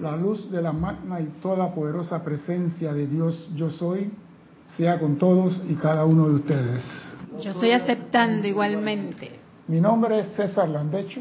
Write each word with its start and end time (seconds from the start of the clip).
La 0.00 0.16
luz 0.16 0.50
de 0.50 0.60
la 0.60 0.72
magna 0.72 1.20
y 1.20 1.26
toda 1.40 1.72
poderosa 1.72 2.22
presencia 2.24 2.92
de 2.92 3.06
Dios 3.06 3.50
yo 3.54 3.70
soy 3.70 4.10
sea 4.76 4.98
con 4.98 5.16
todos 5.16 5.62
y 5.68 5.74
cada 5.74 6.04
uno 6.04 6.28
de 6.28 6.34
ustedes. 6.34 6.84
Yo 7.40 7.50
estoy 7.50 7.72
aceptando 7.72 8.46
igualmente. 8.46 9.38
Mi 9.68 9.80
nombre 9.80 10.20
es 10.20 10.28
César 10.34 10.68
Landecho 10.68 11.20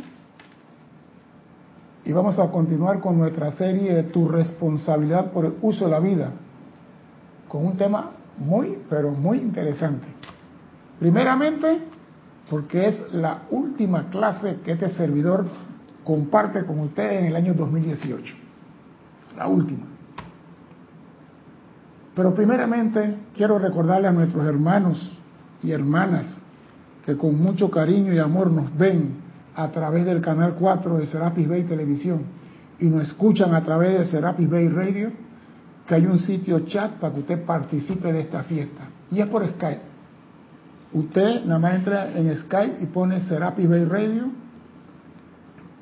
y 2.04 2.12
vamos 2.12 2.38
a 2.40 2.50
continuar 2.52 3.00
con 3.00 3.18
nuestra 3.18 3.52
serie 3.52 3.94
de 3.94 4.04
Tu 4.04 4.28
responsabilidad 4.28 5.32
por 5.32 5.46
el 5.46 5.54
uso 5.62 5.86
de 5.86 5.92
la 5.92 6.00
vida, 6.00 6.32
con 7.48 7.66
un 7.66 7.78
tema 7.78 8.12
muy, 8.38 8.80
pero 8.90 9.12
muy 9.12 9.38
interesante. 9.38 10.08
Primeramente, 11.00 11.80
porque 12.50 12.88
es 12.88 13.14
la 13.14 13.44
última 13.52 14.10
clase 14.10 14.58
que 14.66 14.74
este 14.74 14.90
servidor 14.90 15.46
comparte 16.04 16.66
con 16.66 16.80
ustedes 16.80 17.22
en 17.22 17.26
el 17.26 17.36
año 17.36 17.54
2018. 17.54 18.43
La 19.38 19.48
última. 19.48 19.88
Pero 22.16 22.34
primeramente 22.36 23.18
quiero 23.36 23.58
recordarle 23.58 24.08
a 24.08 24.12
nuestros 24.12 24.46
hermanos 24.46 25.18
y 25.64 25.72
hermanas 25.72 26.42
que 27.06 27.18
con 27.18 27.42
mucho 27.42 27.72
cariño 27.72 28.14
y 28.14 28.20
amor 28.20 28.52
nos 28.52 28.76
ven 28.78 29.16
a 29.56 29.70
través 29.70 30.06
del 30.06 30.22
canal 30.22 30.56
4 30.56 30.98
de 31.00 31.08
Serapis 31.08 31.48
Bay 31.48 31.64
Televisión 31.64 32.22
y 32.80 32.86
nos 32.86 33.04
escuchan 33.04 33.54
a 33.54 33.64
través 33.64 34.00
de 34.00 34.06
Serapis 34.06 34.50
Bay 34.50 34.68
Radio, 34.68 35.12
que 35.88 35.96
hay 35.96 36.06
un 36.06 36.20
sitio 36.20 36.60
chat 36.62 36.94
para 36.94 37.14
que 37.14 37.22
usted 37.22 37.44
participe 37.46 38.12
de 38.12 38.22
esta 38.22 38.44
fiesta. 38.44 38.84
Y 39.12 39.20
es 39.20 39.28
por 39.28 39.46
Skype. 39.46 39.94
Usted 40.94 41.46
nada 41.46 41.60
más 41.60 41.76
entra 41.76 42.12
en 42.14 42.36
Skype 42.38 42.84
y 42.84 42.86
pone 42.88 43.22
Serapis 43.22 43.68
Bay 43.68 43.86
Radio 43.86 44.44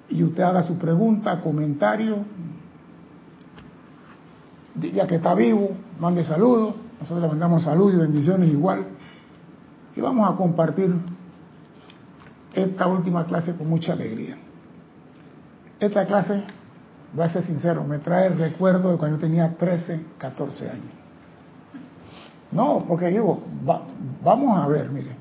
y 0.09 0.23
usted 0.23 0.43
haga 0.43 0.63
su 0.63 0.77
pregunta, 0.77 1.41
comentario, 1.41 2.17
diga 4.75 5.07
que 5.07 5.15
está 5.15 5.33
vivo, 5.33 5.71
mande 5.99 6.23
saludos, 6.23 6.75
nosotros 6.99 7.21
le 7.21 7.27
mandamos 7.27 7.63
saludos 7.63 7.95
y 7.95 7.97
bendiciones 7.97 8.49
igual. 8.49 8.85
Y 9.95 10.01
vamos 10.01 10.31
a 10.31 10.35
compartir 10.35 10.93
esta 12.53 12.87
última 12.87 13.25
clase 13.25 13.53
con 13.55 13.67
mucha 13.67 13.93
alegría. 13.93 14.37
Esta 15.79 16.05
clase, 16.05 16.43
voy 17.13 17.25
a 17.25 17.29
ser 17.29 17.43
sincero, 17.43 17.83
me 17.83 17.99
trae 17.99 18.27
el 18.27 18.37
recuerdo 18.37 18.91
de 18.91 18.97
cuando 18.97 19.17
yo 19.17 19.21
tenía 19.21 19.55
13, 19.57 20.05
14 20.17 20.69
años. 20.69 20.93
No, 22.51 22.83
porque 22.87 23.07
digo, 23.07 23.41
vamos 24.23 24.57
a 24.57 24.67
ver, 24.67 24.89
mire, 24.89 25.15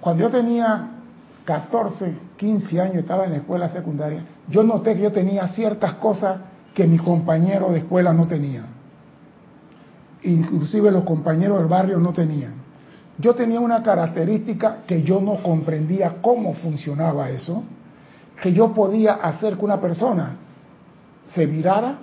cuando 0.00 0.24
yo 0.24 0.30
tenía 0.30 0.90
14, 1.44 2.14
15 2.36 2.80
años, 2.80 2.96
estaba 2.96 3.24
en 3.24 3.30
la 3.30 3.36
escuela 3.38 3.68
secundaria, 3.68 4.24
yo 4.48 4.62
noté 4.62 4.94
que 4.96 5.02
yo 5.02 5.12
tenía 5.12 5.48
ciertas 5.48 5.94
cosas 5.94 6.38
que 6.74 6.86
mis 6.86 7.02
compañeros 7.02 7.72
de 7.72 7.78
escuela 7.80 8.12
no 8.12 8.26
tenían. 8.26 8.66
Inclusive 10.22 10.90
los 10.90 11.04
compañeros 11.04 11.58
del 11.58 11.68
barrio 11.68 11.98
no 11.98 12.12
tenían. 12.12 12.54
Yo 13.18 13.34
tenía 13.34 13.60
una 13.60 13.82
característica 13.82 14.78
que 14.86 15.02
yo 15.02 15.20
no 15.20 15.36
comprendía 15.42 16.16
cómo 16.22 16.54
funcionaba 16.54 17.28
eso, 17.28 17.64
que 18.40 18.52
yo 18.52 18.72
podía 18.72 19.14
hacer 19.14 19.56
que 19.56 19.64
una 19.64 19.80
persona 19.80 20.36
se 21.26 21.46
virara, 21.46 21.98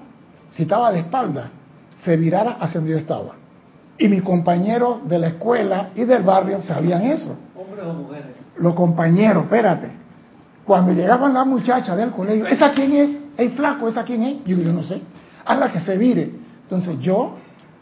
si 0.49 0.63
estaba 0.63 0.91
de 0.91 0.99
espalda, 0.99 1.49
se 2.03 2.15
virara 2.15 2.51
hacia 2.59 2.79
donde 2.79 2.93
yo 2.93 2.99
estaba. 2.99 3.35
Y 3.97 4.07
mis 4.07 4.21
compañeros 4.21 5.07
de 5.09 5.19
la 5.19 5.27
escuela 5.27 5.89
y 5.95 6.05
del 6.05 6.23
barrio 6.23 6.61
sabían 6.61 7.01
eso. 7.01 7.35
¿Hombres 7.55 7.85
o 7.85 7.93
mujeres? 7.93 8.27
Los 8.57 8.73
compañeros, 8.75 9.43
espérate. 9.43 9.89
Cuando 10.65 10.93
llegaban 10.93 11.33
las 11.33 11.45
muchachas 11.45 11.97
del 11.97 12.11
colegio, 12.11 12.47
¿esa 12.47 12.71
quién 12.71 12.93
es? 12.93 13.28
¿El 13.39 13.51
flaco? 13.51 13.87
¿Esa 13.87 14.03
quién 14.03 14.23
es? 14.23 14.43
Yo, 14.45 14.57
yo 14.57 14.73
no 14.73 14.83
sé. 14.83 15.01
Hazla 15.45 15.71
que 15.71 15.79
se 15.79 15.97
vire. 15.97 16.29
Entonces 16.63 16.99
yo 16.99 17.37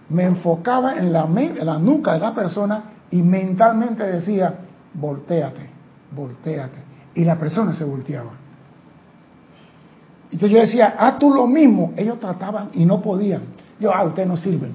me 0.10 0.24
enfocaba 0.24 0.98
en 0.98 1.12
la, 1.12 1.26
en 1.26 1.66
la 1.66 1.80
nuca 1.80 2.14
de 2.14 2.20
la 2.20 2.34
persona 2.34 2.84
y 3.10 3.22
mentalmente 3.24 4.04
decía, 4.04 4.54
volteate, 4.94 5.68
volteate. 6.16 6.78
Y 7.16 7.26
la 7.26 7.38
persona 7.38 7.74
se 7.74 7.84
volteaba. 7.84 8.32
Entonces 10.32 10.50
yo 10.52 10.62
decía, 10.62 10.96
haz 10.98 11.18
tú 11.18 11.34
lo 11.34 11.48
mismo. 11.48 11.94
Ellos 11.98 12.20
trataban 12.20 12.70
y 12.74 12.86
no 12.86 13.02
podían. 13.02 13.42
Yo, 13.80 13.92
ah, 13.92 14.04
ustedes 14.04 14.28
no 14.28 14.38
sirven. 14.38 14.74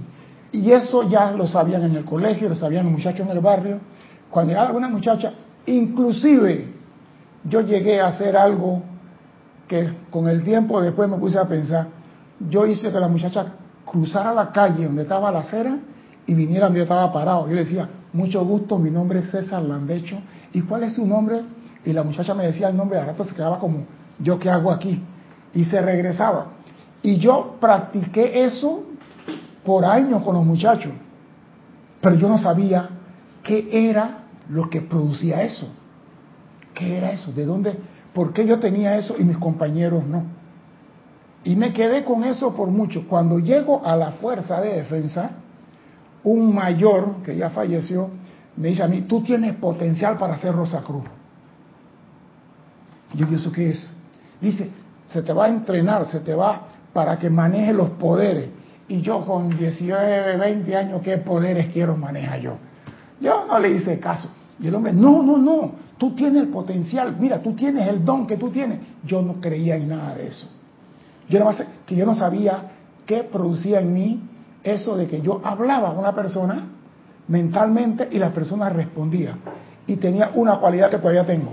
Y 0.51 0.73
eso 0.73 1.09
ya 1.09 1.31
lo 1.31 1.47
sabían 1.47 1.85
en 1.85 1.97
el 1.97 2.05
colegio, 2.05 2.49
lo 2.49 2.57
sabían 2.57 2.85
los 2.85 2.93
muchachos 2.93 3.25
en 3.25 3.33
el 3.33 3.41
barrio. 3.41 3.79
Cuando 4.31 4.51
llegaba 4.51 4.69
alguna 4.69 4.89
muchacha, 4.89 5.33
inclusive 5.67 6.73
yo 7.45 7.61
llegué 7.61 8.01
a 8.01 8.09
hacer 8.09 8.37
algo 8.37 8.83
que 9.73 9.89
con 10.11 10.29
el 10.29 10.45
tiempo 10.45 10.83
después 10.83 11.09
me 11.09 11.17
puse 11.17 11.39
a 11.39 11.49
pensar. 11.49 11.87
Yo 12.51 12.67
hice 12.67 12.93
que 12.93 13.01
la 13.01 13.09
muchacha 13.09 13.55
cruzara 13.87 14.35
la 14.35 14.53
calle 14.53 14.85
donde 14.85 15.01
estaba 15.01 15.33
la 15.33 15.39
acera 15.39 15.79
y 16.27 16.35
viniera 16.35 16.67
donde 16.67 16.81
yo 16.81 16.83
estaba 16.83 17.11
parado. 17.11 17.49
Yo 17.49 17.55
le 17.55 17.65
decía, 17.65 17.89
mucho 18.13 18.45
gusto, 18.45 18.79
mi 18.79 18.91
nombre 18.91 19.21
es 19.21 19.31
César 19.31 19.63
Landecho. 19.63 20.19
¿Y 20.53 20.61
cuál 20.61 20.83
es 20.83 20.93
su 20.93 21.07
nombre? 21.07 21.41
Y 21.87 21.93
la 21.95 22.03
muchacha 22.03 22.35
me 22.35 22.45
decía 22.45 22.69
el 22.69 22.77
nombre, 22.77 22.99
de 22.99 23.05
rato 23.07 23.25
se 23.25 23.35
quedaba 23.35 23.59
como, 23.59 23.87
¿yo 24.19 24.39
qué 24.39 24.51
hago 24.51 24.71
aquí? 24.71 25.03
Y 25.55 25.65
se 25.65 25.81
regresaba. 25.81 26.49
Y 27.03 27.17
yo 27.17 27.57
practiqué 27.59 28.45
eso 28.45 28.83
por 29.65 29.87
años 29.87 30.23
con 30.23 30.35
los 30.35 30.45
muchachos. 30.45 30.93
Pero 32.03 32.17
yo 32.17 32.29
no 32.29 32.37
sabía 32.37 32.91
qué 33.43 33.89
era 33.89 34.25
lo 34.51 34.69
que 34.69 34.83
producía 34.83 35.43
eso. 35.43 35.67
¿Qué 36.75 36.99
era 36.99 37.13
eso? 37.13 37.33
¿De 37.33 37.47
dónde? 37.47 37.75
¿Por 38.15 38.33
qué 38.33 38.47
yo 38.47 38.59
tenía 38.59 38.97
eso 38.97 39.15
y 39.19 39.25
mis 39.25 39.39
compañeros 39.39 40.05
no? 40.07 40.25
Y 41.45 41.57
me 41.57 41.73
quedé 41.73 42.05
con 42.05 42.25
eso 42.25 42.55
por 42.55 42.69
mucho. 42.69 43.07
Cuando 43.09 43.39
llego 43.39 43.85
a 43.85 43.97
la 43.97 44.13
fuerza 44.13 44.61
de 44.61 44.77
defensa, 44.77 45.31
un 46.23 46.55
mayor 46.55 47.23
que 47.25 47.37
ya 47.37 47.51
falleció 47.51 48.11
me 48.57 48.69
dice 48.69 48.83
a 48.83 48.89
mí, 48.89 49.03
tú 49.03 49.23
tienes 49.23 49.57
potencial 49.57 50.19
para 50.19 50.37
ser 50.37 50.55
Rosa 50.55 50.83
Cruz. 50.83 51.05
Yo, 53.15 53.27
¿y 53.31 53.35
eso 53.35 53.51
qué 53.53 53.71
es? 53.71 53.93
Dice, 54.41 54.71
se 55.09 55.23
te 55.23 55.33
va 55.33 55.47
a 55.47 55.49
entrenar, 55.49 56.07
se 56.07 56.21
te 56.21 56.35
va 56.35 56.63
para 56.93 57.19
que 57.19 57.31
maneje 57.31 57.73
los 57.73 57.91
poderes. 57.91 58.51
Y 58.89 59.01
yo 59.01 59.25
con 59.25 59.57
19, 59.57 60.37
20 60.37 60.77
años, 60.77 61.03
¿qué 61.03 61.19
poderes 61.19 61.73
quiero 61.73 61.97
manejar 61.97 62.41
yo? 62.41 62.57
Yo 63.21 63.47
no 63.47 63.59
le 63.59 63.71
hice 63.71 63.99
caso. 63.99 64.31
Y 64.59 64.69
el 64.69 64.75
hombre, 64.75 64.93
no, 64.93 65.23
no, 65.23 65.39
no, 65.39 65.73
tú 66.03 66.17
tienes 66.17 66.43
el 66.43 66.49
potencial, 66.49 67.15
mira, 67.17 67.41
tú 67.41 67.53
tienes 67.53 67.87
el 67.87 68.05
don 68.05 68.27
que 68.27 68.37
tú 68.37 68.51
tienes. 68.51 68.81
Yo 69.05 69.23
no 69.23 69.35
creía 69.35 69.77
en 69.77 69.89
nada 69.89 70.17
de 70.17 70.27
eso. 70.27 70.49
Yo 71.29 71.39
que 71.87 71.95
yo 71.95 72.05
no 72.05 72.13
sabía 72.13 72.73
qué 73.07 73.23
producía 73.23 73.81
en 73.81 73.95
mí 73.95 74.21
eso 74.65 74.97
de 74.97 75.07
que 75.07 75.21
yo 75.21 75.41
hablaba 75.45 75.91
con 75.91 76.01
una 76.01 76.13
persona 76.13 76.65
mentalmente 77.29 78.09
y 78.11 78.19
la 78.19 78.33
persona 78.33 78.69
respondía. 78.69 79.37
Y 79.87 79.95
tenía 79.95 80.33
una 80.35 80.57
cualidad 80.57 80.91
que 80.91 80.99
todavía 80.99 81.25
tengo, 81.25 81.53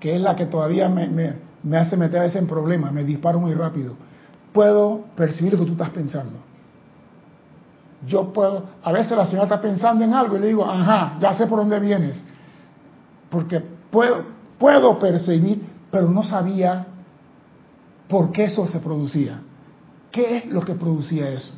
que 0.00 0.14
es 0.14 0.20
la 0.22 0.34
que 0.34 0.46
todavía 0.46 0.88
me, 0.88 1.06
me, 1.62 1.76
hace 1.76 1.98
meter 1.98 2.20
a 2.20 2.22
veces 2.22 2.40
en 2.40 2.48
problemas, 2.48 2.94
me 2.94 3.04
disparo 3.04 3.38
muy 3.38 3.52
rápido. 3.52 3.92
Puedo 4.54 5.04
percibir 5.14 5.52
lo 5.52 5.58
que 5.58 5.66
tú 5.66 5.72
estás 5.72 5.90
pensando. 5.90 6.38
Yo 8.06 8.32
puedo, 8.32 8.64
a 8.82 8.90
veces 8.90 9.14
la 9.14 9.26
señora 9.26 9.44
está 9.44 9.60
pensando 9.60 10.02
en 10.02 10.14
algo 10.14 10.38
y 10.38 10.40
le 10.40 10.46
digo, 10.46 10.64
ajá, 10.64 11.18
ya 11.20 11.34
sé 11.34 11.46
por 11.46 11.58
dónde 11.58 11.78
vienes. 11.78 12.24
Porque 13.30 13.60
puedo, 13.90 14.24
puedo 14.58 14.98
percibir, 14.98 15.66
pero 15.90 16.08
no 16.10 16.22
sabía 16.22 16.86
por 18.08 18.32
qué 18.32 18.44
eso 18.44 18.66
se 18.68 18.78
producía. 18.78 19.40
¿Qué 20.10 20.38
es 20.38 20.46
lo 20.46 20.62
que 20.62 20.74
producía 20.74 21.28
eso? 21.30 21.52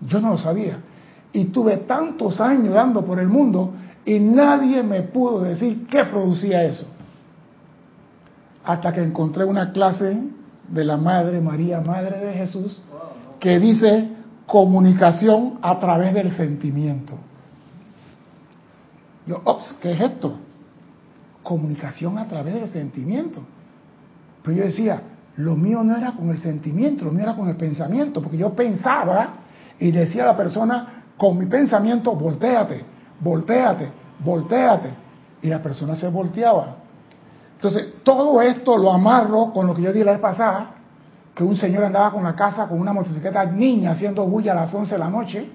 Yo 0.00 0.20
no 0.20 0.30
lo 0.30 0.38
sabía. 0.38 0.78
Y 1.32 1.46
tuve 1.46 1.78
tantos 1.78 2.40
años 2.40 2.74
dando 2.74 3.04
por 3.04 3.18
el 3.18 3.28
mundo 3.28 3.72
y 4.04 4.18
nadie 4.18 4.82
me 4.82 5.02
pudo 5.02 5.42
decir 5.42 5.86
qué 5.86 6.04
producía 6.04 6.64
eso. 6.64 6.86
Hasta 8.64 8.92
que 8.92 9.02
encontré 9.02 9.44
una 9.44 9.72
clase 9.72 10.22
de 10.68 10.84
la 10.84 10.96
Madre 10.96 11.40
María, 11.40 11.80
Madre 11.80 12.18
de 12.18 12.34
Jesús, 12.34 12.80
que 13.38 13.58
dice 13.58 14.08
comunicación 14.46 15.58
a 15.62 15.78
través 15.78 16.12
del 16.14 16.36
sentimiento. 16.36 17.14
Yo, 19.26 19.40
ops, 19.44 19.76
¿qué 19.80 19.92
es 19.92 20.00
esto? 20.00 20.38
Comunicación 21.42 22.18
a 22.18 22.26
través 22.26 22.54
del 22.54 22.68
sentimiento. 22.68 23.40
Pero 24.42 24.56
yo 24.56 24.64
decía, 24.64 25.02
lo 25.36 25.56
mío 25.56 25.82
no 25.82 25.96
era 25.96 26.12
con 26.12 26.30
el 26.30 26.38
sentimiento, 26.38 27.04
lo 27.04 27.12
mío 27.12 27.24
era 27.24 27.34
con 27.34 27.48
el 27.48 27.56
pensamiento, 27.56 28.20
porque 28.20 28.36
yo 28.36 28.54
pensaba 28.54 29.34
y 29.78 29.90
decía 29.90 30.24
a 30.24 30.26
la 30.26 30.36
persona 30.36 31.04
con 31.16 31.38
mi 31.38 31.46
pensamiento, 31.46 32.14
volteate, 32.14 32.82
volteate, 33.20 33.88
volteate. 34.24 34.90
Y 35.42 35.48
la 35.48 35.62
persona 35.62 35.94
se 35.94 36.08
volteaba. 36.08 36.76
Entonces, 37.54 37.94
todo 38.02 38.40
esto 38.42 38.76
lo 38.76 38.92
amarro 38.92 39.52
con 39.52 39.66
lo 39.66 39.74
que 39.74 39.82
yo 39.82 39.92
dije 39.92 40.04
la 40.04 40.12
vez 40.12 40.20
pasada, 40.20 40.74
que 41.34 41.44
un 41.44 41.56
señor 41.56 41.84
andaba 41.84 42.10
con 42.10 42.24
la 42.24 42.34
casa 42.34 42.66
con 42.66 42.80
una 42.80 42.92
motocicleta 42.92 43.44
niña 43.44 43.92
haciendo 43.92 44.24
bulla 44.26 44.52
a 44.52 44.56
las 44.56 44.74
11 44.74 44.92
de 44.92 44.98
la 44.98 45.08
noche, 45.08 45.50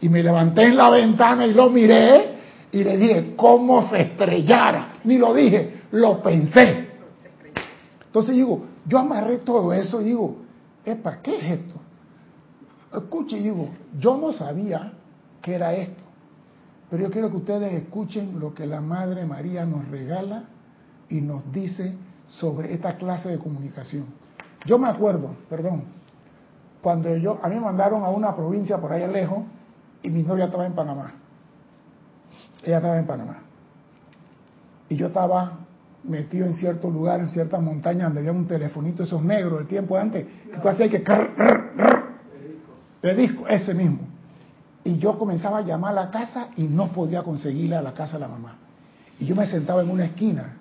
y 0.00 0.08
me 0.08 0.22
levanté 0.22 0.64
en 0.64 0.76
la 0.76 0.90
ventana 0.90 1.46
y 1.46 1.52
lo 1.52 1.68
miré 1.70 2.38
y 2.72 2.82
le 2.82 2.96
dije, 2.96 3.34
¿cómo 3.36 3.82
se 3.82 4.00
estrellara? 4.00 4.88
Ni 5.04 5.18
lo 5.18 5.34
dije, 5.34 5.82
lo 5.92 6.22
pensé. 6.22 6.88
Entonces 8.06 8.34
digo, 8.34 8.66
yo 8.86 8.98
amarré 8.98 9.38
todo 9.38 9.72
eso 9.72 10.00
y 10.00 10.04
digo, 10.04 10.36
epa, 10.84 11.18
¿qué 11.22 11.38
es 11.38 11.60
esto? 11.60 11.76
Escuche, 12.92 13.36
digo, 13.40 13.68
yo 13.98 14.16
no 14.16 14.32
sabía 14.32 14.92
que 15.40 15.54
era 15.54 15.72
esto, 15.74 16.02
pero 16.90 17.04
yo 17.04 17.10
quiero 17.10 17.30
que 17.30 17.36
ustedes 17.36 17.72
escuchen 17.72 18.40
lo 18.40 18.52
que 18.52 18.66
la 18.66 18.80
Madre 18.80 19.24
María 19.24 19.64
nos 19.64 19.88
regala 19.88 20.44
y 21.08 21.20
nos 21.20 21.52
dice 21.52 21.94
sobre 22.28 22.72
esta 22.74 22.96
clase 22.96 23.28
de 23.28 23.38
comunicación. 23.38 24.06
Yo 24.66 24.78
me 24.78 24.88
acuerdo, 24.88 25.36
perdón, 25.48 25.84
cuando 26.82 27.14
yo, 27.16 27.38
a 27.42 27.48
mí 27.48 27.54
me 27.54 27.60
mandaron 27.60 28.02
a 28.04 28.08
una 28.08 28.34
provincia 28.34 28.78
por 28.78 28.92
allá 28.92 29.06
lejos 29.06 29.44
y 30.02 30.10
mi 30.10 30.22
novia 30.22 30.46
estaba 30.46 30.66
en 30.66 30.72
Panamá. 30.72 31.12
Ella 32.64 32.78
estaba 32.78 32.98
en 32.98 33.06
Panamá. 33.06 33.42
Y 34.90 34.96
yo 34.96 35.06
estaba 35.06 35.52
metido 36.04 36.46
en 36.46 36.54
cierto 36.54 36.90
lugar, 36.90 37.20
en 37.20 37.30
cierta 37.30 37.58
montaña 37.58 38.04
donde 38.04 38.20
había 38.20 38.32
un 38.32 38.46
telefonito, 38.46 39.04
esos 39.04 39.22
negros, 39.22 39.60
el 39.62 39.66
tiempo 39.66 39.94
de 39.94 40.02
antes, 40.02 40.26
que 40.52 40.58
tú 40.58 40.68
hacías 40.68 40.90
que... 40.90 41.02
El 43.02 43.16
disco, 43.16 43.46
ese 43.48 43.72
mismo. 43.72 44.00
Y 44.84 44.98
yo 44.98 45.18
comenzaba 45.18 45.58
a 45.58 45.60
llamar 45.62 45.92
a 45.92 46.06
la 46.06 46.10
casa 46.10 46.48
y 46.56 46.64
no 46.64 46.88
podía 46.88 47.22
conseguirle 47.22 47.76
a 47.76 47.82
la 47.82 47.94
casa 47.94 48.16
a 48.16 48.20
la 48.20 48.28
mamá. 48.28 48.56
Y 49.18 49.26
yo 49.26 49.36
me 49.36 49.46
sentaba 49.46 49.82
en 49.82 49.90
una 49.90 50.06
esquina 50.06 50.56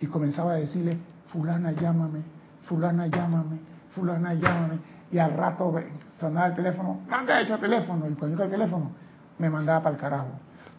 y 0.00 0.06
comenzaba 0.06 0.52
a 0.52 0.56
decirle, 0.56 0.96
fulana 1.26 1.72
llámame, 1.72 2.20
fulana 2.66 3.06
llámame, 3.06 3.58
fulana 3.94 4.34
llámame. 4.34 4.78
Y 5.12 5.18
al 5.18 5.34
rato 5.34 5.74
sonaba 6.18 6.48
el 6.48 6.54
teléfono, 6.54 7.00
¿dónde 7.08 7.42
hecho 7.42 7.54
el 7.54 7.60
teléfono? 7.60 8.08
Y 8.08 8.14
cuando 8.14 8.38
yo 8.38 8.44
el 8.44 8.50
teléfono, 8.50 8.90
me 9.38 9.50
mandaba 9.50 9.82
para 9.82 9.94
el 9.94 10.00
carajo. 10.00 10.28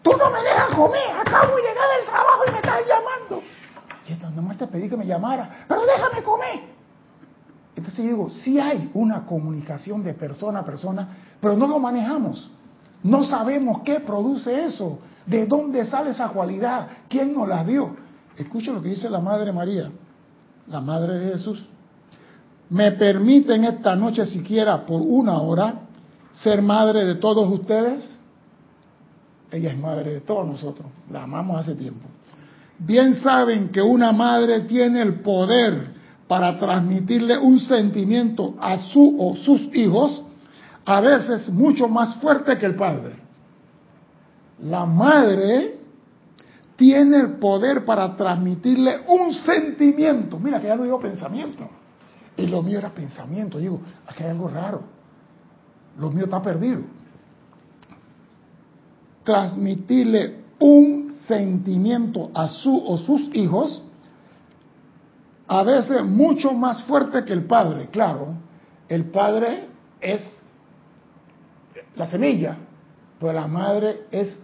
Tú 0.02 0.12
no 0.18 0.30
me 0.30 0.40
dejas 0.40 0.70
comer, 0.76 1.16
acabo 1.20 1.56
de 1.56 1.62
llegar 1.62 1.86
del 1.98 2.06
trabajo 2.06 2.44
y 2.48 2.52
me 2.52 2.58
estás 2.58 2.80
llamando. 2.88 2.95
Yo 4.08 4.30
nomás 4.30 4.58
te 4.58 4.68
pedí 4.68 4.88
que 4.88 4.98
me 4.98 5.06
llamara, 5.06 5.66
pero 5.68 5.82
déjame 5.86 6.24
comer. 6.24 6.76
Entonces 7.76 8.04
yo 8.04 8.12
digo, 8.12 8.30
sí 8.30 8.60
hay 8.60 8.90
una 8.94 9.26
comunicación 9.26 10.04
de 10.04 10.14
persona 10.14 10.60
a 10.60 10.66
persona, 10.66 11.08
pero 11.42 11.58
no 11.58 11.68
lo 11.68 11.80
manejamos. 11.80 12.50
No 13.04 13.24
sabemos 13.24 13.82
qué 13.84 14.00
produce 14.00 14.66
eso, 14.66 15.00
de 15.26 15.46
dónde 15.46 15.86
sale 15.86 16.12
esa 16.12 16.30
cualidad, 16.30 16.88
quién 17.10 17.34
nos 17.34 17.48
la 17.48 17.64
dio. 17.64 17.96
Escucha 18.38 18.72
lo 18.72 18.82
que 18.82 18.90
dice 18.90 19.10
la 19.10 19.20
Madre 19.20 19.52
María, 19.52 19.92
la 20.68 20.82
Madre 20.82 21.16
de 21.16 21.32
Jesús. 21.34 21.68
Me 22.70 22.92
permiten 22.94 23.64
esta 23.64 23.96
noche 23.96 24.26
siquiera 24.26 24.86
por 24.86 25.02
una 25.02 25.40
hora 25.40 25.82
ser 26.34 26.62
madre 26.62 27.06
de 27.06 27.16
todos 27.16 27.52
ustedes. 27.52 28.20
Ella 29.52 29.72
es 29.72 29.78
madre 29.78 30.14
de 30.16 30.22
todos 30.22 30.46
nosotros, 30.48 30.88
la 31.10 31.24
amamos 31.24 31.60
hace 31.60 31.76
tiempo. 31.76 32.08
Bien 32.80 33.16
saben 33.16 33.70
que 33.70 33.82
una 33.82 34.12
madre 34.12 34.62
tiene 34.62 35.02
el 35.02 35.22
poder 35.22 35.96
para 36.28 36.58
transmitirle 36.58 37.38
un 37.38 37.60
sentimiento 37.60 38.56
a 38.60 38.78
su 38.78 39.16
o 39.20 39.36
sus 39.36 39.62
hijos, 39.76 40.24
a 40.86 41.02
veces 41.02 41.50
mucho 41.50 41.88
más 41.88 42.16
fuerte 42.16 42.58
que 42.58 42.66
el 42.66 42.76
padre. 42.76 43.16
La 44.64 44.86
madre 44.86 45.80
tiene 46.76 47.18
el 47.18 47.34
poder 47.34 47.86
para 47.86 48.16
transmitirle 48.16 49.02
un 49.08 49.34
sentimiento. 49.34 50.38
Mira 50.40 50.60
que 50.60 50.68
ya 50.68 50.76
no 50.76 50.84
digo 50.84 51.00
pensamiento. 51.00 51.70
Y 52.38 52.48
lo 52.48 52.62
mío 52.62 52.80
era 52.80 52.90
pensamiento. 52.90 53.58
Digo, 53.58 53.80
aquí 54.08 54.24
hay 54.24 54.32
algo 54.32 54.50
raro. 54.50 54.82
Lo 55.98 56.12
mío 56.12 56.26
está 56.26 56.42
perdido. 56.42 56.82
Transmitirle 59.24 60.44
un 60.60 61.05
sentimiento 61.28 62.32
a 62.34 62.48
su 62.48 62.76
o 62.76 62.98
sus 62.98 63.34
hijos, 63.36 63.84
a 65.48 65.64
veces 65.64 66.04
mucho 66.04 66.54
más 66.54 66.84
fuerte 66.84 67.24
que 67.24 67.34
el 67.34 67.46
padre. 67.46 67.90
Claro, 67.92 68.34
el 68.88 69.06
padre 69.06 69.68
es 70.02 70.22
la 71.96 72.08
semilla, 72.08 72.58
pero 73.20 73.34
la 73.34 73.48
madre 73.48 74.06
es 74.12 74.40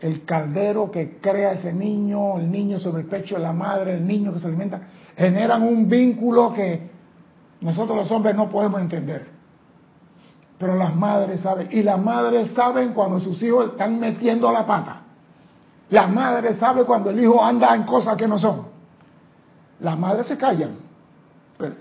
el 0.00 0.24
caldero 0.24 0.90
que 0.90 1.18
crea 1.18 1.52
ese 1.52 1.72
niño, 1.72 2.38
el 2.38 2.50
niño 2.50 2.78
sobre 2.78 3.02
el 3.02 3.08
pecho 3.08 3.34
de 3.34 3.42
la 3.42 3.52
madre, 3.52 3.94
el 3.94 4.06
niño 4.06 4.32
que 4.32 4.40
se 4.40 4.46
alimenta, 4.46 4.80
generan 5.16 5.62
un 5.62 5.88
vínculo 5.88 6.52
que 6.54 6.88
nosotros 7.60 7.98
los 7.98 8.10
hombres 8.10 8.36
no 8.36 8.48
podemos 8.48 8.80
entender. 8.80 9.26
Pero 10.58 10.76
las 10.76 10.94
madres 10.94 11.40
saben, 11.40 11.68
y 11.70 11.82
las 11.82 12.00
madres 12.00 12.52
saben 12.52 12.92
cuando 12.92 13.20
sus 13.20 13.42
hijos 13.42 13.70
están 13.70 13.98
metiendo 13.98 14.50
la 14.52 14.66
pata. 14.66 14.97
Las 15.90 16.10
madres 16.10 16.58
saben 16.58 16.84
cuando 16.84 17.10
el 17.10 17.20
hijo 17.20 17.42
anda 17.42 17.74
en 17.74 17.84
cosas 17.84 18.16
que 18.16 18.28
no 18.28 18.38
son. 18.38 18.66
Las 19.80 19.98
madres 19.98 20.26
se 20.26 20.36
callan. 20.36 20.76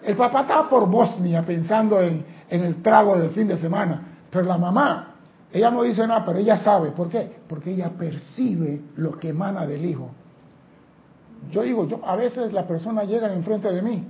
el 0.04 0.16
papá 0.16 0.42
está 0.42 0.70
por 0.70 0.88
Bosnia 0.90 1.46
pensando 1.46 2.00
en, 2.00 2.26
en 2.50 2.64
el 2.64 2.82
trago 2.82 3.18
del 3.18 3.32
fin 3.32 3.48
de 3.48 3.58
semana, 3.58 4.02
pero 4.30 4.46
la 4.46 4.58
mamá 4.58 5.08
ella 5.52 5.72
no 5.72 5.84
dice 5.84 6.06
nada, 6.06 6.26
pero 6.26 6.40
ella 6.40 6.58
sabe. 6.58 6.92
¿Por 6.92 7.10
qué? 7.10 7.38
Porque 7.48 7.72
ella 7.72 7.90
percibe 7.90 8.82
lo 8.98 9.18
que 9.18 9.30
emana 9.30 9.66
del 9.66 9.86
hijo. 9.86 10.12
Yo 11.52 11.62
digo, 11.62 11.88
yo 11.88 12.02
a 12.06 12.16
veces 12.16 12.52
las 12.52 12.66
personas 12.66 13.08
llegan 13.08 13.32
enfrente 13.32 13.72
de 13.72 13.82
mí 13.82 14.04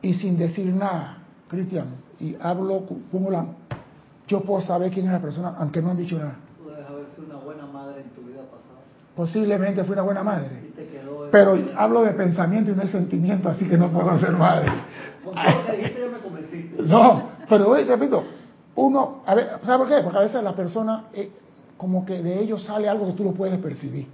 y 0.00 0.14
sin 0.14 0.38
decir 0.38 0.72
nada, 0.72 1.18
Cristian, 1.48 1.88
y 2.18 2.36
hablo, 2.40 2.84
pongo 3.10 3.30
la, 3.30 3.46
yo 4.26 4.40
puedo 4.42 4.62
saber 4.62 4.90
quién 4.90 5.06
es 5.06 5.12
la 5.12 5.20
persona, 5.20 5.54
aunque 5.58 5.82
no 5.82 5.90
han 5.90 5.96
dicho 5.98 6.18
nada. 6.18 6.36
Tú 6.56 6.70
debes 6.70 6.86
haber 6.88 7.06
sido 7.08 7.26
una 7.26 7.44
buena 7.44 7.66
madre 7.66 8.02
en 8.02 8.10
tu 8.10 8.22
vida 8.22 8.40
pasada. 8.42 8.80
Posiblemente 9.20 9.84
fui 9.84 9.92
una 9.92 10.00
buena 10.00 10.22
madre. 10.22 10.48
Pero 11.30 11.54
hablo 11.76 12.04
de 12.04 12.12
pensamiento 12.12 12.70
y 12.70 12.74
no 12.74 12.80
de 12.80 12.88
sentimiento, 12.88 13.50
así 13.50 13.68
que 13.68 13.76
no 13.76 13.90
puedo 13.92 14.18
ser 14.18 14.32
madre. 14.32 14.72
No, 16.86 17.28
pero 17.46 17.74
te 17.74 17.84
repito, 17.84 18.24
uno, 18.74 19.22
a 19.26 19.34
ver, 19.34 19.50
¿sabe 19.62 19.78
por 19.78 19.88
qué? 19.88 20.02
Porque 20.02 20.16
a 20.16 20.22
veces 20.22 20.42
la 20.42 20.54
persona, 20.54 21.04
eh, 21.12 21.30
como 21.76 22.06
que 22.06 22.22
de 22.22 22.40
ellos 22.40 22.64
sale 22.64 22.88
algo 22.88 23.08
que 23.08 23.12
tú 23.12 23.24
lo 23.24 23.32
puedes 23.32 23.58
percibir. 23.58 24.06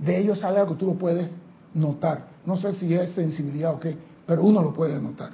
De 0.00 0.18
ellos 0.18 0.40
sale 0.40 0.58
algo 0.58 0.72
que 0.72 0.80
tú 0.80 0.86
lo 0.86 0.94
puedes 0.94 1.32
notar. 1.72 2.24
No 2.44 2.56
sé 2.56 2.72
si 2.72 2.92
es 2.92 3.12
sensibilidad 3.12 3.74
o 3.74 3.78
qué, 3.78 3.96
pero 4.26 4.42
uno 4.42 4.60
lo 4.60 4.72
puede 4.72 5.00
notar. 5.00 5.30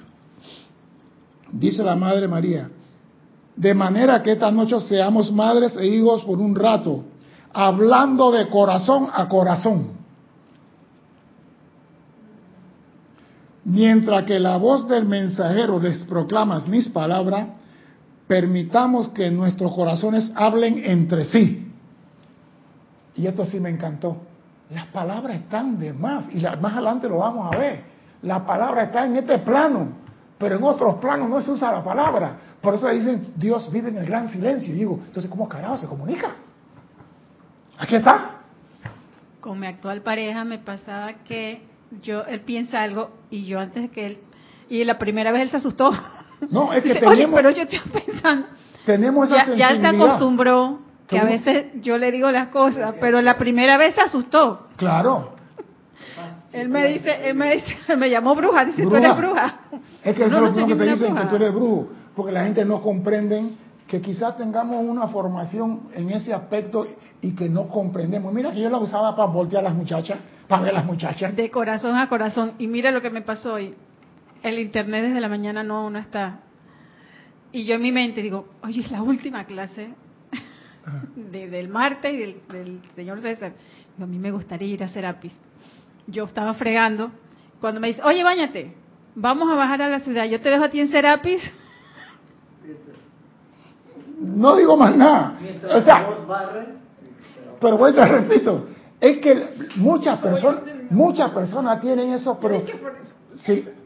Dice 1.50 1.82
la 1.82 1.96
Madre 1.96 2.28
María, 2.28 2.68
de 3.56 3.74
manera 3.74 4.22
que 4.22 4.32
esta 4.32 4.50
noche 4.50 4.78
seamos 4.82 5.32
madres 5.32 5.74
e 5.76 5.86
hijos 5.86 6.22
por 6.22 6.38
un 6.38 6.54
rato, 6.54 7.04
hablando 7.52 8.30
de 8.30 8.48
corazón 8.48 9.08
a 9.12 9.28
corazón. 9.28 10.00
Mientras 13.64 14.24
que 14.24 14.38
la 14.38 14.56
voz 14.56 14.88
del 14.88 15.04
mensajero 15.06 15.78
les 15.78 16.02
proclama 16.04 16.60
mis 16.66 16.88
palabras, 16.88 17.46
permitamos 18.26 19.10
que 19.10 19.30
nuestros 19.30 19.74
corazones 19.74 20.32
hablen 20.34 20.82
entre 20.84 21.24
sí. 21.24 21.72
Y 23.16 23.26
esto 23.26 23.44
sí 23.44 23.60
me 23.60 23.68
encantó. 23.68 24.16
Las 24.70 24.86
palabras 24.86 25.36
están 25.36 25.78
de 25.78 25.92
más 25.92 26.32
y 26.32 26.40
más 26.60 26.72
adelante 26.72 27.08
lo 27.08 27.18
vamos 27.18 27.52
a 27.52 27.58
ver. 27.58 27.82
La 28.22 28.46
palabra 28.46 28.84
está 28.84 29.04
en 29.04 29.16
este 29.16 29.38
plano, 29.38 29.88
pero 30.38 30.56
en 30.56 30.62
otros 30.62 30.96
planos 30.96 31.28
no 31.28 31.42
se 31.42 31.50
usa 31.50 31.72
la 31.72 31.82
palabra. 31.82 32.38
Por 32.60 32.74
eso 32.74 32.88
dicen, 32.88 33.32
Dios 33.36 33.70
vive 33.70 33.88
en 33.88 33.98
el 33.98 34.06
gran 34.06 34.28
silencio. 34.30 34.72
Y 34.72 34.78
digo, 34.78 35.00
entonces, 35.06 35.30
¿cómo 35.30 35.48
carajo 35.48 35.78
se 35.78 35.86
comunica? 35.86 36.30
Aquí 37.80 37.96
está. 37.96 38.42
Con 39.40 39.58
mi 39.58 39.66
actual 39.66 40.02
pareja 40.02 40.44
me 40.44 40.58
pasaba 40.58 41.14
que 41.24 41.62
yo, 42.02 42.24
él 42.24 42.40
piensa 42.42 42.82
algo 42.82 43.10
y 43.30 43.46
yo 43.46 43.58
antes 43.58 43.82
de 43.82 43.88
que 43.88 44.06
él, 44.06 44.18
y 44.68 44.84
la 44.84 44.98
primera 44.98 45.32
vez 45.32 45.42
él 45.42 45.50
se 45.50 45.56
asustó. 45.56 45.90
No, 46.50 46.72
es 46.72 46.82
que 46.82 46.94
tenemos... 46.94 47.34
Pero 47.34 47.50
yo 47.50 47.62
estoy 47.62 47.80
pensando... 48.04 48.46
Tenemos 48.84 49.30
esa 49.30 49.46
ya, 49.46 49.54
ya 49.54 49.70
él 49.70 49.80
se 49.80 49.86
acostumbró 49.88 50.80
que 51.06 51.18
a 51.18 51.24
veces 51.24 51.66
yo 51.82 51.98
le 51.98 52.10
digo 52.12 52.30
las 52.30 52.48
cosas, 52.48 52.94
pero 53.00 53.20
la 53.20 53.36
primera 53.36 53.76
vez 53.76 53.94
se 53.94 54.00
asustó. 54.00 54.68
Claro. 54.76 55.34
Él 56.52 56.68
me 56.68 56.86
dice, 56.86 57.28
él 57.28 57.34
me 57.34 57.56
dice, 57.56 57.76
me 57.96 58.10
llamó 58.10 58.34
bruja, 58.34 58.64
dice, 58.64 58.82
tú 58.82 58.96
eres 58.96 59.16
bruja. 59.16 59.60
Es 60.02 60.16
que 60.16 60.24
eso 60.24 60.46
es 60.46 60.56
lo 60.56 60.66
que 60.66 60.76
te 60.76 60.84
dicen 60.84 61.14
que 61.14 61.24
tú 61.26 61.36
eres 61.36 61.52
brujo, 61.52 61.88
porque 62.14 62.32
la 62.32 62.44
gente 62.44 62.64
no 62.64 62.80
comprende 62.80 63.50
que 63.86 64.00
quizás 64.00 64.36
tengamos 64.36 64.84
una 64.84 65.08
formación 65.08 65.88
en 65.94 66.10
ese 66.10 66.32
aspecto 66.32 66.86
y 67.22 67.34
que 67.34 67.48
no 67.48 67.68
comprendemos. 67.68 68.32
Mira 68.32 68.52
que 68.52 68.60
yo 68.60 68.70
la 68.70 68.78
usaba 68.78 69.14
para 69.14 69.30
voltear 69.30 69.64
a 69.64 69.68
las 69.68 69.76
muchachas, 69.76 70.18
para 70.48 70.62
ver 70.62 70.70
a 70.72 70.78
las 70.78 70.86
muchachas. 70.86 71.34
De 71.36 71.50
corazón 71.50 71.96
a 71.96 72.08
corazón. 72.08 72.52
Y 72.58 72.66
mira 72.66 72.90
lo 72.90 73.02
que 73.02 73.10
me 73.10 73.22
pasó 73.22 73.54
hoy 73.54 73.74
el 74.42 74.58
internet 74.58 75.04
desde 75.04 75.20
la 75.20 75.28
mañana 75.28 75.62
no, 75.62 75.90
no 75.90 75.98
está. 75.98 76.40
Y 77.52 77.64
yo 77.64 77.74
en 77.74 77.82
mi 77.82 77.92
mente 77.92 78.22
digo, 78.22 78.46
oye, 78.62 78.80
es 78.80 78.90
la 78.90 79.02
última 79.02 79.44
clase 79.44 79.90
del 81.14 81.68
martes 81.68 82.12
y 82.12 82.16
del, 82.16 82.80
señor 82.94 83.20
César. 83.20 83.52
a 84.00 84.06
mí 84.06 84.18
me 84.18 84.30
gustaría 84.30 84.68
ir 84.68 84.84
a 84.84 84.88
Serapis. 84.88 85.32
Yo 86.06 86.24
estaba 86.24 86.54
fregando. 86.54 87.10
Cuando 87.60 87.80
me 87.80 87.88
dice, 87.88 88.02
oye, 88.02 88.24
bañate, 88.24 88.74
vamos 89.14 89.50
a 89.50 89.54
bajar 89.54 89.82
a 89.82 89.88
la 89.88 89.98
ciudad, 89.98 90.24
yo 90.24 90.40
te 90.40 90.48
dejo 90.48 90.64
a 90.64 90.70
ti 90.70 90.80
en 90.80 90.88
Serapis. 90.88 91.42
No 94.18 94.56
digo 94.56 94.76
más 94.76 94.96
nada. 94.96 95.38
O 95.74 95.80
sea, 95.82 96.06
pero 97.60 97.76
bueno, 97.76 97.96
te 97.96 98.06
repito, 98.06 98.66
es 99.00 99.18
que 99.18 99.48
muchas 99.76 100.18
personas, 100.18 100.62
muchas 100.90 101.30
personas 101.30 101.80
tienen 101.80 102.12
eso, 102.12 102.38
pero 102.40 102.62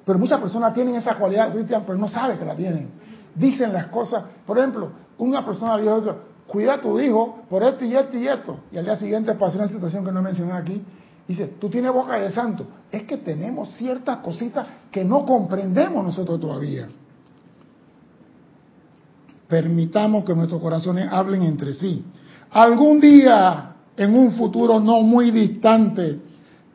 Pero 0.04 0.18
muchas 0.18 0.40
personas 0.40 0.74
tienen 0.74 0.96
esa 0.96 1.14
cualidad, 1.16 1.52
Cristian, 1.52 1.84
pero 1.86 1.98
no 1.98 2.08
saben 2.08 2.38
que 2.38 2.44
la 2.44 2.54
tienen. 2.54 2.88
Dicen 3.34 3.72
las 3.72 3.86
cosas, 3.86 4.24
por 4.46 4.58
ejemplo, 4.58 4.90
una 5.18 5.44
persona 5.44 5.78
dijo 5.78 5.94
otro, 5.94 6.18
cuida 6.46 6.74
a 6.74 6.80
tu 6.80 7.00
hijo 7.00 7.42
por 7.48 7.62
esto 7.62 7.84
y 7.84 7.96
esto 7.96 8.16
y 8.16 8.28
esto. 8.28 8.58
Y 8.70 8.78
al 8.78 8.84
día 8.84 8.96
siguiente 8.96 9.34
pasó 9.34 9.58
una 9.58 9.68
situación 9.68 10.04
que 10.04 10.12
no 10.12 10.22
mencioné 10.22 10.52
aquí. 10.52 10.82
Dice, 11.26 11.54
tú 11.58 11.70
tienes 11.70 11.92
boca 11.92 12.18
de 12.18 12.30
santo. 12.30 12.66
Es 12.90 13.04
que 13.04 13.16
tenemos 13.16 13.74
ciertas 13.76 14.18
cositas 14.18 14.66
que 14.90 15.04
no 15.04 15.24
comprendemos 15.24 16.04
nosotros 16.04 16.38
todavía. 16.38 16.88
Permitamos 19.48 20.24
que 20.24 20.34
nuestros 20.34 20.60
corazones 20.60 21.08
hablen 21.10 21.42
entre 21.42 21.72
sí. 21.72 22.04
Algún 22.54 23.00
día, 23.00 23.74
en 23.96 24.14
un 24.14 24.30
futuro 24.32 24.78
no 24.78 25.02
muy 25.02 25.32
distante, 25.32 26.20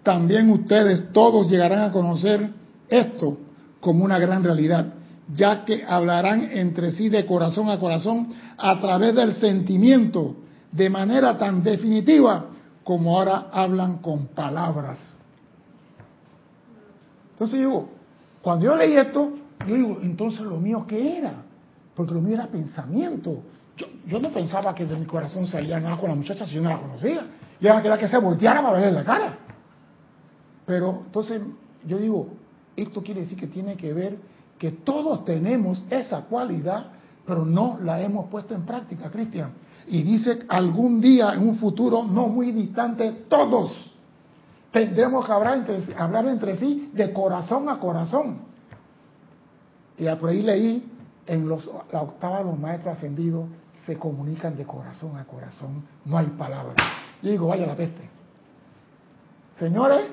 también 0.04 0.50
ustedes 0.50 1.14
todos 1.14 1.50
llegarán 1.50 1.80
a 1.80 1.92
conocer 1.94 2.50
esto 2.90 3.38
como 3.80 4.04
una 4.04 4.20
gran 4.20 4.44
realidad, 4.44 4.88
ya 5.34 5.64
que 5.64 5.86
hablarán 5.88 6.50
entre 6.52 6.92
sí 6.92 7.08
de 7.08 7.26
corazón 7.26 7.70
a 7.70 7.80
corazón 7.80 8.28
a 8.58 8.78
través 8.82 9.16
del 9.16 9.36
sentimiento, 9.36 10.36
de 10.70 10.90
manera 10.90 11.38
tan 11.38 11.64
definitiva 11.64 12.48
como 12.84 13.18
ahora 13.18 13.48
hablan 13.50 14.00
con 14.00 14.28
palabras. 14.28 15.00
Entonces 17.32 17.58
digo, 17.58 17.88
cuando 18.42 18.66
yo 18.66 18.76
leí 18.76 18.98
esto, 18.98 19.32
yo 19.66 19.76
digo, 19.76 20.00
entonces 20.02 20.42
lo 20.42 20.58
mío 20.58 20.84
qué 20.86 21.20
era? 21.20 21.36
Porque 21.96 22.14
lo 22.14 22.20
mío 22.20 22.34
era 22.34 22.48
pensamiento. 22.48 23.44
Yo, 24.08 24.20
no 24.20 24.32
pensaba 24.32 24.76
que 24.76 24.86
de 24.86 24.96
mi 24.98 25.06
corazón 25.06 25.48
salía 25.48 25.80
nada 25.80 25.98
con 25.98 26.10
la 26.10 26.16
muchacha 26.16 26.46
si 26.46 26.56
yo 26.56 26.62
no 26.62 26.70
la 26.70 26.80
conocía. 26.80 27.26
Yo 27.62 27.76
quería 27.82 27.98
que 27.98 28.08
se 28.08 28.18
volteara 28.18 28.62
para 28.62 28.80
verle 28.80 28.92
la 28.92 29.04
cara. 29.04 29.38
Pero 30.66 31.04
entonces 31.06 31.42
yo 31.86 31.98
digo, 31.98 32.28
esto 32.76 33.02
quiere 33.02 33.22
decir 33.22 33.38
que 33.38 33.48
tiene 33.48 33.76
que 33.76 33.94
ver 33.94 34.18
que 34.58 34.72
todos 34.72 35.24
tenemos 35.24 35.84
esa 35.90 36.22
cualidad, 36.22 36.88
pero 37.26 37.46
no 37.46 37.80
la 37.82 38.02
hemos 38.02 38.30
puesto 38.30 38.54
en 38.54 38.64
práctica, 38.66 39.10
Cristian. 39.10 39.52
Y 39.88 40.04
dice, 40.04 40.40
algún 40.50 41.00
día, 41.00 41.34
en 41.34 41.48
un 41.48 41.56
futuro 41.56 42.04
no 42.04 42.28
muy 42.28 42.52
distante, 42.52 43.26
todos 43.30 43.96
tendremos 44.72 45.26
que 45.26 45.32
hablar 45.32 45.58
entre, 45.60 45.96
hablar 45.96 46.26
entre 46.28 46.58
sí 46.58 46.92
de 46.94 47.12
corazón 47.14 47.70
a 47.70 47.80
corazón. 47.80 48.40
Y 49.98 50.06
por 50.16 50.30
ahí 50.30 50.42
leí, 50.42 50.92
en 51.26 51.48
los, 51.48 51.70
la 51.92 52.02
octava 52.02 52.40
de 52.40 52.46
los 52.46 52.60
maestros 52.60 52.98
ascendidos 52.98 53.46
se 53.90 53.98
comunican 53.98 54.56
de 54.56 54.68
corazón 54.68 55.18
a 55.18 55.26
corazón, 55.26 55.84
no 56.06 56.16
hay 56.16 56.28
palabras. 56.28 56.76
Yo 57.24 57.32
digo, 57.32 57.48
vaya 57.48 57.66
la 57.66 57.76
peste. 57.76 58.08
Señores, 59.58 60.06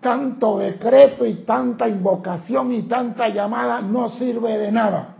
tanto 0.00 0.58
decreto 0.58 1.24
y 1.24 1.44
tanta 1.44 1.88
invocación 1.88 2.72
y 2.72 2.82
tanta 2.82 3.28
llamada 3.28 3.80
no 3.80 4.08
sirve 4.08 4.58
de 4.58 4.72
nada. 4.72 5.14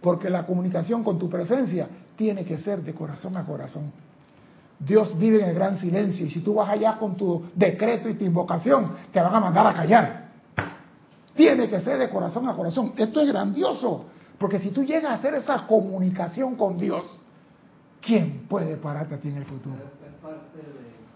Porque 0.00 0.28
la 0.28 0.44
comunicación 0.44 1.04
con 1.04 1.20
tu 1.20 1.30
presencia 1.30 1.86
tiene 2.16 2.44
que 2.44 2.58
ser 2.58 2.82
de 2.82 2.94
corazón 2.94 3.36
a 3.36 3.46
corazón. 3.46 3.92
Dios 4.80 5.16
vive 5.16 5.40
en 5.40 5.50
el 5.50 5.54
gran 5.54 5.78
silencio 5.78 6.26
y 6.26 6.30
si 6.30 6.40
tú 6.40 6.54
vas 6.54 6.68
allá 6.68 6.98
con 6.98 7.16
tu 7.16 7.44
decreto 7.54 8.08
y 8.08 8.14
tu 8.14 8.24
invocación, 8.24 8.96
te 9.12 9.20
van 9.20 9.36
a 9.36 9.38
mandar 9.38 9.68
a 9.68 9.72
callar. 9.72 10.30
Tiene 11.36 11.70
que 11.70 11.78
ser 11.78 11.96
de 11.96 12.10
corazón 12.10 12.48
a 12.48 12.56
corazón. 12.56 12.92
Esto 12.96 13.20
es 13.20 13.28
grandioso, 13.28 14.06
porque 14.44 14.58
si 14.58 14.72
tú 14.72 14.84
llegas 14.84 15.10
a 15.10 15.14
hacer 15.14 15.32
esa 15.36 15.66
comunicación 15.66 16.54
con 16.56 16.76
Dios, 16.76 17.02
¿quién 18.02 18.44
puede 18.46 18.76
pararte 18.76 19.14
a 19.14 19.18
ti 19.18 19.28
en 19.28 19.38
el 19.38 19.46
futuro? 19.46 19.76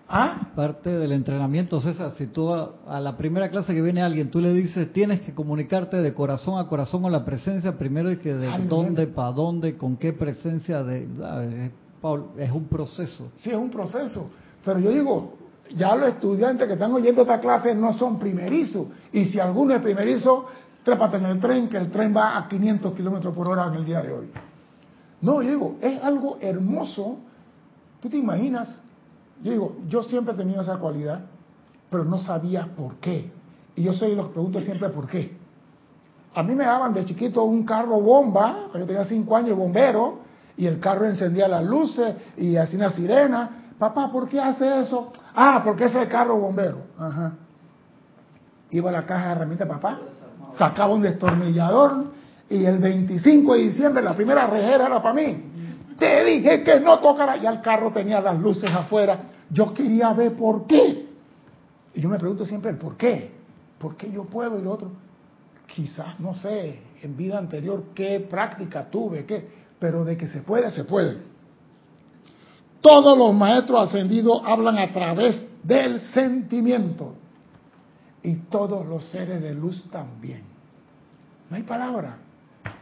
¿Ah? 0.08 0.48
Parte 0.56 0.88
del 0.88 1.12
entrenamiento, 1.12 1.78
César, 1.78 2.12
si 2.12 2.28
tú 2.28 2.50
a, 2.54 2.98
la 2.98 3.18
primera 3.18 3.50
clase 3.50 3.74
que 3.74 3.82
viene 3.82 4.00
alguien, 4.00 4.30
tú 4.30 4.40
le 4.40 4.54
dices, 4.54 4.90
tienes 4.94 5.20
que 5.20 5.34
comunicarte 5.34 5.98
de 5.98 6.14
corazón 6.14 6.58
a 6.58 6.68
corazón 6.68 7.02
con 7.02 7.12
la 7.12 7.26
presencia, 7.26 7.76
primero 7.76 8.08
es 8.08 8.18
que 8.20 8.32
de 8.32 8.48
dónde, 8.66 9.06
para 9.06 9.32
dónde, 9.32 9.76
con 9.76 9.98
qué 9.98 10.14
presencia, 10.14 10.82
de, 10.82 11.06
es 12.38 12.50
un 12.50 12.64
proceso. 12.64 13.30
Sí, 13.42 13.50
es 13.50 13.56
un 13.56 13.68
proceso, 13.68 14.30
pero 14.64 14.78
yo 14.78 14.90
digo, 14.90 15.34
ya 15.76 15.94
los 15.94 16.08
estudiantes 16.08 16.66
que 16.66 16.72
están 16.72 16.92
oyendo 16.92 17.20
esta 17.20 17.40
clase 17.40 17.74
no 17.74 17.92
son 17.92 18.18
primerizos, 18.18 18.86
y 19.12 19.26
si 19.26 19.38
alguno 19.38 19.74
es 19.74 19.82
primerizo, 19.82 20.46
trépate 20.84 21.16
en 21.16 21.26
el 21.26 21.40
tren, 21.40 21.68
que 21.68 21.76
el 21.76 21.90
tren 21.90 22.14
va 22.16 22.36
a 22.38 22.48
500 22.48 22.94
kilómetros 22.94 23.34
por 23.34 23.48
hora 23.48 23.66
en 23.66 23.74
el 23.74 23.84
día 23.84 24.00
de 24.00 24.12
hoy. 24.12 24.30
No, 25.20 25.42
yo 25.42 25.50
digo, 25.50 25.76
es 25.80 26.02
algo 26.02 26.38
hermoso, 26.40 27.18
tú 28.00 28.08
te 28.08 28.16
imaginas 28.16 28.80
yo 29.42 29.52
digo, 29.52 29.76
yo 29.88 30.02
siempre 30.02 30.34
he 30.34 30.36
tenido 30.36 30.62
esa 30.62 30.78
cualidad, 30.78 31.20
pero 31.90 32.04
no 32.04 32.18
sabía 32.18 32.68
por 32.76 32.96
qué. 32.96 33.30
Y 33.76 33.82
yo 33.82 33.92
soy 33.92 34.14
los 34.14 34.28
que 34.28 34.32
pregunto 34.34 34.60
siempre 34.60 34.88
por 34.88 35.06
qué. 35.06 35.36
A 36.34 36.42
mí 36.42 36.54
me 36.54 36.64
daban 36.64 36.92
de 36.92 37.04
chiquito 37.04 37.44
un 37.44 37.64
carro 37.64 38.00
bomba, 38.00 38.68
yo 38.74 38.86
tenía 38.86 39.04
cinco 39.04 39.36
años, 39.36 39.56
bombero, 39.56 40.20
y 40.56 40.66
el 40.66 40.80
carro 40.80 41.06
encendía 41.06 41.46
las 41.46 41.64
luces 41.64 42.14
y 42.36 42.56
hacía 42.56 42.78
una 42.78 42.90
sirena. 42.90 43.50
Papá, 43.78 44.10
¿por 44.10 44.28
qué 44.28 44.40
hace 44.40 44.80
eso? 44.80 45.12
Ah, 45.34 45.62
porque 45.64 45.84
es 45.84 45.94
el 45.94 46.08
carro 46.08 46.36
bombero. 46.36 46.78
Ajá. 46.98 47.34
Iba 48.70 48.90
a 48.90 48.92
la 48.92 49.06
caja 49.06 49.26
de 49.26 49.32
herramientas, 49.32 49.68
papá, 49.68 50.00
sacaba 50.56 50.94
un 50.94 51.02
destornillador 51.02 52.12
y 52.50 52.64
el 52.64 52.78
25 52.78 53.54
de 53.54 53.60
diciembre 53.60 54.02
la 54.02 54.14
primera 54.14 54.46
rejera 54.46 54.86
era 54.86 55.02
para 55.02 55.14
mí. 55.14 55.44
Te 55.98 56.24
dije 56.24 56.62
que 56.62 56.80
no 56.80 56.98
tocara. 57.00 57.36
Ya 57.36 57.50
el 57.50 57.60
carro 57.60 57.92
tenía 57.92 58.20
las 58.20 58.38
luces 58.38 58.70
afuera. 58.70 59.18
Yo 59.50 59.74
quería 59.74 60.12
ver 60.12 60.34
por 60.34 60.66
qué. 60.66 61.08
Y 61.94 62.00
yo 62.00 62.08
me 62.08 62.18
pregunto 62.18 62.46
siempre 62.46 62.70
el 62.70 62.78
por 62.78 62.96
qué. 62.96 63.32
¿Por 63.78 63.96
qué 63.96 64.10
yo 64.10 64.24
puedo 64.24 64.58
y 64.58 64.62
lo 64.62 64.72
otro? 64.72 64.92
Quizás, 65.66 66.18
no 66.20 66.34
sé, 66.36 66.80
en 67.02 67.16
vida 67.16 67.38
anterior 67.38 67.84
qué 67.94 68.20
práctica 68.20 68.88
tuve, 68.88 69.24
qué. 69.24 69.48
Pero 69.78 70.04
de 70.04 70.16
que 70.16 70.28
se 70.28 70.40
puede, 70.40 70.70
se 70.70 70.84
puede. 70.84 71.18
Todos 72.80 73.18
los 73.18 73.34
maestros 73.34 73.88
ascendidos 73.88 74.40
hablan 74.44 74.78
a 74.78 74.88
través 74.92 75.46
del 75.62 76.00
sentimiento. 76.00 77.14
Y 78.28 78.34
todos 78.50 78.86
los 78.86 79.06
seres 79.06 79.40
de 79.40 79.54
luz 79.54 79.88
también. 79.90 80.42
No 81.48 81.56
hay 81.56 81.62
palabra, 81.62 82.18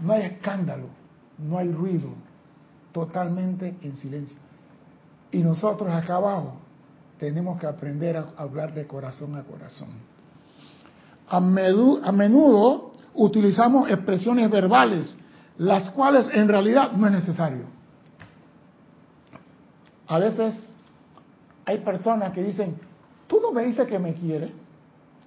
no 0.00 0.12
hay 0.12 0.22
escándalo, 0.22 0.88
no 1.38 1.58
hay 1.58 1.70
ruido, 1.70 2.08
totalmente 2.90 3.76
en 3.80 3.96
silencio. 3.96 4.36
Y 5.30 5.38
nosotros 5.38 5.88
acá 5.88 6.16
abajo 6.16 6.56
tenemos 7.20 7.60
que 7.60 7.68
aprender 7.68 8.16
a 8.16 8.32
hablar 8.36 8.74
de 8.74 8.88
corazón 8.88 9.36
a 9.36 9.44
corazón. 9.44 9.90
A, 11.28 11.38
menudo 11.38 12.94
utilizamos 13.14 13.88
expresiones 13.88 14.50
verbales, 14.50 15.16
las 15.58 15.90
cuales 15.90 16.28
en 16.32 16.48
realidad 16.48 16.90
no 16.90 17.06
es 17.06 17.12
necesario. 17.12 17.66
A 20.08 20.18
veces 20.18 20.68
hay 21.64 21.78
personas 21.78 22.32
que 22.32 22.42
dicen, 22.42 22.76
tú 23.28 23.38
no 23.40 23.52
me 23.52 23.62
dices 23.62 23.86
que 23.86 24.00
me 24.00 24.12
quieres. 24.12 24.65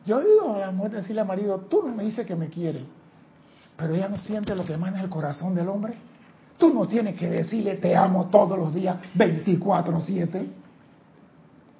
Yo 0.06 0.20
he 0.20 0.25
oído 0.25 0.56
a 0.56 0.60
la 0.60 0.72
mujer 0.72 0.94
decirle 0.94 1.22
al 1.22 1.27
marido, 1.27 1.60
tú 1.70 1.84
no 1.86 1.96
me 1.96 2.03
dices 2.03 2.25
que 2.25 2.36
me 2.36 2.48
quieres. 2.48 2.84
Pero 3.77 3.94
ella 3.94 4.10
no 4.10 4.18
siente 4.18 4.56
lo 4.56 4.65
que 4.65 4.74
emana 4.74 5.01
el 5.01 5.10
corazón 5.10 5.56
del 5.56 5.70
hombre. 5.70 5.94
Tú 6.58 6.74
no 6.74 6.88
tienes 6.88 7.15
que 7.15 7.29
decirle 7.29 7.77
te 7.77 7.96
amo 7.96 8.27
todos 8.27 8.58
los 8.58 8.74
días, 8.74 8.98
24/7. 9.15 10.48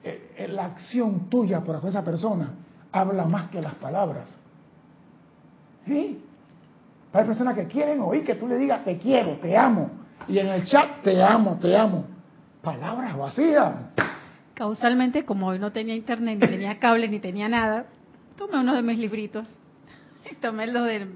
Eh, 0.02 0.34
eh, 0.38 0.48
la 0.48 0.66
acción 0.66 1.30
tuya 1.30 1.62
por 1.62 1.86
esa 1.86 2.04
persona 2.04 2.54
habla 2.92 3.26
más 3.26 3.50
que 3.50 3.62
las 3.62 3.76
palabras. 3.76 4.38
¿Sí? 5.86 6.24
Hay 7.12 7.26
personas 7.26 7.56
que 7.56 7.66
quieren 7.66 8.00
oír 8.02 8.24
que 8.24 8.36
tú 8.36 8.48
le 8.48 8.58
digas 8.58 8.86
te 8.86 8.98
quiero, 8.98 9.38
te 9.40 9.58
amo. 9.58 9.90
Y 10.28 10.38
en 10.38 10.48
el 10.48 10.66
chat 10.66 11.02
te 11.04 11.22
amo, 11.22 11.58
te 11.60 11.76
amo. 11.76 12.06
Palabras 12.62 13.18
vacías. 13.18 13.74
Causalmente, 14.54 15.26
como 15.26 15.48
hoy 15.48 15.60
no 15.60 15.72
tenía 15.72 15.96
internet, 15.96 16.40
ni 16.42 16.48
tenía 16.48 16.80
cable, 16.80 17.08
ni 17.08 17.20
tenía 17.20 17.48
nada, 17.48 17.86
tomé 18.39 18.60
uno 18.60 18.74
de 18.74 18.81
mis 18.81 18.98
libritos. 18.98 19.48
Tomé 20.41 20.65
los 20.67 20.86
del 20.86 21.10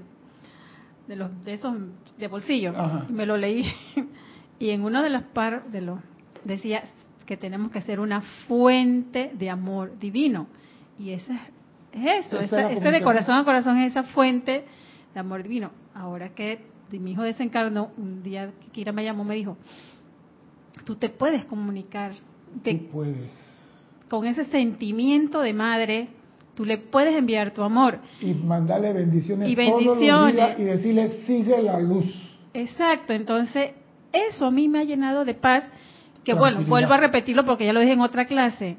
de 1.08 1.16
los 1.16 1.44
de 1.44 1.54
esos 1.54 1.74
de 2.16 2.28
bolsillo 2.28 2.72
y 3.08 3.12
me 3.12 3.26
lo 3.26 3.36
leí 3.36 3.66
y 4.58 4.70
en 4.70 4.82
uno 4.82 5.02
de 5.02 5.10
las 5.10 5.24
par 5.24 5.66
de 5.66 5.82
los 5.82 5.98
decía 6.44 6.82
que 7.26 7.36
tenemos 7.36 7.70
que 7.70 7.82
ser 7.82 8.00
una 8.00 8.22
fuente 8.46 9.30
de 9.34 9.50
amor 9.50 9.98
divino 9.98 10.46
y 10.98 11.10
ese 11.10 11.34
es 11.92 12.26
eso, 12.26 12.40
ese, 12.40 12.56
de 12.56 13.02
corazón 13.02 13.36
a 13.36 13.44
corazón 13.44 13.78
es 13.78 13.92
esa 13.92 14.02
fuente 14.02 14.64
de 15.12 15.20
amor 15.20 15.42
divino. 15.42 15.70
Ahora 15.94 16.30
que 16.30 16.60
mi 16.90 17.12
hijo 17.12 17.22
desencarnó, 17.22 17.90
un 17.96 18.22
día 18.22 18.52
que 18.60 18.70
Kira 18.70 18.92
me 18.92 19.04
llamó, 19.04 19.24
me 19.24 19.34
dijo, 19.34 19.56
tú 20.84 20.96
te 20.96 21.08
puedes 21.08 21.44
comunicar 21.44 22.12
puedes. 22.92 23.32
con 24.08 24.26
ese 24.26 24.44
sentimiento 24.44 25.40
de 25.40 25.52
madre 25.52 26.08
Tú 26.54 26.64
le 26.64 26.78
puedes 26.78 27.14
enviar 27.14 27.50
tu 27.52 27.62
amor. 27.62 27.98
Y 28.20 28.32
mandarle 28.34 28.92
bendiciones, 28.92 29.48
y 29.48 29.54
bendiciones. 29.54 30.58
y 30.58 30.62
decirle, 30.62 31.08
sigue 31.26 31.60
la 31.62 31.80
luz. 31.80 32.04
Exacto, 32.52 33.12
entonces 33.12 33.72
eso 34.12 34.46
a 34.46 34.50
mí 34.50 34.68
me 34.68 34.78
ha 34.78 34.84
llenado 34.84 35.24
de 35.24 35.34
paz, 35.34 35.64
que 36.22 36.34
bueno, 36.34 36.62
vuelvo 36.68 36.92
a 36.94 36.98
repetirlo 36.98 37.44
porque 37.44 37.66
ya 37.66 37.72
lo 37.72 37.80
dije 37.80 37.92
en 37.92 38.00
otra 38.00 38.26
clase. 38.26 38.76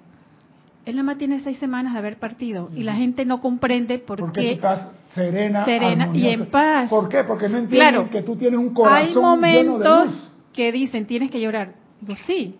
él 0.85 0.95
nada 0.95 1.03
más 1.03 1.17
tiene 1.17 1.39
seis 1.41 1.57
semanas 1.57 1.93
de 1.93 1.99
haber 1.99 2.17
partido 2.17 2.69
y 2.75 2.83
la 2.83 2.93
gente 2.95 3.25
no 3.25 3.41
comprende 3.41 3.97
por 3.99 4.19
Porque 4.19 4.41
qué. 4.41 4.47
tú 4.49 4.53
estás 4.55 4.87
serena, 5.15 5.65
serena 5.65 6.09
y 6.13 6.27
en 6.29 6.45
paz. 6.45 6.89
¿Por 6.89 7.09
qué? 7.09 7.23
Porque 7.23 7.49
no 7.49 7.57
entienden 7.57 7.89
Claro. 7.91 8.09
que 8.11 8.21
tú 8.21 8.35
tienes 8.35 8.59
un 8.59 8.73
corazón 8.73 8.97
Hay 9.01 9.07
lleno 9.09 9.21
de 9.21 9.27
momentos 9.27 10.05
luz. 10.09 10.31
que 10.53 10.71
dicen 10.71 11.05
tienes 11.07 11.31
que 11.31 11.41
llorar. 11.41 11.73
Digo, 12.01 12.15
sí, 12.27 12.55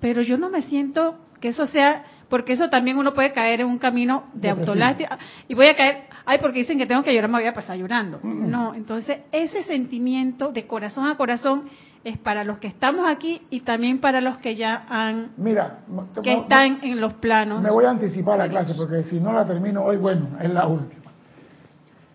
pero 0.00 0.22
yo 0.22 0.36
no 0.38 0.50
me 0.50 0.62
siento 0.62 1.14
que 1.40 1.48
eso 1.48 1.66
sea, 1.66 2.04
porque 2.28 2.52
eso 2.52 2.68
también 2.68 2.98
uno 2.98 3.14
puede 3.14 3.32
caer 3.32 3.60
en 3.60 3.66
un 3.68 3.78
camino 3.78 4.24
de 4.34 4.48
Depresivo. 4.48 4.72
autolástima. 4.72 5.18
Y 5.48 5.54
voy 5.54 5.66
a 5.66 5.76
caer, 5.76 6.04
ay, 6.26 6.38
porque 6.40 6.58
dicen 6.58 6.78
que 6.78 6.86
tengo 6.86 7.02
que 7.02 7.14
llorar, 7.14 7.30
me 7.30 7.38
voy 7.38 7.48
a 7.48 7.54
pasar 7.54 7.76
llorando. 7.76 8.20
Mm. 8.22 8.50
No, 8.50 8.74
entonces 8.74 9.18
ese 9.32 9.62
sentimiento 9.64 10.52
de 10.52 10.66
corazón 10.66 11.06
a 11.06 11.16
corazón 11.16 11.68
es 12.04 12.18
para 12.18 12.44
los 12.44 12.58
que 12.58 12.68
estamos 12.68 13.06
aquí 13.08 13.42
y 13.50 13.60
también 13.60 14.00
para 14.00 14.20
los 14.20 14.38
que 14.38 14.54
ya 14.54 14.86
han, 14.88 15.32
Mira, 15.36 15.80
que 16.22 16.32
están 16.32 16.78
en 16.82 17.00
los 17.00 17.14
planos. 17.14 17.62
me 17.62 17.70
voy 17.70 17.84
a 17.84 17.90
anticipar 17.90 18.38
la 18.38 18.48
clase 18.48 18.74
porque 18.74 19.02
si 19.02 19.20
no 19.20 19.32
la 19.32 19.46
termino 19.46 19.82
hoy, 19.82 19.96
bueno, 19.96 20.28
es 20.40 20.50
la 20.52 20.66
última. 20.66 21.10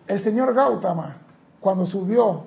El 0.06 0.20
señor 0.20 0.54
Gautama, 0.54 1.16
cuando 1.60 1.86
subió 1.86 2.44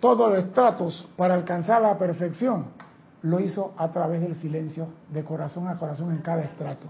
todos 0.00 0.30
los 0.30 0.38
estratos 0.44 1.08
para 1.16 1.34
alcanzar 1.34 1.82
la 1.82 1.98
perfección, 1.98 2.66
lo 3.22 3.40
hizo 3.40 3.74
a 3.76 3.88
través 3.92 4.20
del 4.22 4.34
silencio, 4.36 4.88
de 5.10 5.22
corazón 5.24 5.68
a 5.68 5.76
corazón 5.78 6.10
en 6.12 6.18
cada 6.18 6.42
estrato. 6.42 6.86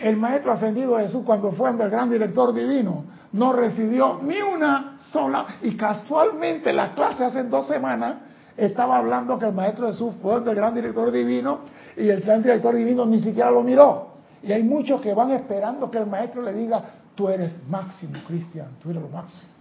El 0.00 0.16
maestro 0.16 0.52
ascendido 0.52 0.98
Jesús, 0.98 1.24
cuando 1.24 1.52
fue 1.52 1.70
el 1.70 1.76
gran 1.76 2.10
director 2.10 2.52
divino, 2.52 3.04
no 3.32 3.52
recibió 3.52 4.20
ni 4.22 4.40
una 4.40 4.96
sola. 5.10 5.46
Y 5.62 5.76
casualmente 5.76 6.72
la 6.72 6.94
clase 6.94 7.24
hace 7.24 7.44
dos 7.44 7.66
semanas 7.66 8.16
estaba 8.56 8.98
hablando 8.98 9.38
que 9.38 9.46
el 9.46 9.54
maestro 9.54 9.86
Jesús 9.88 10.14
fue 10.22 10.36
el 10.36 10.54
gran 10.54 10.74
director 10.74 11.10
divino 11.10 11.60
y 11.96 12.08
el 12.08 12.20
gran 12.20 12.42
director 12.42 12.74
divino 12.74 13.04
ni 13.06 13.20
siquiera 13.20 13.50
lo 13.50 13.62
miró. 13.62 14.14
Y 14.42 14.52
hay 14.52 14.62
muchos 14.62 15.00
que 15.00 15.14
van 15.14 15.30
esperando 15.30 15.90
que 15.90 15.98
el 15.98 16.06
maestro 16.06 16.42
le 16.42 16.52
diga, 16.52 16.82
tú 17.14 17.28
eres 17.28 17.66
máximo, 17.68 18.18
Cristian, 18.26 18.68
tú 18.82 18.90
eres 18.90 19.02
lo 19.02 19.08
máximo. 19.08 19.54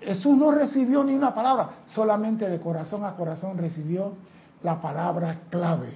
Jesús 0.00 0.36
no 0.36 0.50
recibió 0.50 1.02
ni 1.02 1.14
una 1.14 1.34
palabra, 1.34 1.70
solamente 1.86 2.48
de 2.48 2.60
corazón 2.60 3.04
a 3.04 3.12
corazón 3.12 3.56
recibió 3.56 4.12
la 4.62 4.80
palabra 4.80 5.40
clave, 5.48 5.88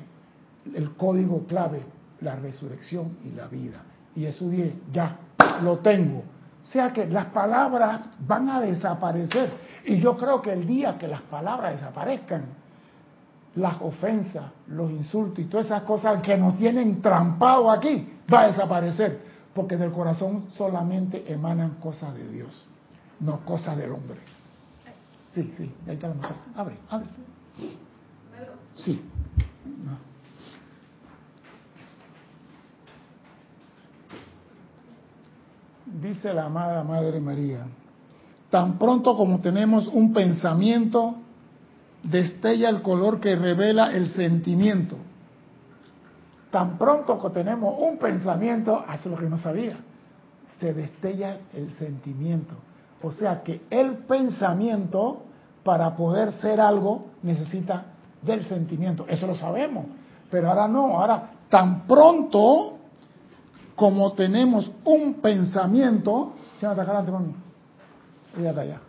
el 0.75 0.95
código 0.95 1.45
clave, 1.47 1.83
la 2.20 2.37
resurrección 2.37 3.18
y 3.25 3.30
la 3.30 3.46
vida. 3.46 3.82
Y 4.14 4.22
Jesús 4.22 4.50
dice, 4.50 4.75
ya, 4.92 5.16
lo 5.62 5.78
tengo. 5.78 6.18
O 6.62 6.66
sea 6.70 6.92
que 6.92 7.06
las 7.06 7.26
palabras 7.26 8.00
van 8.26 8.48
a 8.48 8.60
desaparecer. 8.60 9.52
Y 9.84 10.00
yo 10.00 10.16
creo 10.16 10.42
que 10.42 10.52
el 10.52 10.66
día 10.66 10.98
que 10.98 11.08
las 11.08 11.22
palabras 11.22 11.75
desaparezcan, 11.75 12.44
las 13.54 13.80
ofensas, 13.80 14.44
los 14.66 14.90
insultos 14.90 15.38
y 15.38 15.44
todas 15.44 15.66
esas 15.66 15.82
cosas 15.82 16.20
que 16.22 16.37
nos 16.37 16.56
tienen 16.58 17.00
trampado 17.00 17.70
aquí, 17.70 18.18
va 18.32 18.42
a 18.42 18.46
desaparecer. 18.48 19.26
Porque 19.54 19.76
del 19.76 19.92
corazón 19.92 20.48
solamente 20.56 21.25
emanan 21.32 21.76
cosas 21.80 22.14
de 22.14 22.28
Dios, 22.28 22.66
no 23.20 23.40
cosas 23.44 23.76
del 23.76 23.92
hombre. 23.92 24.18
Sí, 25.32 25.52
sí, 25.56 25.75
ahí 25.87 25.94
está 25.94 26.08
la 26.08 26.14
mujer. 26.14 26.37
Abre, 26.54 26.76
abre. 26.90 27.06
Sí. 28.76 29.00
No. 29.84 30.08
Dice 35.90 36.35
la 36.35 36.45
amada 36.45 36.85
Madre 36.85 37.18
María, 37.18 37.66
tan 38.50 38.78
pronto 38.78 39.16
como 39.16 39.40
tenemos 39.40 39.88
un 39.88 40.12
pensamiento, 40.12 41.16
destella 42.02 42.68
el 42.68 42.83
color 42.83 43.21
que 43.21 43.35
revela 43.35 43.92
el 43.92 44.09
sentimiento. 44.09 44.97
Tan 46.50 46.78
pronto 46.78 47.18
que 47.21 47.30
tenemos 47.30 47.75
un 47.78 47.99
pensamiento, 47.99 48.85
hace 48.87 49.09
lo 49.09 49.16
que 49.16 49.28
no 49.28 49.38
sabía, 49.38 49.78
se 50.61 50.73
destella 50.75 51.38
el 51.54 51.73
sentimiento. 51.78 52.54
O 53.02 53.11
sea 53.12 53.42
que 53.42 53.62
el 53.71 53.99
pensamiento, 53.99 55.23
para 55.62 55.97
poder 55.97 56.33
ser 56.35 56.61
algo, 56.61 57.07
necesita 57.22 57.87
del 58.22 58.44
sentimiento. 58.44 59.07
Eso 59.09 59.27
lo 59.27 59.37
sabemos. 59.37 59.87
Pero 60.31 60.48
ahora 60.48 60.68
no, 60.68 60.98
ahora 60.98 61.31
tan 61.48 61.87
pronto 61.87 62.77
como 63.78 64.12
tenemos 64.14 64.72
un 64.84 65.14
pensamiento, 65.22 66.32
siéntate 66.58 66.80
acá 66.80 66.98
adelante, 66.98 67.12
mami. 67.12 67.34
Ella 68.36 68.50
está 68.50 68.60
allá. 68.62 68.80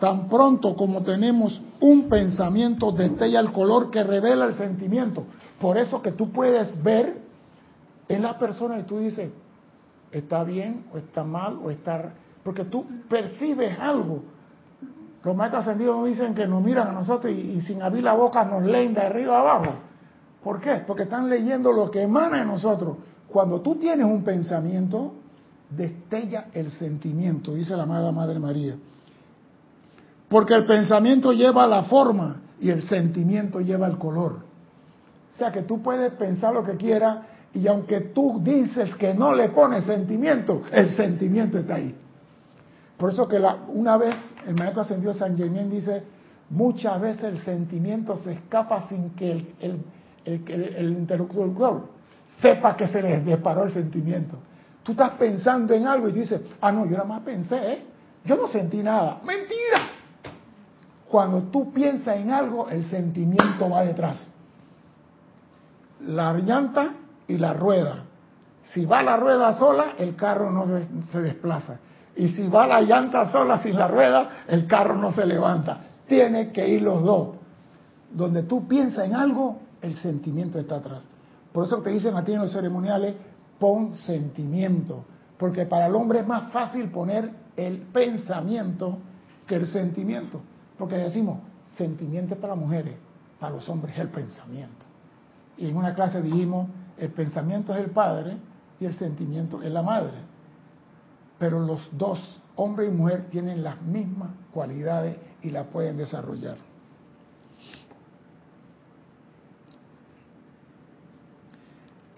Tan 0.00 0.26
pronto 0.26 0.74
como 0.74 1.02
tenemos 1.02 1.60
un 1.80 2.08
pensamiento, 2.08 2.92
destella 2.92 3.40
el 3.40 3.52
color 3.52 3.90
que 3.90 4.02
revela 4.02 4.46
el 4.46 4.54
sentimiento. 4.54 5.24
Por 5.60 5.76
eso 5.76 6.00
que 6.00 6.12
tú 6.12 6.32
puedes 6.32 6.82
ver 6.82 7.20
en 8.08 8.22
la 8.22 8.38
persona 8.38 8.78
y 8.78 8.84
tú 8.84 9.00
dices, 9.00 9.30
está 10.12 10.44
bien 10.44 10.86
o 10.94 10.96
está 10.96 11.22
mal 11.22 11.58
o 11.62 11.70
está... 11.70 12.14
Porque 12.42 12.64
tú 12.64 12.86
percibes 13.06 13.78
algo. 13.78 14.22
Los 15.22 15.36
maestros 15.36 15.66
ascendidos 15.66 16.06
dicen 16.06 16.34
que 16.34 16.46
nos 16.46 16.62
miran 16.62 16.88
a 16.88 16.92
nosotros 16.92 17.30
y, 17.30 17.38
y 17.38 17.60
sin 17.60 17.82
abrir 17.82 18.02
la 18.02 18.14
boca 18.14 18.46
nos 18.46 18.62
leen 18.62 18.94
de 18.94 19.02
arriba 19.02 19.40
abajo. 19.40 19.74
¿Por 20.42 20.58
qué? 20.58 20.84
Porque 20.86 21.02
están 21.02 21.28
leyendo 21.28 21.70
lo 21.70 21.90
que 21.90 22.00
emana 22.00 22.38
de 22.38 22.46
nosotros. 22.46 22.96
Cuando 23.30 23.60
tú 23.60 23.76
tienes 23.76 24.06
un 24.06 24.22
pensamiento, 24.22 25.12
destella 25.70 26.46
el 26.54 26.70
sentimiento, 26.70 27.54
dice 27.54 27.76
la 27.76 27.82
amada 27.82 28.10
Madre 28.10 28.38
María. 28.38 28.76
Porque 30.28 30.54
el 30.54 30.64
pensamiento 30.64 31.32
lleva 31.32 31.66
la 31.66 31.84
forma 31.84 32.42
y 32.58 32.70
el 32.70 32.82
sentimiento 32.82 33.60
lleva 33.60 33.86
el 33.86 33.98
color. 33.98 34.40
O 35.34 35.38
sea 35.38 35.52
que 35.52 35.62
tú 35.62 35.82
puedes 35.82 36.12
pensar 36.14 36.54
lo 36.54 36.64
que 36.64 36.76
quieras 36.76 37.18
y 37.54 37.66
aunque 37.66 38.00
tú 38.00 38.40
dices 38.42 38.94
que 38.96 39.14
no 39.14 39.34
le 39.34 39.50
pones 39.50 39.84
sentimiento, 39.84 40.62
el 40.72 40.90
sentimiento 40.96 41.58
está 41.58 41.76
ahí. 41.76 41.94
Por 42.96 43.10
eso 43.10 43.28
que 43.28 43.38
la, 43.38 43.58
una 43.68 43.96
vez 43.96 44.16
el 44.46 44.54
maestro 44.54 44.82
ascendió 44.82 45.14
San 45.14 45.36
Germán 45.36 45.70
dice, 45.70 46.02
muchas 46.50 47.00
veces 47.00 47.24
el 47.24 47.38
sentimiento 47.38 48.16
se 48.16 48.32
escapa 48.32 48.88
sin 48.88 49.10
que 49.10 49.30
el, 49.30 49.54
el, 49.60 49.84
el, 50.24 50.62
el, 50.76 50.92
interlocutor 50.92 51.97
sepa 52.40 52.76
que 52.76 52.86
se 52.86 53.02
les 53.02 53.24
disparó 53.24 53.64
el 53.64 53.72
sentimiento. 53.72 54.38
Tú 54.82 54.92
estás 54.92 55.10
pensando 55.12 55.74
en 55.74 55.86
algo 55.86 56.08
y 56.08 56.12
dices, 56.12 56.40
ah, 56.60 56.72
no, 56.72 56.86
yo 56.86 56.92
nada 56.92 57.04
más 57.04 57.22
pensé, 57.22 57.72
¿eh? 57.72 57.84
yo 58.24 58.36
no 58.36 58.46
sentí 58.46 58.82
nada. 58.82 59.20
Mentira. 59.24 59.88
Cuando 61.08 61.42
tú 61.50 61.72
piensas 61.72 62.16
en 62.16 62.30
algo, 62.30 62.68
el 62.68 62.84
sentimiento 62.86 63.68
va 63.68 63.82
detrás. 63.82 64.26
La 66.06 66.32
llanta 66.34 66.94
y 67.26 67.38
la 67.38 67.54
rueda. 67.54 68.04
Si 68.72 68.84
va 68.84 69.02
la 69.02 69.16
rueda 69.16 69.52
sola, 69.54 69.94
el 69.98 70.14
carro 70.14 70.50
no 70.50 70.66
se, 70.66 70.86
se 71.10 71.22
desplaza. 71.22 71.78
Y 72.16 72.28
si 72.28 72.48
va 72.48 72.66
la 72.66 72.80
llanta 72.82 73.30
sola 73.30 73.58
sin 73.58 73.78
la 73.78 73.88
rueda, 73.88 74.44
el 74.46 74.66
carro 74.66 74.94
no 74.94 75.12
se 75.12 75.24
levanta. 75.24 75.80
Tiene 76.06 76.52
que 76.52 76.68
ir 76.68 76.82
los 76.82 77.02
dos. 77.02 77.36
Donde 78.10 78.42
tú 78.42 78.66
piensas 78.66 79.06
en 79.06 79.14
algo, 79.14 79.60
el 79.80 79.94
sentimiento 79.94 80.58
está 80.58 80.76
atrás. 80.76 81.08
Por 81.58 81.66
eso 81.66 81.82
te 81.82 81.90
dicen 81.90 82.14
a 82.14 82.24
ti 82.24 82.34
en 82.34 82.38
los 82.38 82.52
ceremoniales, 82.52 83.16
pon 83.58 83.92
sentimiento. 83.92 85.04
Porque 85.36 85.66
para 85.66 85.88
el 85.88 85.94
hombre 85.96 86.20
es 86.20 86.26
más 86.28 86.52
fácil 86.52 86.88
poner 86.88 87.32
el 87.56 87.78
pensamiento 87.78 88.98
que 89.44 89.56
el 89.56 89.66
sentimiento. 89.66 90.40
Porque 90.78 90.94
decimos, 90.94 91.40
sentimiento 91.76 92.36
para 92.36 92.54
mujeres, 92.54 92.94
para 93.40 93.56
los 93.56 93.68
hombres 93.68 93.96
es 93.96 94.02
el 94.02 94.08
pensamiento. 94.08 94.86
Y 95.56 95.66
en 95.66 95.76
una 95.76 95.96
clase 95.96 96.22
dijimos, 96.22 96.68
el 96.96 97.10
pensamiento 97.10 97.74
es 97.74 97.80
el 97.80 97.90
padre 97.90 98.36
y 98.78 98.84
el 98.84 98.94
sentimiento 98.94 99.60
es 99.60 99.72
la 99.72 99.82
madre. 99.82 100.18
Pero 101.40 101.58
los 101.58 101.88
dos, 101.90 102.40
hombre 102.54 102.86
y 102.86 102.90
mujer, 102.90 103.30
tienen 103.30 103.64
las 103.64 103.82
mismas 103.82 104.30
cualidades 104.52 105.16
y 105.42 105.50
las 105.50 105.66
pueden 105.66 105.96
desarrollar. 105.96 106.67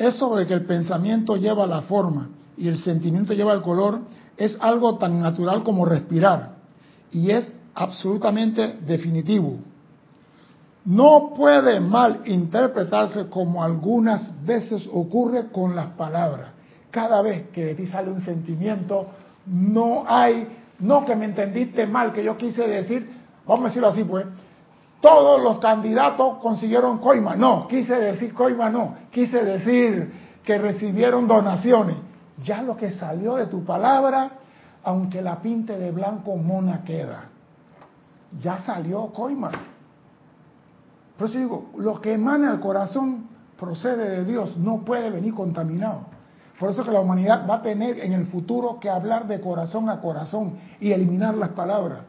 Eso 0.00 0.34
de 0.34 0.46
que 0.46 0.54
el 0.54 0.64
pensamiento 0.64 1.36
lleva 1.36 1.66
la 1.66 1.82
forma 1.82 2.30
y 2.56 2.68
el 2.68 2.78
sentimiento 2.78 3.34
lleva 3.34 3.52
el 3.52 3.60
color 3.60 4.00
es 4.34 4.56
algo 4.58 4.96
tan 4.96 5.20
natural 5.20 5.62
como 5.62 5.84
respirar 5.84 6.52
y 7.10 7.30
es 7.30 7.52
absolutamente 7.74 8.78
definitivo. 8.86 9.58
No 10.86 11.34
puede 11.36 11.80
mal 11.80 12.22
interpretarse 12.24 13.28
como 13.28 13.62
algunas 13.62 14.42
veces 14.42 14.88
ocurre 14.90 15.48
con 15.52 15.76
las 15.76 15.88
palabras. 15.88 16.48
Cada 16.90 17.20
vez 17.20 17.50
que 17.50 17.66
de 17.66 17.74
ti 17.74 17.86
sale 17.86 18.10
un 18.10 18.22
sentimiento, 18.22 19.06
no 19.44 20.04
hay, 20.08 20.48
no 20.78 21.04
que 21.04 21.14
me 21.14 21.26
entendiste 21.26 21.86
mal, 21.86 22.14
que 22.14 22.24
yo 22.24 22.38
quise 22.38 22.66
decir, 22.66 23.06
vamos 23.46 23.66
a 23.66 23.68
decirlo 23.68 23.88
así 23.88 24.04
pues, 24.04 24.24
todos 25.00 25.42
los 25.42 25.58
candidatos 25.58 26.38
consiguieron 26.38 26.98
coima. 26.98 27.34
No, 27.34 27.66
quise 27.66 27.94
decir 27.94 28.34
coima, 28.34 28.68
no. 28.68 28.96
Quise 29.10 29.44
decir 29.44 30.12
que 30.44 30.58
recibieron 30.58 31.26
donaciones. 31.26 31.96
Ya 32.44 32.62
lo 32.62 32.76
que 32.76 32.92
salió 32.92 33.36
de 33.36 33.46
tu 33.46 33.64
palabra, 33.64 34.30
aunque 34.84 35.22
la 35.22 35.40
pinte 35.40 35.78
de 35.78 35.90
blanco 35.90 36.36
mona 36.36 36.82
queda. 36.84 37.24
Ya 38.40 38.58
salió 38.58 39.06
coima. 39.06 39.50
Por 41.18 41.28
eso 41.28 41.38
digo, 41.38 41.70
lo 41.76 42.00
que 42.00 42.14
emana 42.14 42.50
el 42.52 42.60
corazón 42.60 43.28
procede 43.58 44.08
de 44.10 44.24
Dios, 44.24 44.56
no 44.56 44.84
puede 44.84 45.10
venir 45.10 45.34
contaminado. 45.34 46.06
Por 46.58 46.70
eso 46.70 46.84
que 46.84 46.90
la 46.90 47.00
humanidad 47.00 47.46
va 47.48 47.56
a 47.56 47.62
tener 47.62 48.00
en 48.00 48.12
el 48.12 48.26
futuro 48.26 48.78
que 48.80 48.90
hablar 48.90 49.26
de 49.26 49.40
corazón 49.40 49.88
a 49.88 50.00
corazón 50.00 50.58
y 50.78 50.92
eliminar 50.92 51.34
las 51.34 51.50
palabras. 51.50 52.00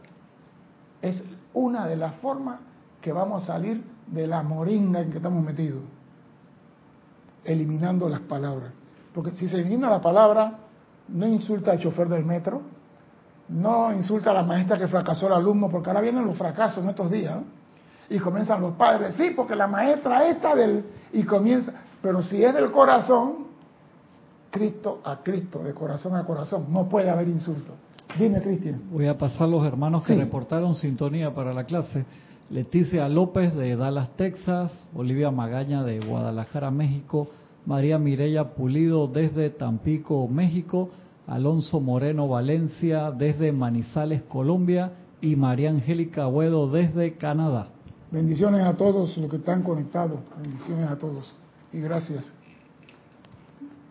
Es 1.02 1.24
una 1.54 1.88
de 1.88 1.96
las 1.96 2.16
formas 2.16 2.60
que 3.02 3.12
vamos 3.12 3.44
a 3.44 3.46
salir 3.48 3.84
de 4.08 4.28
la 4.28 4.44
moringa 4.44 5.02
en 5.02 5.10
que 5.10 5.18
estamos 5.18 5.44
metidos. 5.44 5.82
Eliminando 7.44 8.08
las 8.08 8.22
palabras. 8.22 8.72
Porque 9.14 9.32
si 9.32 9.50
se 9.50 9.58
elimina 9.58 9.90
la 9.90 10.02
palabra, 10.02 10.60
no 11.08 11.28
insulta 11.28 11.72
al 11.72 11.80
chofer 11.80 12.08
del 12.08 12.24
metro, 12.24 12.62
no 13.50 13.92
insulta 13.92 14.32
a 14.32 14.34
la 14.34 14.44
maestra 14.44 14.78
que 14.78 14.88
fracasó 14.88 15.28
el 15.28 15.34
alumno, 15.34 15.70
porque 15.70 15.90
ahora 15.90 16.02
vienen 16.02 16.26
los 16.26 16.38
fracasos 16.38 16.84
en 16.84 16.90
estos 16.90 17.12
días. 17.12 17.40
Y 18.10 18.20
comienzan 18.20 18.62
los 18.62 18.76
padres, 18.76 19.16
sí, 19.16 19.32
porque 19.36 19.56
la 19.56 19.68
maestra 19.68 20.28
está 20.28 20.56
del... 20.56 20.86
Y 21.14 21.24
comienza, 21.24 21.74
pero 22.02 22.22
si 22.22 22.44
es 22.44 22.54
del 22.54 22.72
corazón, 22.72 23.48
Cristo 24.50 25.02
a 25.04 25.18
Cristo, 25.24 25.64
de 25.64 25.74
corazón 25.74 26.16
a 26.16 26.26
corazón, 26.26 26.68
no 26.70 26.88
puede 26.88 27.10
haber 27.10 27.30
insulto. 27.30 27.74
Dime, 28.20 28.42
Cristian. 28.42 28.82
Voy 28.92 29.08
a 29.08 29.18
pasar 29.18 29.48
los 29.48 29.66
hermanos 29.66 30.06
que 30.06 30.16
reportaron 30.16 30.76
sintonía 30.76 31.34
para 31.34 31.54
la 31.54 31.64
clase. 31.64 32.06
Leticia 32.52 33.08
López 33.08 33.56
de 33.56 33.78
Dallas, 33.78 34.10
Texas, 34.18 34.74
Olivia 34.94 35.32
Magaña 35.32 35.84
de 35.84 36.02
Guadalajara, 36.02 36.70
México, 36.70 37.30
María 37.66 37.98
Mireya 37.98 38.56
Pulido 38.56 39.08
desde 39.08 39.50
Tampico, 39.52 40.28
México, 40.28 40.90
Alonso 41.28 41.80
Moreno 41.80 42.28
Valencia 42.28 43.12
desde 43.12 43.54
Manizales, 43.54 44.24
Colombia 44.24 44.92
y 45.22 45.38
María 45.38 45.70
Angélica 45.70 46.24
Abuedo 46.24 46.70
desde 46.70 47.14
Canadá. 47.16 47.70
Bendiciones 48.12 48.66
a 48.66 48.76
todos 48.76 49.18
los 49.18 49.30
que 49.30 49.38
están 49.38 49.64
conectados, 49.64 50.20
bendiciones 50.44 50.90
a 50.90 50.98
todos 50.98 51.34
y 51.72 51.80
gracias. 51.80 52.34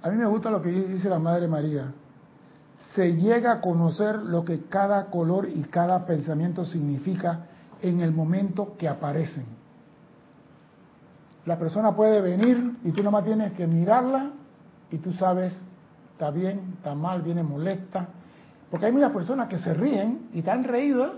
A 0.02 0.10
mí 0.10 0.18
me 0.18 0.26
gusta 0.26 0.50
lo 0.50 0.60
que 0.60 0.68
dice 0.68 1.08
la 1.08 1.18
Madre 1.18 1.48
María. 1.48 1.94
Se 2.94 3.16
llega 3.16 3.52
a 3.52 3.60
conocer 3.62 4.16
lo 4.16 4.44
que 4.44 4.64
cada 4.64 5.06
color 5.06 5.48
y 5.48 5.62
cada 5.62 6.04
pensamiento 6.04 6.66
significa 6.66 7.46
en 7.82 8.00
el 8.00 8.12
momento 8.12 8.76
que 8.76 8.88
aparecen. 8.88 9.46
La 11.46 11.58
persona 11.58 11.94
puede 11.94 12.20
venir 12.20 12.78
y 12.84 12.92
tú 12.92 13.02
nomás 13.02 13.24
tienes 13.24 13.52
que 13.52 13.66
mirarla 13.66 14.30
y 14.90 14.98
tú 14.98 15.12
sabes, 15.12 15.56
está 16.12 16.30
bien, 16.30 16.74
está 16.76 16.94
mal, 16.94 17.22
viene 17.22 17.42
molesta. 17.42 18.08
Porque 18.70 18.86
hay 18.86 18.92
muchas 18.92 19.12
personas 19.12 19.48
que 19.48 19.58
se 19.58 19.74
ríen 19.74 20.28
y 20.32 20.40
están 20.40 20.64
reídas. 20.64 21.10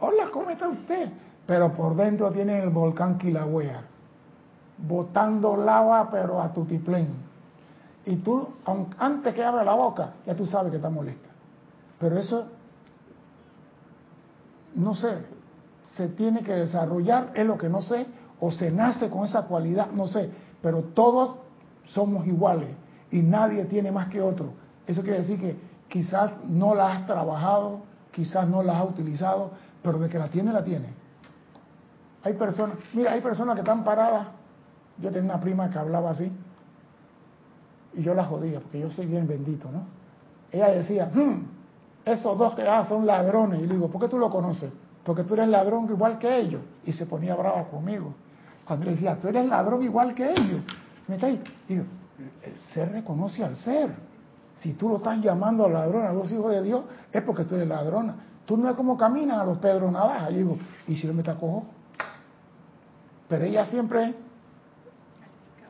Hola, 0.00 0.28
¿cómo 0.32 0.50
está 0.50 0.68
usted? 0.68 1.10
Pero 1.46 1.72
por 1.72 1.96
dentro 1.96 2.30
tienen 2.30 2.62
el 2.62 2.70
volcán 2.70 3.18
Kilauea, 3.18 3.82
botando 4.78 5.56
lava 5.56 6.10
pero 6.10 6.40
a 6.40 6.52
tutiplén. 6.52 7.08
Y 8.06 8.16
tú, 8.16 8.48
antes 8.98 9.34
que 9.34 9.44
abra 9.44 9.64
la 9.64 9.74
boca, 9.74 10.14
ya 10.26 10.34
tú 10.34 10.46
sabes 10.46 10.70
que 10.70 10.76
está 10.76 10.90
molesta. 10.90 11.28
Pero 11.98 12.16
eso, 12.18 12.46
no 14.74 14.94
sé, 14.94 15.24
se 15.96 16.08
tiene 16.08 16.42
que 16.42 16.52
desarrollar, 16.52 17.32
es 17.34 17.46
lo 17.46 17.58
que 17.58 17.68
no 17.68 17.82
sé, 17.82 18.06
o 18.40 18.50
se 18.50 18.70
nace 18.70 19.08
con 19.10 19.24
esa 19.24 19.46
cualidad, 19.46 19.88
no 19.92 20.06
sé, 20.06 20.30
pero 20.62 20.82
todos 20.82 21.36
somos 21.86 22.26
iguales 22.26 22.70
y 23.10 23.20
nadie 23.20 23.64
tiene 23.64 23.90
más 23.90 24.08
que 24.08 24.20
otro. 24.20 24.52
Eso 24.86 25.02
quiere 25.02 25.20
decir 25.20 25.40
que 25.40 25.56
quizás 25.88 26.32
no 26.48 26.74
la 26.74 26.92
has 26.92 27.06
trabajado, 27.06 27.80
quizás 28.12 28.48
no 28.48 28.62
la 28.62 28.78
has 28.78 28.88
utilizado, 28.88 29.50
pero 29.82 29.98
de 29.98 30.08
que 30.08 30.18
la 30.18 30.28
tiene, 30.28 30.52
la 30.52 30.64
tiene. 30.64 30.94
Hay 32.22 32.34
personas, 32.34 32.76
mira, 32.92 33.12
hay 33.12 33.20
personas 33.20 33.54
que 33.54 33.60
están 33.60 33.82
paradas. 33.82 34.28
Yo 34.98 35.10
tenía 35.10 35.32
una 35.32 35.40
prima 35.40 35.70
que 35.70 35.78
hablaba 35.78 36.10
así 36.10 36.30
y 37.94 38.02
yo 38.02 38.14
la 38.14 38.24
jodía 38.24 38.60
porque 38.60 38.80
yo 38.80 38.90
soy 38.90 39.06
bien 39.06 39.26
bendito, 39.26 39.70
¿no? 39.70 39.84
Ella 40.52 40.68
decía, 40.68 41.10
hmm, 41.12 41.46
esos 42.04 42.36
dos 42.36 42.54
que 42.54 42.62
ah, 42.62 42.84
son 42.86 43.06
ladrones. 43.06 43.60
Y 43.60 43.66
le 43.66 43.74
digo, 43.74 43.88
¿por 43.88 44.00
qué 44.00 44.08
tú 44.08 44.18
lo 44.18 44.30
conoces? 44.30 44.70
Porque 45.04 45.24
tú 45.24 45.34
eres 45.34 45.48
ladrón 45.48 45.88
igual 45.88 46.18
que 46.18 46.38
ellos. 46.38 46.62
Y 46.84 46.92
se 46.92 47.06
ponía 47.06 47.34
brava 47.34 47.64
conmigo. 47.64 48.14
Cuando 48.64 48.84
le 48.84 48.92
decía, 48.92 49.18
tú 49.20 49.28
eres 49.28 49.46
ladrón 49.46 49.82
igual 49.82 50.14
que 50.14 50.30
ellos. 50.30 50.62
Me 51.08 51.14
está 51.16 51.26
ahí. 51.26 51.42
Digo, 51.68 51.84
el 52.42 52.60
ser 52.60 52.92
reconoce 52.92 53.44
al 53.44 53.56
ser. 53.56 53.90
Si 54.60 54.74
tú 54.74 54.88
lo 54.88 54.98
estás 54.98 55.20
llamando 55.20 55.68
ladrón 55.68 56.06
a 56.06 56.12
los 56.12 56.30
hijos 56.30 56.52
de 56.52 56.62
Dios, 56.62 56.82
es 57.10 57.22
porque 57.22 57.44
tú 57.44 57.54
eres 57.54 57.68
ladrona. 57.68 58.14
Tú 58.44 58.56
no 58.56 58.68
es 58.68 58.76
como 58.76 58.96
caminan 58.96 59.40
a 59.40 59.44
los 59.44 59.58
Pedro 59.58 59.90
Navaja. 59.90 60.30
Y 60.30 60.36
digo, 60.36 60.58
¿y 60.86 60.96
si 60.96 61.06
yo 61.06 61.14
me 61.14 61.22
te 61.22 61.30
acojo? 61.30 61.64
Pero 63.28 63.44
ella 63.44 63.64
siempre 63.66 64.14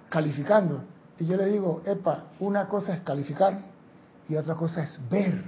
calificando. 0.08 0.82
Y 1.18 1.26
yo 1.26 1.36
le 1.36 1.46
digo, 1.46 1.82
epa, 1.84 2.24
una 2.40 2.66
cosa 2.66 2.94
es 2.94 3.02
calificar 3.02 3.60
y 4.28 4.36
otra 4.36 4.54
cosa 4.54 4.82
es 4.82 4.98
ver 5.08 5.44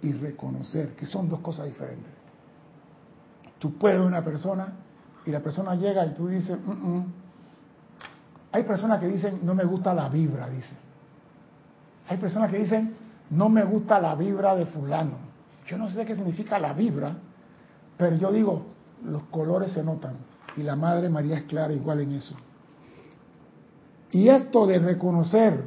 y 0.00 0.12
reconocer, 0.12 0.96
que 0.96 1.06
son 1.06 1.28
dos 1.28 1.40
cosas 1.40 1.66
diferentes. 1.66 2.21
Tú 3.62 3.78
puedes 3.78 4.00
una 4.00 4.24
persona 4.24 4.72
y 5.24 5.30
la 5.30 5.38
persona 5.38 5.76
llega 5.76 6.04
y 6.04 6.14
tú 6.14 6.26
dices, 6.26 6.58
mm, 6.66 6.70
mm". 6.72 7.12
hay 8.50 8.64
personas 8.64 8.98
que 8.98 9.06
dicen, 9.06 9.38
no 9.44 9.54
me 9.54 9.62
gusta 9.62 9.94
la 9.94 10.08
vibra, 10.08 10.48
dice. 10.48 10.74
Hay 12.08 12.16
personas 12.16 12.50
que 12.50 12.58
dicen, 12.58 12.96
no 13.30 13.48
me 13.48 13.62
gusta 13.62 14.00
la 14.00 14.16
vibra 14.16 14.56
de 14.56 14.66
fulano. 14.66 15.12
Yo 15.68 15.78
no 15.78 15.88
sé 15.88 16.04
qué 16.04 16.16
significa 16.16 16.58
la 16.58 16.72
vibra, 16.72 17.14
pero 17.96 18.16
yo 18.16 18.32
digo, 18.32 18.66
los 19.04 19.22
colores 19.30 19.70
se 19.70 19.84
notan. 19.84 20.16
Y 20.56 20.64
la 20.64 20.74
Madre 20.74 21.08
María 21.08 21.38
es 21.38 21.44
clara 21.44 21.72
igual 21.72 22.00
en 22.00 22.14
eso. 22.14 22.34
Y 24.10 24.28
esto 24.28 24.66
de 24.66 24.80
reconocer, 24.80 25.62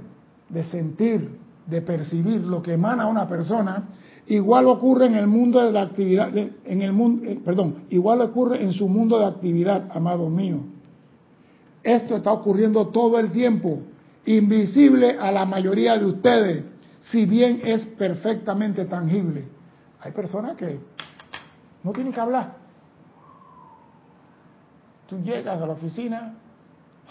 de 0.49 0.65
sentir, 0.65 1.39
de 1.65 1.81
percibir 1.81 2.41
lo 2.41 2.61
que 2.61 2.73
emana 2.73 3.07
una 3.07 3.25
persona, 3.25 3.85
Igual 4.27 4.65
ocurre 4.65 5.05
en 5.05 5.15
el 5.15 5.27
mundo 5.27 5.63
de 5.63 5.71
la 5.71 5.81
actividad, 5.81 6.35
en 6.35 6.81
el 6.81 6.93
mundo, 6.93 7.29
eh, 7.29 7.39
perdón, 7.43 7.83
igual 7.89 8.21
ocurre 8.21 8.63
en 8.63 8.71
su 8.71 8.87
mundo 8.87 9.19
de 9.19 9.25
actividad, 9.25 9.87
amado 9.91 10.29
mío. 10.29 10.63
Esto 11.83 12.15
está 12.15 12.31
ocurriendo 12.31 12.87
todo 12.87 13.19
el 13.19 13.31
tiempo, 13.31 13.81
invisible 14.25 15.17
a 15.19 15.31
la 15.31 15.45
mayoría 15.45 15.99
de 15.99 16.05
ustedes, 16.05 16.63
si 17.01 17.27
bien 17.27 17.61
es 17.63 17.85
perfectamente 17.85 18.85
tangible. 18.85 19.45
Hay 20.01 20.11
personas 20.11 20.57
que 20.57 20.79
no 21.83 21.91
tienen 21.91 22.11
que 22.11 22.19
hablar. 22.19 22.55
Tú 25.07 25.19
llegas 25.19 25.61
a 25.61 25.67
la 25.67 25.73
oficina, 25.73 26.33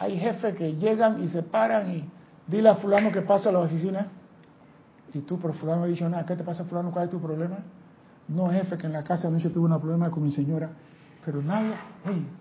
hay 0.01 0.19
jefes 0.19 0.57
que 0.57 0.75
llegan 0.75 1.23
y 1.23 1.29
se 1.29 1.45
paran 1.45 1.95
y 1.95 2.05
dile 2.49 2.71
a 2.71 2.75
fulano 2.75 3.13
que 3.13 3.23
pase 3.23 3.49
a 3.49 3.53
la 3.53 3.61
oficina 3.61 4.09
y 5.15 5.21
tú, 5.21 5.39
pero 5.39 5.55
fulano 5.55 5.81
no 5.81 5.85
ha 5.85 5.89
dicho 5.89 6.09
nada. 6.09 6.27
¿Qué 6.27 6.35
te 6.35 6.43
pasa, 6.43 6.65
fulano? 6.65 6.91
¿Cuál 6.91 7.05
es 7.05 7.11
tu 7.11 7.21
problema? 7.21 7.59
No, 8.29 8.49
jefe, 8.51 8.77
que 8.77 8.87
en 8.87 8.93
la 8.93 9.05
casa 9.05 9.29
anoche 9.29 9.51
tuve 9.51 9.73
un 9.73 9.81
problema 9.81 10.11
con 10.11 10.23
mi 10.23 10.31
señora. 10.31 10.71
Pero 11.25 11.41
nadie, 11.41 11.75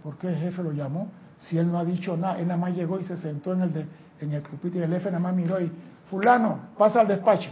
¿por 0.01 0.17
qué 0.17 0.29
el 0.29 0.35
jefe 0.35 0.63
lo 0.63 0.71
llamó? 0.71 1.07
Si 1.37 1.57
él 1.57 1.71
no 1.71 1.77
ha 1.77 1.85
dicho 1.85 2.17
nada, 2.17 2.39
él 2.39 2.47
nada 2.47 2.59
más 2.59 2.75
llegó 2.75 2.99
y 2.99 3.03
se 3.03 3.15
sentó 3.17 3.53
en 3.53 3.61
el, 3.61 3.85
en 4.19 4.33
el 4.33 4.41
pupitre 4.41 4.79
y 4.79 4.83
el 4.83 4.91
jefe 4.91 5.05
nada 5.05 5.19
más 5.19 5.35
miró 5.35 5.61
y, 5.61 5.71
fulano, 6.09 6.59
pasa 6.77 7.01
al 7.01 7.07
despacho. 7.07 7.49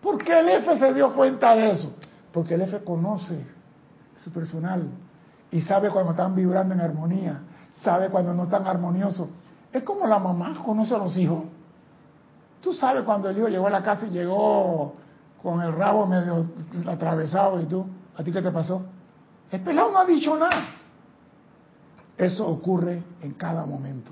¿Por 0.00 0.22
qué 0.22 0.38
el 0.38 0.46
jefe 0.46 0.78
se 0.78 0.94
dio 0.94 1.14
cuenta 1.14 1.54
de 1.54 1.72
eso? 1.72 1.96
Porque 2.32 2.54
el 2.54 2.60
jefe 2.62 2.84
conoce 2.84 3.44
su 4.16 4.32
personal 4.32 4.88
y 5.50 5.60
sabe 5.60 5.90
cuando 5.90 6.12
están 6.12 6.34
vibrando 6.34 6.74
en 6.74 6.80
armonía, 6.80 7.40
sabe 7.82 8.08
cuando 8.08 8.32
no 8.32 8.44
están 8.44 8.66
armoniosos. 8.66 9.28
Es 9.72 9.82
como 9.82 10.06
la 10.06 10.18
mamá 10.18 10.54
conoce 10.64 10.94
a 10.94 10.98
los 10.98 11.16
hijos. 11.16 11.44
Tú 12.66 12.74
sabes 12.74 13.04
cuando 13.04 13.30
el 13.30 13.38
hijo 13.38 13.46
llegó 13.46 13.68
a 13.68 13.70
la 13.70 13.80
casa 13.80 14.08
y 14.08 14.10
llegó 14.10 14.94
con 15.40 15.62
el 15.62 15.72
rabo 15.72 16.04
medio 16.04 16.46
atravesado 16.84 17.60
y 17.60 17.66
tú, 17.66 17.86
¿a 18.16 18.24
ti 18.24 18.32
qué 18.32 18.42
te 18.42 18.50
pasó? 18.50 18.84
El 19.52 19.60
pelado 19.60 19.92
no 19.92 19.98
ha 19.98 20.04
dicho 20.04 20.36
nada. 20.36 20.66
Eso 22.18 22.44
ocurre 22.44 23.04
en 23.22 23.34
cada 23.34 23.64
momento. 23.64 24.10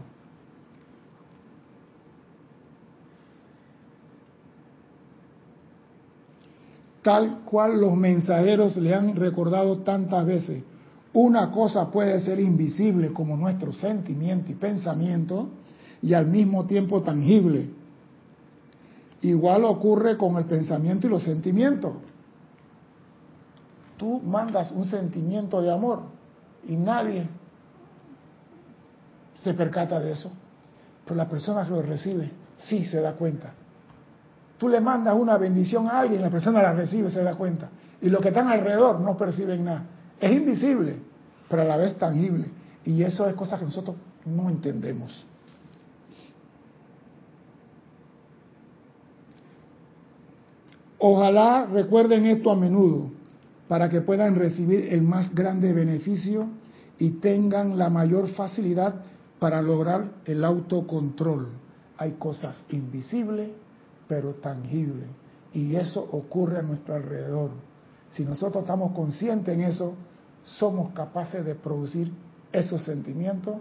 Tal 7.02 7.40
cual 7.40 7.80
los 7.80 7.96
mensajeros 7.96 8.76
le 8.76 8.94
han 8.94 9.16
recordado 9.16 9.78
tantas 9.78 10.24
veces, 10.24 10.62
una 11.12 11.50
cosa 11.50 11.90
puede 11.90 12.20
ser 12.20 12.38
invisible 12.38 13.12
como 13.12 13.36
nuestro 13.36 13.72
sentimiento 13.72 14.52
y 14.52 14.54
pensamiento 14.54 15.48
y 16.00 16.14
al 16.14 16.28
mismo 16.28 16.66
tiempo 16.66 17.02
tangible 17.02 17.82
Igual 19.24 19.64
ocurre 19.64 20.18
con 20.18 20.36
el 20.36 20.44
pensamiento 20.44 21.06
y 21.06 21.10
los 21.10 21.22
sentimientos. 21.22 21.94
Tú 23.96 24.20
mandas 24.20 24.70
un 24.70 24.84
sentimiento 24.84 25.62
de 25.62 25.72
amor 25.72 26.02
y 26.68 26.76
nadie 26.76 27.26
se 29.42 29.54
percata 29.54 29.98
de 29.98 30.12
eso. 30.12 30.30
Pero 31.04 31.16
la 31.16 31.26
persona 31.26 31.64
que 31.64 31.70
lo 31.70 31.80
recibe 31.80 32.32
sí 32.58 32.84
se 32.84 33.00
da 33.00 33.14
cuenta. 33.14 33.54
Tú 34.58 34.68
le 34.68 34.82
mandas 34.82 35.14
una 35.18 35.38
bendición 35.38 35.88
a 35.88 36.00
alguien, 36.00 36.20
la 36.20 36.28
persona 36.28 36.60
la 36.60 36.74
recibe, 36.74 37.10
se 37.10 37.22
da 37.22 37.34
cuenta. 37.34 37.70
Y 38.02 38.10
los 38.10 38.20
que 38.20 38.28
están 38.28 38.48
alrededor 38.48 39.00
no 39.00 39.16
perciben 39.16 39.64
nada. 39.64 39.84
Es 40.20 40.32
invisible, 40.32 40.98
pero 41.48 41.62
a 41.62 41.64
la 41.64 41.78
vez 41.78 41.96
tangible. 41.96 42.50
Y 42.84 43.02
eso 43.02 43.26
es 43.26 43.34
cosa 43.34 43.58
que 43.58 43.64
nosotros 43.64 43.96
no 44.26 44.50
entendemos. 44.50 45.24
Ojalá 51.06 51.66
recuerden 51.66 52.24
esto 52.24 52.50
a 52.50 52.56
menudo 52.56 53.10
para 53.68 53.90
que 53.90 54.00
puedan 54.00 54.36
recibir 54.36 54.90
el 54.90 55.02
más 55.02 55.34
grande 55.34 55.74
beneficio 55.74 56.46
y 56.98 57.20
tengan 57.20 57.76
la 57.76 57.90
mayor 57.90 58.28
facilidad 58.28 59.02
para 59.38 59.60
lograr 59.60 60.12
el 60.24 60.42
autocontrol. 60.42 61.48
Hay 61.98 62.12
cosas 62.12 62.56
invisibles, 62.70 63.50
pero 64.08 64.36
tangibles, 64.36 65.04
y 65.52 65.76
eso 65.76 66.00
ocurre 66.10 66.60
a 66.60 66.62
nuestro 66.62 66.94
alrededor. 66.94 67.50
Si 68.12 68.24
nosotros 68.24 68.62
estamos 68.62 68.92
conscientes 68.92 69.54
en 69.54 69.60
eso, 69.60 69.96
somos 70.46 70.94
capaces 70.94 71.44
de 71.44 71.54
producir 71.54 72.10
esos 72.50 72.82
sentimientos 72.82 73.56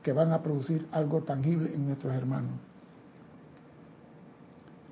que 0.00 0.12
van 0.12 0.32
a 0.32 0.44
producir 0.44 0.86
algo 0.92 1.22
tangible 1.24 1.74
en 1.74 1.88
nuestros 1.88 2.14
hermanos. 2.14 2.52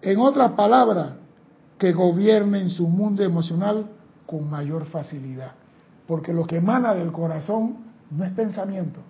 En 0.01 0.19
otras 0.19 0.51
palabras, 0.55 1.22
que 1.83 1.90
gobiernen 1.90 2.71
su 2.71 2.87
mundo 2.87 3.25
emocional 3.25 3.87
con 4.25 4.49
mayor 4.49 4.85
facilidad. 4.85 5.51
Porque 6.07 6.33
lo 6.33 6.47
que 6.47 6.59
emana 6.59 6.95
del 6.95 7.11
corazón 7.11 7.79
no 8.09 8.25
es 8.25 8.31
pensamiento, 8.35 9.01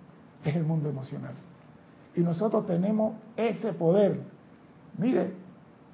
es 0.43 0.57
el 0.57 0.65
mundo 0.65 0.89
emocional. 0.89 1.35
Y 2.17 2.23
nosotros 2.23 2.67
tenemos 2.67 3.13
ese 3.37 3.75
poder. 3.75 4.23
Mire, 4.97 5.35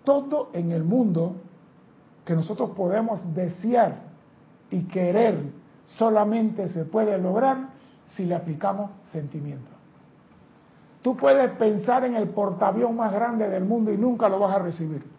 todo 0.04 0.50
en 0.52 0.70
el 0.70 0.84
mundo 0.84 1.34
que 2.24 2.36
nosotros 2.36 2.70
podemos 2.76 3.34
desear 3.34 3.96
y 4.70 4.82
querer 4.82 5.50
solamente 5.84 6.68
se 6.68 6.84
puede 6.84 7.18
lograr 7.18 7.70
si 8.14 8.24
le 8.24 8.36
aplicamos 8.36 8.92
sentimiento. 9.10 9.68
Tú 11.02 11.16
puedes 11.16 11.50
pensar 11.56 12.04
en 12.04 12.14
el 12.14 12.28
portaavión 12.28 12.94
más 12.94 13.12
grande 13.12 13.48
del 13.48 13.64
mundo 13.64 13.92
y 13.92 13.96
nunca 13.96 14.28
lo 14.28 14.38
vas 14.38 14.54
a 14.54 14.60
recibir. 14.60 15.17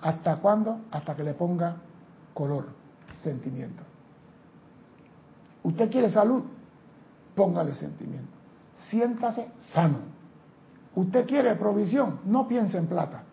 ¿Hasta 0.00 0.36
cuándo? 0.36 0.82
Hasta 0.90 1.14
que 1.14 1.24
le 1.24 1.34
ponga 1.34 1.76
color, 2.34 2.68
sentimiento. 3.22 3.82
Usted 5.62 5.90
quiere 5.90 6.10
salud, 6.10 6.44
póngale 7.34 7.74
sentimiento. 7.74 8.30
Siéntase 8.88 9.50
sano. 9.58 9.98
Usted 10.94 11.26
quiere 11.26 11.54
provisión, 11.56 12.20
no 12.24 12.46
piense 12.46 12.78
en 12.78 12.86
plata, 12.86 13.24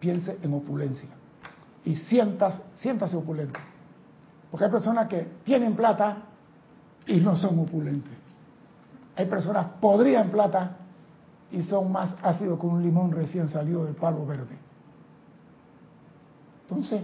piense 0.00 0.38
en 0.42 0.52
opulencia. 0.52 1.10
Y 1.84 1.96
sientas, 1.96 2.60
siéntase 2.74 3.16
opulente. 3.16 3.58
Porque 4.50 4.66
hay 4.66 4.70
personas 4.70 5.08
que 5.08 5.28
tienen 5.44 5.74
plata 5.74 6.18
y 7.06 7.16
no 7.20 7.36
son 7.36 7.58
opulentes. 7.58 8.12
Hay 9.16 9.26
personas 9.26 9.66
podrían 9.80 10.30
plata 10.30 10.76
y 11.50 11.62
son 11.62 11.92
más 11.92 12.14
ácidos 12.22 12.58
que 12.58 12.66
un 12.66 12.82
limón 12.82 13.12
recién 13.12 13.48
salido 13.48 13.84
del 13.84 13.94
palo 13.94 14.26
verde. 14.26 14.58
Entonces, 16.72 17.02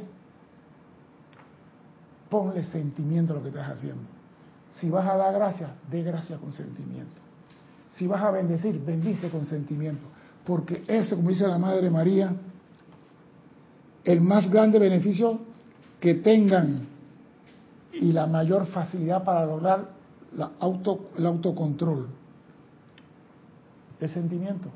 ponle 2.28 2.62
sentimiento 2.64 3.32
a 3.32 3.36
lo 3.36 3.42
que 3.42 3.48
estás 3.48 3.70
haciendo. 3.70 4.02
Si 4.72 4.90
vas 4.90 5.06
a 5.06 5.16
dar 5.16 5.34
gracias, 5.34 5.70
dé 5.90 6.02
gracias 6.02 6.38
con 6.40 6.52
sentimiento. 6.52 7.20
Si 7.92 8.06
vas 8.06 8.22
a 8.22 8.30
bendecir, 8.30 8.82
bendice 8.84 9.28
con 9.30 9.44
sentimiento. 9.46 10.06
Porque 10.44 10.84
eso, 10.86 11.16
como 11.16 11.30
dice 11.30 11.46
la 11.46 11.58
Madre 11.58 11.90
María, 11.90 12.32
el 14.04 14.20
más 14.20 14.48
grande 14.50 14.78
beneficio 14.78 15.40
que 16.00 16.14
tengan 16.14 16.86
y 17.92 18.12
la 18.12 18.26
mayor 18.26 18.66
facilidad 18.66 19.24
para 19.24 19.44
lograr 19.44 19.90
el 20.32 21.26
autocontrol. 21.26 22.08
El 24.00 24.08
sentimiento. 24.08 24.70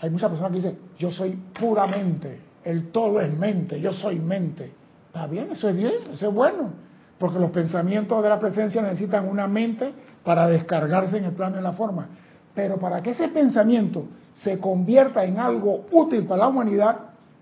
Hay 0.00 0.10
muchas 0.10 0.30
personas 0.30 0.50
que 0.52 0.56
dicen, 0.56 0.78
yo 0.98 1.10
soy 1.10 1.30
puramente, 1.58 2.40
el 2.64 2.90
todo 2.90 3.20
es 3.20 3.32
mente, 3.36 3.80
yo 3.80 3.92
soy 3.92 4.18
mente. 4.18 4.72
Está 5.06 5.26
bien, 5.26 5.48
eso 5.52 5.68
es 5.68 5.76
bien, 5.76 5.92
eso 6.12 6.28
es 6.28 6.34
bueno, 6.34 6.70
porque 7.18 7.38
los 7.38 7.50
pensamientos 7.50 8.22
de 8.22 8.28
la 8.28 8.38
presencia 8.38 8.80
necesitan 8.82 9.28
una 9.28 9.46
mente 9.46 9.92
para 10.24 10.46
descargarse 10.46 11.18
en 11.18 11.24
el 11.24 11.32
plano 11.32 11.56
de 11.56 11.62
la 11.62 11.72
forma. 11.72 12.08
Pero 12.54 12.78
para 12.78 13.02
que 13.02 13.10
ese 13.10 13.28
pensamiento 13.28 14.06
se 14.34 14.58
convierta 14.58 15.24
en 15.24 15.38
algo 15.38 15.86
útil 15.90 16.24
para 16.24 16.42
la 16.42 16.48
humanidad, 16.48 16.96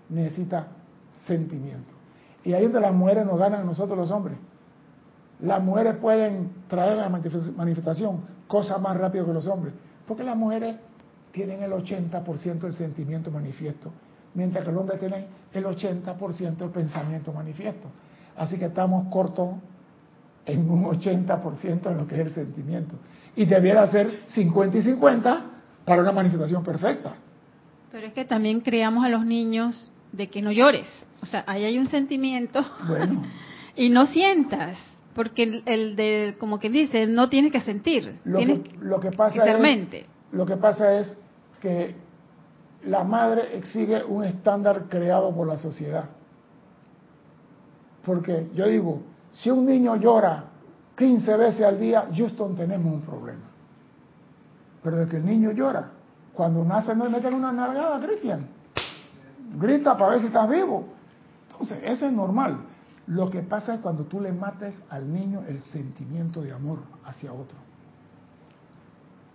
necesita 0.09 0.67
sentimiento. 1.25 1.91
Y 2.43 2.53
ahí 2.53 2.63
donde 2.63 2.81
las 2.81 2.93
mujeres 2.93 3.25
nos 3.25 3.37
ganan 3.37 3.61
a 3.61 3.63
nosotros 3.63 3.97
los 3.97 4.11
hombres 4.11 4.37
las 5.41 5.63
mujeres 5.63 5.95
pueden 5.95 6.51
traer 6.67 6.99
a 6.99 7.09
la 7.09 7.09
manifestación 7.09 8.21
cosas 8.47 8.79
más 8.79 8.95
rápido 8.97 9.25
que 9.25 9.33
los 9.33 9.47
hombres, 9.47 9.73
porque 10.07 10.23
las 10.23 10.37
mujeres 10.37 10.75
tienen 11.31 11.63
el 11.63 11.71
80% 11.71 12.59
del 12.59 12.73
sentimiento 12.73 13.31
manifiesto, 13.31 13.91
mientras 14.33 14.63
que 14.63 14.71
el 14.71 14.77
hombre 14.77 14.97
tiene 14.97 15.27
el 15.53 15.65
80% 15.65 16.57
del 16.57 16.69
pensamiento 16.69 17.33
manifiesto. 17.33 17.87
Así 18.35 18.57
que 18.57 18.65
estamos 18.65 19.07
cortos 19.09 19.55
en 20.45 20.69
un 20.69 20.85
80% 20.85 21.81
de 21.81 21.95
lo 21.95 22.07
que 22.07 22.15
es 22.15 22.21
el 22.21 22.31
sentimiento. 22.31 22.95
Y 23.35 23.45
debiera 23.45 23.87
ser 23.87 24.21
50 24.27 24.77
y 24.77 24.83
50 24.83 25.45
para 25.85 26.01
una 26.01 26.11
manifestación 26.11 26.63
perfecta. 26.63 27.15
Pero 27.91 28.07
es 28.07 28.13
que 28.13 28.25
también 28.25 28.61
creamos 28.61 29.05
a 29.05 29.09
los 29.09 29.25
niños 29.25 29.91
de 30.11 30.27
que 30.27 30.41
no 30.41 30.51
llores. 30.51 30.87
O 31.21 31.25
sea, 31.25 31.43
ahí 31.47 31.65
hay 31.65 31.77
un 31.77 31.87
sentimiento. 31.87 32.61
Bueno. 32.87 33.23
y 33.75 33.89
no 33.89 34.05
sientas. 34.07 34.77
Porque 35.13 35.61
el, 35.65 35.95
de, 35.97 36.35
como 36.39 36.57
que 36.59 36.69
dice, 36.69 37.05
no 37.05 37.27
tienes 37.27 37.51
que 37.51 37.59
sentir, 37.59 38.19
lo 38.23 38.39
que, 38.39 38.63
lo 38.79 38.99
que 39.01 39.11
pasa 39.11 39.45
es. 39.45 40.05
Lo 40.31 40.45
que 40.45 40.55
pasa 40.55 40.99
es 40.99 41.17
que 41.61 41.95
la 42.85 43.03
madre 43.03 43.57
exige 43.57 44.03
un 44.03 44.23
estándar 44.23 44.85
creado 44.89 45.33
por 45.33 45.47
la 45.47 45.57
sociedad. 45.57 46.05
Porque 48.03 48.49
yo 48.55 48.65
digo, 48.67 49.01
si 49.31 49.49
un 49.49 49.65
niño 49.65 49.95
llora 49.95 50.45
15 50.97 51.37
veces 51.37 51.61
al 51.61 51.79
día, 51.79 52.07
Houston 52.15 52.55
tenemos 52.55 52.93
un 52.93 53.01
problema. 53.01 53.41
Pero 54.83 54.97
de 54.97 55.07
que 55.07 55.17
el 55.17 55.25
niño 55.25 55.51
llora, 55.51 55.91
cuando 56.33 56.63
nace 56.63 56.95
no 56.95 57.05
le 57.05 57.11
meten 57.11 57.33
una 57.33 57.51
nalgada, 57.51 57.99
Cristian. 58.05 58.47
Grita 59.59 59.97
para 59.97 60.11
ver 60.11 60.21
si 60.21 60.27
estás 60.27 60.49
vivo. 60.49 60.85
Entonces, 61.51 61.79
eso 61.83 62.07
es 62.07 62.11
normal. 62.11 62.57
Lo 63.07 63.29
que 63.29 63.41
pasa 63.41 63.75
es 63.75 63.79
cuando 63.81 64.05
tú 64.05 64.19
le 64.19 64.31
mates 64.31 64.75
al 64.89 65.11
niño 65.11 65.43
el 65.47 65.61
sentimiento 65.63 66.41
de 66.41 66.51
amor 66.51 66.79
hacia 67.03 67.33
otro. 67.33 67.57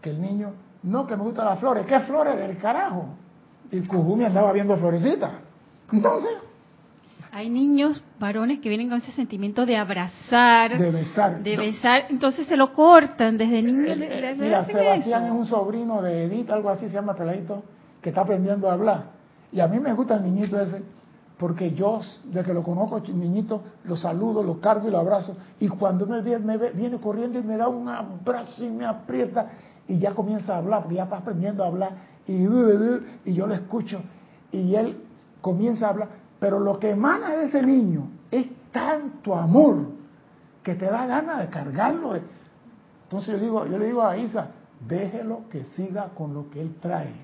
Que 0.00 0.10
el 0.10 0.20
niño, 0.20 0.52
no 0.82 1.06
que 1.06 1.16
me 1.16 1.22
gustan 1.22 1.46
las 1.46 1.60
flores, 1.60 1.86
¿qué 1.86 2.00
flores 2.00 2.36
del 2.36 2.58
carajo? 2.58 3.06
Y 3.70 3.80
Cujumi 3.80 4.24
andaba 4.24 4.52
viendo 4.52 4.76
florecitas. 4.76 5.32
Entonces. 5.92 6.30
Hay 7.32 7.50
niños, 7.50 8.02
varones, 8.18 8.60
que 8.60 8.68
vienen 8.68 8.88
con 8.88 8.98
ese 8.98 9.12
sentimiento 9.12 9.66
de 9.66 9.76
abrazar, 9.76 10.78
de 10.78 10.90
besar. 10.90 11.42
De 11.42 11.56
besar, 11.56 12.04
entonces 12.08 12.46
se 12.46 12.56
lo 12.56 12.72
cortan 12.72 13.36
desde 13.36 13.62
niño. 13.62 13.84
Eh, 13.84 13.98
eh, 14.00 14.36
mira, 14.38 14.64
Sebastián 14.64 15.26
es 15.26 15.32
un 15.32 15.46
sobrino 15.46 16.00
de 16.00 16.24
Edith, 16.24 16.50
algo 16.50 16.70
así 16.70 16.86
se 16.88 16.94
llama 16.94 17.14
peladito, 17.14 17.62
que 18.00 18.08
está 18.08 18.22
aprendiendo 18.22 18.70
a 18.70 18.72
hablar. 18.72 19.04
Y 19.52 19.60
a 19.60 19.68
mí 19.68 19.78
me 19.80 19.92
gusta 19.92 20.14
el 20.14 20.22
niñito 20.22 20.58
ese 20.58 20.82
porque 21.38 21.72
yo, 21.72 22.00
de 22.24 22.42
que 22.42 22.54
lo 22.54 22.62
conozco, 22.62 23.00
niñito, 23.12 23.62
lo 23.84 23.96
saludo, 23.96 24.42
lo 24.42 24.58
cargo 24.58 24.88
y 24.88 24.90
lo 24.90 24.98
abrazo, 24.98 25.36
y 25.60 25.68
cuando 25.68 26.06
me, 26.06 26.22
me 26.22 26.70
viene 26.70 26.98
corriendo 26.98 27.38
y 27.38 27.42
me 27.42 27.56
da 27.56 27.68
un 27.68 27.88
abrazo 27.88 28.64
y 28.64 28.70
me 28.70 28.86
aprieta, 28.86 29.50
y 29.86 29.98
ya 29.98 30.14
comienza 30.14 30.54
a 30.54 30.58
hablar, 30.58 30.82
porque 30.82 30.96
ya 30.96 31.04
está 31.04 31.18
aprendiendo 31.18 31.62
a 31.62 31.66
hablar, 31.66 31.90
y, 32.26 32.44
y 33.24 33.34
yo 33.34 33.46
lo 33.46 33.54
escucho, 33.54 34.00
y 34.52 34.74
él 34.74 35.02
comienza 35.40 35.86
a 35.86 35.90
hablar, 35.90 36.08
pero 36.38 36.58
lo 36.58 36.78
que 36.78 36.90
emana 36.90 37.36
de 37.36 37.46
ese 37.46 37.62
niño 37.62 38.08
es 38.30 38.46
tanto 38.72 39.34
amor 39.34 39.86
que 40.62 40.74
te 40.74 40.86
da 40.86 41.06
ganas 41.06 41.40
de 41.40 41.48
cargarlo. 41.48 42.16
Entonces 43.04 43.34
yo, 43.34 43.38
digo, 43.38 43.66
yo 43.66 43.78
le 43.78 43.86
digo 43.86 44.02
a 44.02 44.16
Isa, 44.16 44.48
déjelo 44.86 45.48
que 45.48 45.64
siga 45.64 46.10
con 46.14 46.34
lo 46.34 46.50
que 46.50 46.60
él 46.60 46.76
trae. 46.80 47.14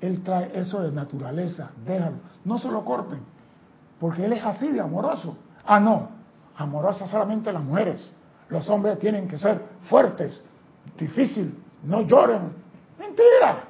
Él 0.00 0.22
trae 0.22 0.50
eso 0.58 0.82
de 0.82 0.90
naturaleza, 0.90 1.70
déjalo, 1.86 2.16
no 2.44 2.58
se 2.58 2.68
lo 2.68 2.84
corten 2.84 3.20
porque 4.02 4.24
él 4.24 4.32
es 4.32 4.44
así 4.44 4.66
de 4.72 4.80
amoroso. 4.80 5.36
Ah, 5.64 5.78
no, 5.78 6.08
amorosa 6.56 7.06
solamente 7.06 7.52
las 7.52 7.62
mujeres. 7.62 8.04
Los 8.48 8.68
hombres 8.68 8.98
tienen 8.98 9.28
que 9.28 9.38
ser 9.38 9.62
fuertes, 9.88 10.40
difícil, 10.98 11.56
no 11.84 12.00
lloren. 12.00 12.52
Mentira. 12.98 13.62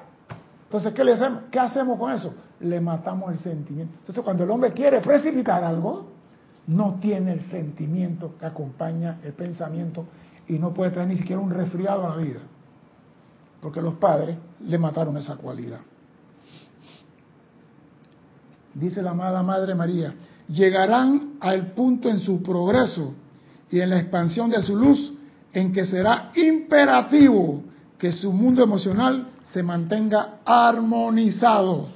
Entonces, 0.73 0.93
¿qué, 0.93 1.03
le 1.03 1.13
hacemos? 1.13 1.43
¿qué 1.51 1.59
hacemos 1.59 1.99
con 1.99 2.11
eso? 2.11 2.33
Le 2.59 2.81
matamos 2.81 3.31
el 3.31 3.39
sentimiento. 3.39 3.93
Entonces, 3.99 4.23
cuando 4.23 4.43
el 4.43 4.49
hombre 4.49 4.73
quiere 4.73 5.01
precipitar 5.01 5.63
algo, 5.63 6.07
no 6.67 6.95
tiene 6.99 7.33
el 7.33 7.49
sentimiento 7.51 8.35
que 8.39 8.45
acompaña 8.45 9.19
el 9.23 9.33
pensamiento 9.33 10.05
y 10.47 10.53
no 10.53 10.73
puede 10.73 10.91
traer 10.91 11.09
ni 11.09 11.17
siquiera 11.17 11.39
un 11.41 11.51
resfriado 11.51 12.07
a 12.07 12.15
la 12.15 12.23
vida. 12.23 12.39
Porque 13.61 13.81
los 13.81 13.93
padres 13.95 14.37
le 14.61 14.77
mataron 14.77 15.15
esa 15.17 15.35
cualidad 15.35 15.79
dice 18.73 19.01
la 19.01 19.11
amada 19.11 19.43
Madre 19.43 19.75
María, 19.75 20.13
llegarán 20.47 21.33
al 21.39 21.73
punto 21.73 22.09
en 22.09 22.19
su 22.19 22.41
progreso 22.41 23.13
y 23.69 23.79
en 23.79 23.89
la 23.89 23.99
expansión 23.99 24.49
de 24.49 24.61
su 24.61 24.75
luz 24.75 25.13
en 25.53 25.71
que 25.71 25.85
será 25.85 26.31
imperativo 26.35 27.63
que 27.97 28.11
su 28.11 28.31
mundo 28.31 28.63
emocional 28.63 29.27
se 29.43 29.61
mantenga 29.61 30.39
armonizado. 30.45 31.87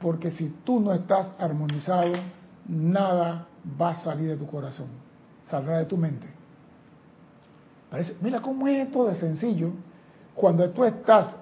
Porque 0.00 0.30
si 0.30 0.48
tú 0.64 0.80
no 0.80 0.92
estás 0.92 1.28
armonizado, 1.38 2.12
nada 2.68 3.46
va 3.80 3.90
a 3.90 3.96
salir 3.96 4.28
de 4.28 4.36
tu 4.36 4.46
corazón, 4.46 4.88
saldrá 5.48 5.78
de 5.78 5.86
tu 5.86 5.96
mente. 5.96 6.26
Parece, 7.90 8.16
mira 8.20 8.40
cómo 8.40 8.68
es 8.68 8.86
esto 8.86 9.06
de 9.06 9.14
sencillo. 9.14 9.70
Cuando 10.34 10.68
tú 10.70 10.84
estás 10.84 11.36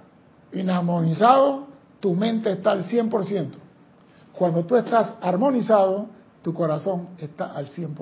inarmonizado, 0.52 1.66
tu 1.98 2.14
mente 2.14 2.52
está 2.52 2.72
al 2.72 2.84
100%. 2.84 3.50
Cuando 4.32 4.64
tú 4.64 4.76
estás 4.76 5.14
armonizado, 5.20 6.06
tu 6.42 6.52
corazón 6.52 7.10
está 7.18 7.46
al 7.46 7.68
100%. 7.68 7.94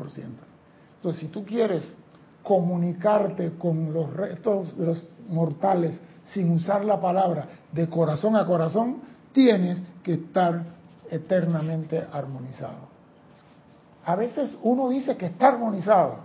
Entonces, 0.97 1.21
si 1.21 1.29
tú 1.29 1.45
quieres 1.45 1.95
comunicarte 2.43 3.53
con 3.59 3.93
los 3.93 4.13
restos 4.13 4.77
de 4.77 4.87
los 4.87 5.09
mortales 5.31 6.01
sin 6.25 6.53
usar 6.53 6.85
la 6.85 7.01
palabra 7.01 7.49
de 7.73 7.89
corazón 7.89 8.37
a 8.37 8.47
corazón, 8.47 8.99
tienes 9.33 9.81
que 10.03 10.15
estar 10.15 10.63
eternamente 11.11 12.07
armonizado. 12.13 12.91
A 14.05 14.17
veces 14.17 14.59
uno 14.63 14.89
dice 14.89 15.17
que 15.17 15.27
está 15.27 15.49
armonizado 15.49 16.17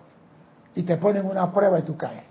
y 0.74 0.84
te 0.84 0.98
ponen 0.98 1.26
una 1.26 1.52
prueba 1.52 1.80
y 1.80 1.84
tú 1.84 1.98
caes. 1.98 2.24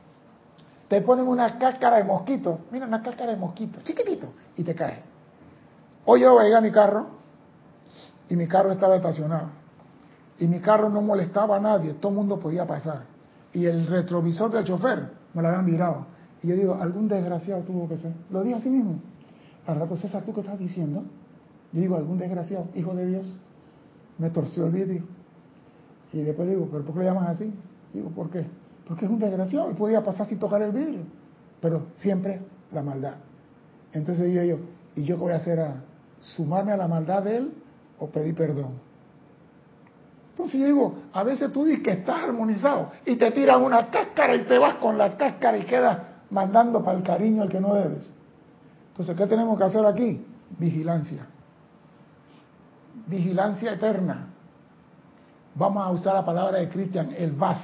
Te 0.88 1.00
ponen 1.00 1.26
una 1.26 1.58
cáscara 1.58 1.96
de 1.96 2.04
mosquito, 2.04 2.60
mira 2.70 2.87
una 2.87 3.02
cáscara 3.02 3.32
de 3.32 3.38
mosquito, 3.38 3.80
chiquitito, 3.82 4.28
y 4.56 4.62
te 4.62 4.74
caes. 4.74 5.00
Hoy 6.04 6.20
yo 6.20 6.37
veía 6.37 6.60
mi 6.60 6.70
carro 6.70 7.06
y 8.28 8.37
mi 8.37 8.46
carro 8.46 8.72
estaba 8.72 8.96
estacionado. 8.96 9.48
Y 10.38 10.46
mi 10.46 10.60
carro 10.60 10.88
no 10.88 11.00
molestaba 11.00 11.56
a 11.56 11.60
nadie, 11.60 11.94
todo 11.94 12.10
el 12.10 12.18
mundo 12.18 12.38
podía 12.38 12.66
pasar. 12.66 13.02
Y 13.52 13.66
el 13.66 13.87
retrovisor 13.87 14.50
del 14.50 14.64
chofer 14.64 15.10
me 15.32 15.42
lo 15.42 15.48
habían 15.48 15.64
mirado. 15.64 16.06
Y 16.44 16.48
yo 16.48 16.57
digo, 16.57 16.74
algún 16.74 17.09
desgraciado 17.09 17.62
tuvo 17.62 17.88
que 17.88 17.96
ser. 17.96 18.12
Lo 18.28 18.42
dije 18.42 18.57
así 18.57 18.68
mismo. 18.68 19.00
Al 19.66 19.80
rato, 19.80 19.96
César, 19.96 20.24
¿tú 20.24 20.35
qué 20.35 20.40
estás 20.40 20.59
diciendo? 20.59 21.02
Yo 21.72 21.80
digo, 21.80 21.96
algún 21.96 22.18
desgraciado, 22.18 22.66
hijo 22.74 22.94
de 22.94 23.07
Dios, 23.07 23.35
me 24.18 24.28
torció 24.28 24.66
el 24.66 24.72
vidrio. 24.72 25.04
Y 26.12 26.20
después 26.20 26.46
digo, 26.46 26.68
¿pero 26.70 26.85
por 26.85 26.92
qué 26.92 27.00
le 27.00 27.07
llaman 27.07 27.28
así? 27.28 27.50
Digo, 27.94 28.11
¿por 28.11 28.28
qué? 28.28 28.44
Porque 28.87 29.07
es 29.07 29.11
un 29.11 29.18
desgraciado, 29.18 29.70
él 29.70 29.74
podía 29.74 30.04
pasar 30.04 30.26
sin 30.26 30.38
tocar 30.38 30.61
el 30.61 30.72
vidrio. 30.72 31.00
Pero 31.62 31.87
siempre 31.94 32.42
la 32.72 32.83
maldad. 32.83 33.14
Entonces 33.94 34.26
digo 34.26 34.42
yo, 34.42 34.59
¿y 34.96 35.04
yo 35.04 35.16
qué 35.16 35.22
voy 35.22 35.33
a 35.33 35.37
hacer? 35.37 35.59
A 35.61 35.83
¿Sumarme 36.20 36.72
a 36.72 36.76
la 36.76 36.88
maldad 36.88 37.22
de 37.22 37.38
él 37.38 37.54
o 37.98 38.09
pedir 38.09 38.35
perdón? 38.35 38.72
Entonces 40.33 40.61
yo 40.61 40.66
digo, 40.66 40.94
a 41.11 41.22
veces 41.22 41.50
tú 41.52 41.64
dices 41.64 41.83
que 41.83 41.92
estás 41.92 42.24
armonizado 42.24 42.90
y 43.07 43.16
te 43.16 43.30
tiran 43.30 43.62
una 43.62 43.90
cáscara 43.90 44.35
y 44.35 44.44
te 44.44 44.59
vas 44.59 44.74
con 44.74 44.98
la 44.98 45.16
cáscara 45.16 45.57
y 45.57 45.64
quedas 45.64 46.13
mandando 46.30 46.82
para 46.84 46.98
el 46.98 47.04
cariño 47.04 47.42
al 47.42 47.48
que 47.48 47.60
no 47.60 47.74
debes. 47.74 48.04
Entonces, 48.90 49.16
¿qué 49.16 49.26
tenemos 49.26 49.58
que 49.58 49.64
hacer 49.64 49.84
aquí? 49.84 50.24
Vigilancia. 50.58 51.26
Vigilancia 53.06 53.72
eterna. 53.72 54.28
Vamos 55.54 55.84
a 55.84 55.90
usar 55.90 56.14
la 56.14 56.24
palabra 56.24 56.58
de 56.58 56.68
Cristian, 56.68 57.12
el 57.16 57.32
VAS. 57.32 57.58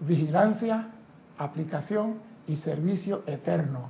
Vigilancia, 0.00 0.88
aplicación 1.36 2.16
y 2.46 2.56
servicio 2.56 3.22
eterno. 3.26 3.88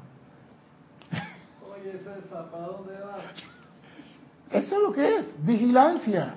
Oye, 1.11 1.93
César, 1.99 2.51
¿para 2.51 2.67
dónde 2.67 2.95
vas? 3.01 3.25
Eso 4.51 4.77
es 4.77 4.83
lo 4.83 4.93
que 4.93 5.17
es, 5.17 5.45
vigilancia. 5.45 6.35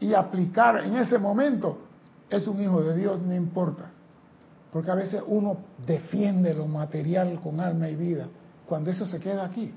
Y 0.00 0.14
aplicar 0.14 0.84
en 0.84 0.96
ese 0.96 1.18
momento 1.18 1.78
es 2.28 2.46
un 2.46 2.60
hijo 2.60 2.82
de 2.82 2.96
Dios, 2.96 3.20
no 3.20 3.34
importa. 3.34 3.90
Porque 4.72 4.90
a 4.90 4.94
veces 4.94 5.22
uno 5.26 5.58
defiende 5.86 6.54
lo 6.54 6.66
material 6.66 7.38
con 7.40 7.60
alma 7.60 7.90
y 7.90 7.94
vida, 7.94 8.26
cuando 8.66 8.90
eso 8.90 9.04
se 9.04 9.20
queda 9.20 9.44
aquí. 9.44 9.72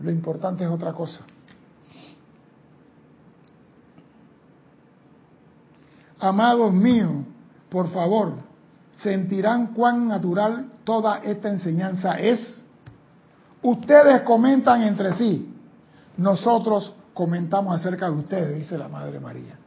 Lo 0.00 0.10
importante 0.10 0.64
es 0.64 0.70
otra 0.70 0.92
cosa. 0.92 1.24
Amados 6.18 6.72
míos, 6.72 7.12
por 7.68 7.88
favor, 7.90 8.32
sentirán 8.92 9.74
cuán 9.74 10.08
natural 10.08 10.72
toda 10.84 11.18
esta 11.18 11.50
enseñanza 11.50 12.18
es. 12.18 12.64
Ustedes 13.62 14.22
comentan 14.22 14.82
entre 14.82 15.12
sí, 15.14 15.54
nosotros 16.16 16.94
comentamos 17.12 17.78
acerca 17.78 18.06
de 18.06 18.16
ustedes, 18.16 18.58
dice 18.58 18.78
la 18.78 18.88
Madre 18.88 19.20
María. 19.20 19.65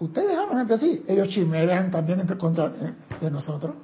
Ustedes 0.00 0.36
hablan 0.36 0.60
entre 0.62 0.78
sí, 0.78 1.04
ellos 1.06 1.28
chimerean 1.28 1.90
también 1.90 2.20
entre 2.20 2.36
contra 2.36 2.66
eh, 2.66 2.94
de 3.20 3.30
nosotros. 3.30 3.74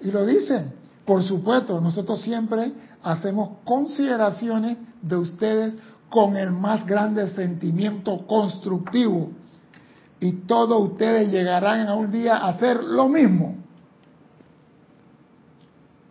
Y 0.00 0.10
lo 0.10 0.24
dicen. 0.26 0.72
Por 1.04 1.22
supuesto, 1.22 1.80
nosotros 1.80 2.20
siempre 2.20 2.70
hacemos 3.02 3.60
consideraciones 3.64 4.76
de 5.00 5.16
ustedes 5.16 5.74
con 6.10 6.36
el 6.36 6.50
más 6.50 6.84
grande 6.84 7.28
sentimiento 7.30 8.26
constructivo. 8.26 9.30
Y 10.20 10.32
todos 10.32 10.90
ustedes 10.90 11.30
llegarán 11.30 11.88
a 11.88 11.94
un 11.94 12.12
día 12.12 12.36
a 12.36 12.48
hacer 12.48 12.84
lo 12.84 13.08
mismo. 13.08 13.56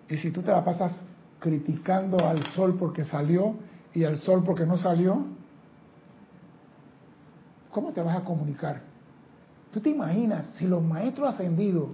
Y 0.09 0.17
si 0.17 0.31
tú 0.31 0.41
te 0.41 0.49
la 0.49 0.65
pasas 0.65 1.03
criticando 1.39 2.27
al 2.27 2.43
sol 2.53 2.75
porque 2.79 3.03
salió 3.03 3.53
y 3.93 4.03
al 4.03 4.17
sol 4.17 4.43
porque 4.43 4.65
no 4.65 4.77
salió, 4.77 5.25
¿cómo 7.69 7.91
te 7.91 8.01
vas 8.01 8.17
a 8.17 8.23
comunicar? 8.23 8.86
¿Tú 9.77 9.83
te 9.83 9.89
imaginas 9.91 10.47
si 10.55 10.65
los 10.65 10.81
maestros 10.81 11.29
ascendidos 11.29 11.89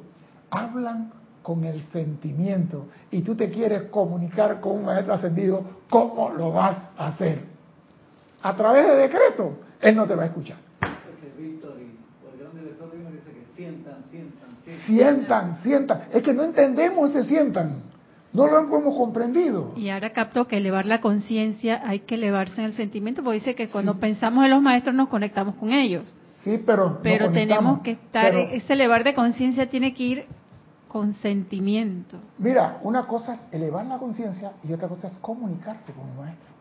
hablan 0.50 1.12
con 1.41 1.65
el 1.65 1.82
sentimiento 1.91 2.86
y 3.12 3.24
tú 3.24 3.36
te 3.36 3.50
quieres 3.50 3.89
comunicar 3.89 4.62
con 4.62 4.78
un 4.78 4.86
maestro 4.86 5.15
ascendido, 5.15 5.65
¿cómo 5.89 6.30
lo 6.30 6.54
vas 6.54 6.78
a 6.98 7.08
hacer? 7.08 7.41
A 8.41 8.56
través 8.56 8.88
de 8.88 8.96
decreto, 8.96 9.58
él 9.82 9.98
no 9.98 10.08
te 10.08 10.15
va 10.15 10.24
a 10.24 10.26
escuchar. 10.28 10.56
Sientan, 13.58 14.06
sientan, 14.10 14.50
sientan. 14.86 15.56
Sientan, 15.56 16.02
Es 16.13 16.24
que 16.24 16.34
no 16.34 16.43
entendemos 16.43 17.10
ese 17.10 17.26
sientan. 17.26 17.82
No 18.32 18.48
lo 18.48 18.60
hemos 18.60 18.96
comprendido. 18.96 19.74
Y 19.76 19.89
ahora 19.89 20.13
capto 20.13 20.48
que 20.48 20.56
elevar 20.56 20.86
la 20.86 21.02
conciencia 21.02 21.82
hay 21.84 22.00
que 22.00 22.15
elevarse 22.15 22.62
en 22.62 22.67
el 22.67 22.74
sentimiento, 22.76 23.24
porque 23.24 23.39
dice 23.39 23.56
que 23.56 23.67
cuando 23.67 24.00
pensamos 24.00 24.46
en 24.46 24.52
los 24.52 24.62
maestros 24.62 24.96
nos 24.96 25.10
conectamos 25.10 25.56
con 25.56 25.74
ellos. 25.74 26.15
Sí, 26.43 26.62
pero. 26.65 26.99
Pero 27.01 27.32
tenemos 27.32 27.82
que 27.82 27.91
estar, 27.91 28.36
ese 28.36 28.73
elevar 28.73 29.03
de 29.03 29.13
conciencia 29.13 29.69
tiene 29.69 29.93
que 29.93 30.03
ir 30.03 30.25
con 30.88 31.13
sentimiento. 31.13 32.19
Mira, 32.38 32.79
una 32.84 33.08
cosa 33.08 33.34
es 33.34 33.47
elevar 33.51 33.86
la 33.86 33.97
conciencia 33.97 34.53
y 34.63 34.73
otra 34.73 34.88
cosa 34.88 35.08
es 35.08 35.17
comunicarse 35.17 35.91
con 35.93 36.08
el 36.10 36.15
maestro. 36.15 36.53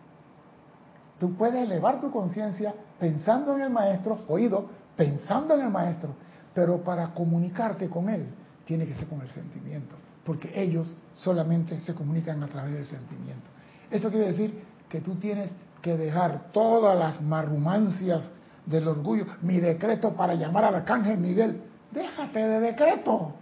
Tú 1.20 1.34
puedes 1.34 1.62
elevar 1.62 2.00
tu 2.00 2.10
conciencia 2.10 2.74
pensando 2.98 3.54
en 3.54 3.62
el 3.62 3.70
maestro, 3.70 4.18
oído, 4.28 4.70
pensando 4.96 5.54
en 5.54 5.62
el 5.62 5.70
maestro, 5.70 6.14
pero 6.54 6.82
para 6.82 7.12
comunicarte 7.12 7.88
con 7.88 8.08
él 8.08 8.26
tiene 8.64 8.86
que 8.86 8.94
ser 8.94 9.06
con 9.06 9.20
el 9.20 9.28
sentimiento, 9.28 9.94
porque 10.24 10.50
ellos 10.54 10.94
solamente 11.12 11.78
se 11.80 11.94
comunican 11.94 12.42
a 12.42 12.46
través 12.46 12.72
del 12.72 12.86
sentimiento. 12.86 13.50
Eso 13.90 14.10
quiere 14.10 14.28
decir 14.28 14.62
que 14.88 15.00
tú 15.00 15.16
tienes 15.16 15.50
que 15.82 15.96
dejar 15.96 16.52
todas 16.52 16.98
las 16.98 17.20
marrumancias 17.20 18.30
del 18.66 18.86
orgullo, 18.88 19.26
mi 19.42 19.58
decreto 19.58 20.12
para 20.12 20.34
llamar 20.34 20.64
al 20.64 20.76
arcángel 20.76 21.18
Miguel. 21.18 21.62
Déjate 21.90 22.38
de 22.38 22.60
decreto. 22.60 23.34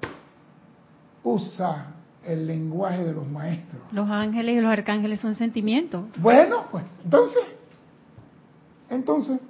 Usa 1.22 1.94
el 2.24 2.46
lenguaje 2.46 3.04
de 3.04 3.12
los 3.12 3.26
maestros. 3.28 3.82
Los 3.92 4.10
ángeles 4.10 4.56
y 4.56 4.60
los 4.60 4.72
arcángeles 4.72 5.20
son 5.20 5.34
sentimientos. 5.34 6.04
Bueno, 6.16 6.64
pues 6.70 6.84
entonces, 7.04 7.42
entonces, 8.88 9.40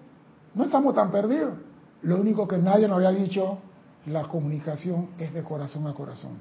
no 0.54 0.64
estamos 0.64 0.94
tan 0.94 1.10
perdidos. 1.10 1.54
Lo 2.02 2.20
único 2.20 2.46
que 2.48 2.58
nadie 2.58 2.88
nos 2.88 2.96
había 2.96 3.10
dicho, 3.10 3.58
la 4.06 4.24
comunicación 4.24 5.10
es 5.18 5.32
de 5.32 5.42
corazón 5.42 5.86
a 5.86 5.94
corazón. 5.94 6.32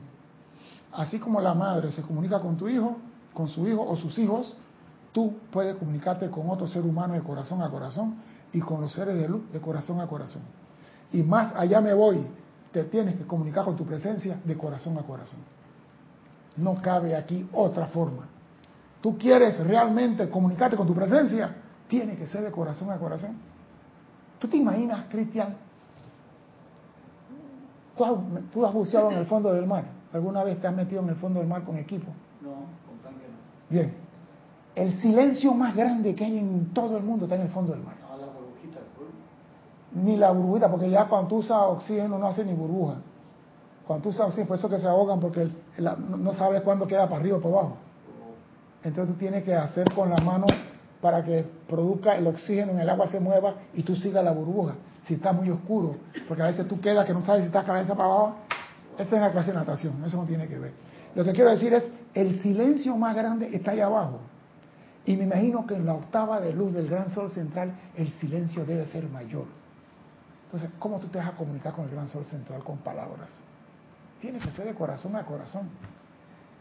Así 0.91 1.19
como 1.19 1.39
la 1.39 1.54
madre 1.54 1.91
se 1.91 2.01
comunica 2.01 2.39
con 2.39 2.58
tu 2.58 2.67
hijo, 2.67 2.97
con 3.33 3.47
su 3.47 3.67
hijo 3.67 3.81
o 3.87 3.95
sus 3.95 4.17
hijos, 4.17 4.56
tú 5.19 5.33
puedes 5.51 5.75
comunicarte 5.75 6.29
con 6.29 6.49
otro 6.49 6.65
ser 6.65 6.85
humano 6.85 7.13
de 7.13 7.19
corazón 7.19 7.61
a 7.61 7.69
corazón 7.69 8.15
y 8.53 8.61
con 8.61 8.79
los 8.79 8.93
seres 8.93 9.15
de 9.15 9.27
luz 9.27 9.51
de 9.51 9.59
corazón 9.59 9.99
a 9.99 10.07
corazón. 10.07 10.43
Y 11.11 11.23
más 11.23 11.53
allá 11.57 11.81
me 11.81 11.93
voy, 11.93 12.25
te 12.71 12.85
tienes 12.85 13.17
que 13.17 13.25
comunicar 13.25 13.65
con 13.65 13.75
tu 13.75 13.85
presencia 13.85 14.39
de 14.45 14.57
corazón 14.57 14.97
a 14.97 15.01
corazón. 15.01 15.41
No 16.55 16.81
cabe 16.81 17.17
aquí 17.17 17.45
otra 17.51 17.87
forma. 17.87 18.29
Tú 19.01 19.17
quieres 19.17 19.59
realmente 19.59 20.29
comunicarte 20.29 20.77
con 20.77 20.87
tu 20.87 20.95
presencia, 20.95 21.53
tiene 21.89 22.15
que 22.15 22.25
ser 22.25 22.43
de 22.43 22.51
corazón 22.51 22.89
a 22.89 22.97
corazón. 22.97 23.35
¿Tú 24.39 24.47
te 24.47 24.55
imaginas, 24.55 25.07
Cristian? 25.09 25.57
¿Tú 27.97 28.65
has, 28.65 28.73
buceado 28.73 29.11
en 29.11 29.17
el 29.17 29.25
fondo 29.25 29.51
del 29.51 29.65
mar? 29.65 29.83
¿Alguna 30.13 30.45
vez 30.45 30.61
te 30.61 30.67
has 30.67 30.73
metido 30.73 31.01
en 31.01 31.09
el 31.09 31.15
fondo 31.17 31.41
del 31.41 31.49
mar 31.49 31.65
con 31.65 31.75
equipo? 31.75 32.07
No, 32.41 32.51
con 32.87 32.97
tanque 33.03 33.25
no. 33.27 33.69
Bien. 33.69 34.08
El 34.75 34.93
silencio 34.99 35.53
más 35.53 35.75
grande 35.75 36.15
que 36.15 36.25
hay 36.25 36.37
en 36.37 36.73
todo 36.73 36.97
el 36.97 37.03
mundo 37.03 37.25
está 37.25 37.35
en 37.35 37.41
el 37.41 37.49
fondo 37.49 37.73
del 37.73 37.83
mar 37.83 38.09
ni 39.91 40.17
la 40.17 40.31
burbujita, 40.31 40.69
porque 40.69 40.89
ya 40.89 41.05
cuando 41.05 41.29
tú 41.29 41.37
usas 41.37 41.57
oxígeno 41.63 42.17
no 42.17 42.27
hace 42.27 42.43
ni 42.43 42.53
burbuja. 42.53 42.95
Cuando 43.87 44.03
tú 44.03 44.09
usas 44.09 44.27
oxígeno, 44.27 44.47
por 44.47 44.57
eso 44.57 44.69
que 44.69 44.79
se 44.79 44.87
ahogan, 44.87 45.19
porque 45.19 45.49
no 45.79 46.33
sabes 46.33 46.61
cuándo 46.61 46.85
queda 46.87 47.07
para 47.07 47.21
arriba 47.21 47.37
o 47.37 47.41
para 47.41 47.55
abajo. 47.55 47.77
Entonces 48.83 49.13
tú 49.13 49.19
tienes 49.19 49.43
que 49.43 49.55
hacer 49.55 49.91
con 49.93 50.09
la 50.09 50.17
mano 50.17 50.45
para 51.01 51.23
que 51.23 51.45
produzca 51.67 52.15
el 52.15 52.27
oxígeno 52.27 52.73
en 52.73 52.79
el 52.79 52.89
agua 52.89 53.07
se 53.07 53.19
mueva 53.19 53.55
y 53.73 53.83
tú 53.83 53.95
sigas 53.95 54.23
la 54.23 54.31
burbuja. 54.31 54.75
Si 55.07 55.15
está 55.15 55.33
muy 55.33 55.49
oscuro, 55.49 55.95
porque 56.27 56.43
a 56.43 56.47
veces 56.47 56.67
tú 56.67 56.79
quedas 56.79 57.05
que 57.05 57.13
no 57.13 57.21
sabes 57.21 57.41
si 57.41 57.47
estás 57.47 57.65
cabeza 57.65 57.95
para 57.95 58.09
abajo. 58.09 58.35
Esa 58.97 59.15
es 59.15 59.21
la 59.21 59.31
clase 59.31 59.51
de 59.51 59.57
natación, 59.57 60.03
eso 60.05 60.17
no 60.17 60.25
tiene 60.25 60.47
que 60.47 60.59
ver. 60.59 60.73
Lo 61.15 61.23
que 61.23 61.31
quiero 61.31 61.49
decir 61.49 61.73
es, 61.73 61.83
el 62.13 62.41
silencio 62.41 62.95
más 62.97 63.15
grande 63.15 63.49
está 63.53 63.71
ahí 63.71 63.79
abajo. 63.79 64.19
Y 65.10 65.17
me 65.17 65.23
imagino 65.23 65.65
que 65.65 65.73
en 65.73 65.87
la 65.87 65.95
octava 65.95 66.39
de 66.39 66.53
luz 66.53 66.71
del 66.71 66.87
gran 66.87 67.10
sol 67.10 67.31
central 67.31 67.73
el 67.95 68.12
silencio 68.19 68.63
debe 68.63 68.85
ser 68.91 69.10
mayor. 69.10 69.45
Entonces, 70.45 70.69
¿cómo 70.77 70.99
tú 70.99 71.07
te 71.07 71.17
vas 71.17 71.29
a 71.29 71.31
comunicar 71.31 71.73
con 71.73 71.85
el 71.85 71.91
gran 71.91 72.07
sol 72.10 72.25
central 72.25 72.63
con 72.63 72.77
palabras? 72.77 73.27
Tiene 74.21 74.37
que 74.37 74.51
ser 74.51 74.67
de 74.67 74.75
corazón 74.75 75.15
a 75.15 75.25
corazón. 75.25 75.67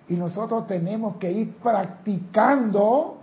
Y 0.08 0.14
nosotros 0.14 0.66
tenemos 0.66 1.16
que 1.16 1.30
ir 1.30 1.56
practicando 1.56 3.18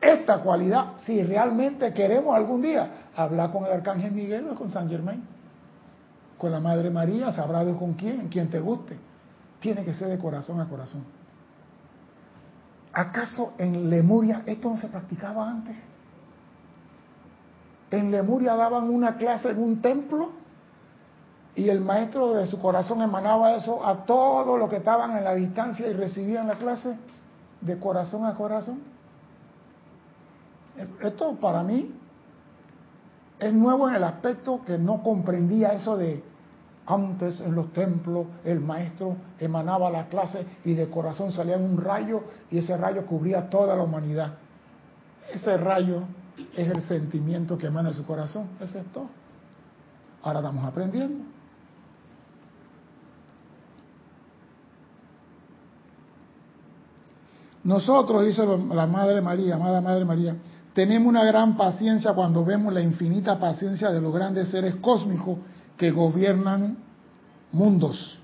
esta 0.00 0.38
cualidad 0.38 0.92
si 1.04 1.20
realmente 1.24 1.92
queremos 1.92 2.36
algún 2.36 2.62
día 2.62 3.08
hablar 3.16 3.50
con 3.50 3.64
el 3.64 3.72
arcángel 3.72 4.12
Miguel 4.12 4.46
o 4.50 4.54
con 4.54 4.70
San 4.70 4.88
Germain. 4.88 5.20
Con 6.38 6.52
la 6.52 6.60
Madre 6.60 6.90
María, 6.90 7.32
sabrá 7.32 7.64
Dios 7.64 7.76
con 7.76 7.94
quién, 7.94 8.28
quien 8.28 8.48
te 8.48 8.60
guste. 8.60 8.96
Tiene 9.58 9.84
que 9.84 9.94
ser 9.94 10.06
de 10.06 10.18
corazón 10.18 10.60
a 10.60 10.68
corazón. 10.68 11.17
¿Acaso 12.98 13.52
en 13.58 13.88
Lemuria 13.88 14.42
esto 14.44 14.70
no 14.70 14.76
se 14.76 14.88
practicaba 14.88 15.48
antes? 15.48 15.76
En 17.92 18.10
Lemuria 18.10 18.56
daban 18.56 18.90
una 18.90 19.16
clase 19.16 19.50
en 19.50 19.62
un 19.62 19.80
templo 19.80 20.30
y 21.54 21.68
el 21.68 21.80
maestro 21.80 22.34
de 22.34 22.46
su 22.46 22.60
corazón 22.60 23.00
emanaba 23.00 23.52
eso 23.52 23.86
a 23.86 24.04
todos 24.04 24.58
los 24.58 24.68
que 24.68 24.78
estaban 24.78 25.16
en 25.16 25.22
la 25.22 25.36
distancia 25.36 25.86
y 25.86 25.92
recibían 25.92 26.48
la 26.48 26.56
clase 26.56 26.98
de 27.60 27.78
corazón 27.78 28.26
a 28.26 28.34
corazón. 28.34 28.80
Esto 31.00 31.36
para 31.36 31.62
mí 31.62 31.94
es 33.38 33.54
nuevo 33.54 33.88
en 33.88 33.94
el 33.94 34.02
aspecto 34.02 34.64
que 34.66 34.76
no 34.76 35.04
comprendía 35.04 35.68
eso 35.68 35.96
de 35.96 36.24
antes 36.88 37.38
en 37.40 37.54
los 37.54 37.72
templos 37.74 38.26
el 38.44 38.60
maestro 38.60 39.16
emanaba 39.38 39.90
la 39.90 40.08
clase 40.08 40.46
y 40.64 40.72
de 40.72 40.88
corazón 40.88 41.30
salía 41.30 41.58
un 41.58 41.76
rayo 41.76 42.22
y 42.50 42.58
ese 42.58 42.76
rayo 42.76 43.04
cubría 43.06 43.50
toda 43.50 43.76
la 43.76 43.82
humanidad. 43.82 44.34
Ese 45.32 45.58
rayo 45.58 46.04
es 46.56 46.68
el 46.68 46.80
sentimiento 46.82 47.58
que 47.58 47.66
emana 47.66 47.90
de 47.90 47.94
su 47.94 48.06
corazón. 48.06 48.48
Eso 48.60 48.78
es 48.78 48.86
todo. 48.86 49.08
Ahora 50.22 50.38
estamos 50.38 50.64
aprendiendo. 50.64 51.24
Nosotros, 57.64 58.24
dice 58.24 58.46
la 58.46 58.86
Madre 58.86 59.20
María, 59.20 59.56
amada 59.56 59.82
Madre 59.82 60.06
María, 60.06 60.36
tenemos 60.72 61.06
una 61.06 61.22
gran 61.24 61.54
paciencia 61.54 62.14
cuando 62.14 62.42
vemos 62.46 62.72
la 62.72 62.80
infinita 62.80 63.38
paciencia 63.38 63.90
de 63.90 64.00
los 64.00 64.14
grandes 64.14 64.48
seres 64.48 64.76
cósmicos 64.76 65.38
que 65.78 65.92
gobiernan 65.92 66.76
mundos, 67.52 68.18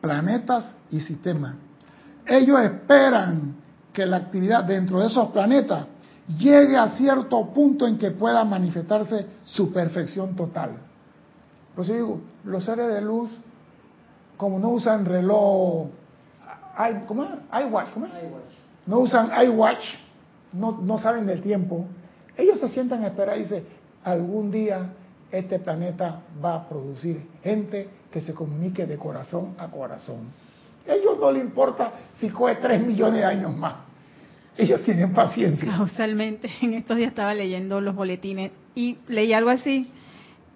planetas 0.00 0.74
y 0.90 1.00
sistemas. 1.00 1.54
Ellos 2.26 2.60
esperan 2.60 3.54
que 3.92 4.04
la 4.04 4.18
actividad 4.18 4.64
dentro 4.64 5.00
de 5.00 5.06
esos 5.06 5.30
planetas 5.30 5.86
llegue 6.36 6.76
a 6.76 6.90
cierto 6.90 7.46
punto 7.54 7.86
en 7.86 7.96
que 7.96 8.10
pueda 8.10 8.44
manifestarse 8.44 9.26
su 9.44 9.72
perfección 9.72 10.36
total. 10.36 10.72
Por 11.74 11.84
eso 11.84 11.94
digo, 11.94 12.20
los 12.44 12.64
seres 12.64 12.88
de 12.88 13.00
luz, 13.00 13.30
como 14.36 14.58
no 14.58 14.70
usan 14.70 15.04
reloj, 15.04 15.86
¿cómo 17.06 17.24
es? 17.24 17.30
iWatch, 17.66 17.92
¿cómo 17.94 18.06
es? 18.06 18.12
No 18.86 18.98
usan 18.98 19.30
iWatch, 19.46 19.82
no, 20.52 20.78
no 20.82 21.00
saben 21.00 21.26
del 21.26 21.40
tiempo. 21.40 21.86
Ellos 22.36 22.58
se 22.60 22.68
sientan 22.68 23.04
a 23.04 23.08
esperar 23.08 23.38
y 23.38 23.42
dicen, 23.42 23.64
algún 24.04 24.50
día 24.50 24.90
este 25.30 25.58
planeta 25.58 26.22
va 26.42 26.54
a 26.54 26.68
producir 26.68 27.20
gente 27.42 27.88
que 28.10 28.20
se 28.20 28.34
comunique 28.34 28.86
de 28.86 28.96
corazón 28.96 29.54
a 29.58 29.68
corazón. 29.68 30.28
A 30.88 30.94
ellos 30.94 31.18
no 31.20 31.30
les 31.30 31.42
importa 31.42 31.92
si 32.18 32.30
coge 32.30 32.56
tres 32.56 32.84
millones 32.84 33.20
de 33.20 33.24
años 33.24 33.54
más. 33.54 33.74
Ellos 34.56 34.82
tienen 34.82 35.12
paciencia. 35.12 35.70
Causalmente, 35.70 36.50
en 36.62 36.74
estos 36.74 36.96
días 36.96 37.10
estaba 37.10 37.34
leyendo 37.34 37.80
los 37.80 37.94
boletines 37.94 38.52
y 38.74 38.98
leí 39.06 39.32
algo 39.32 39.50
así, 39.50 39.90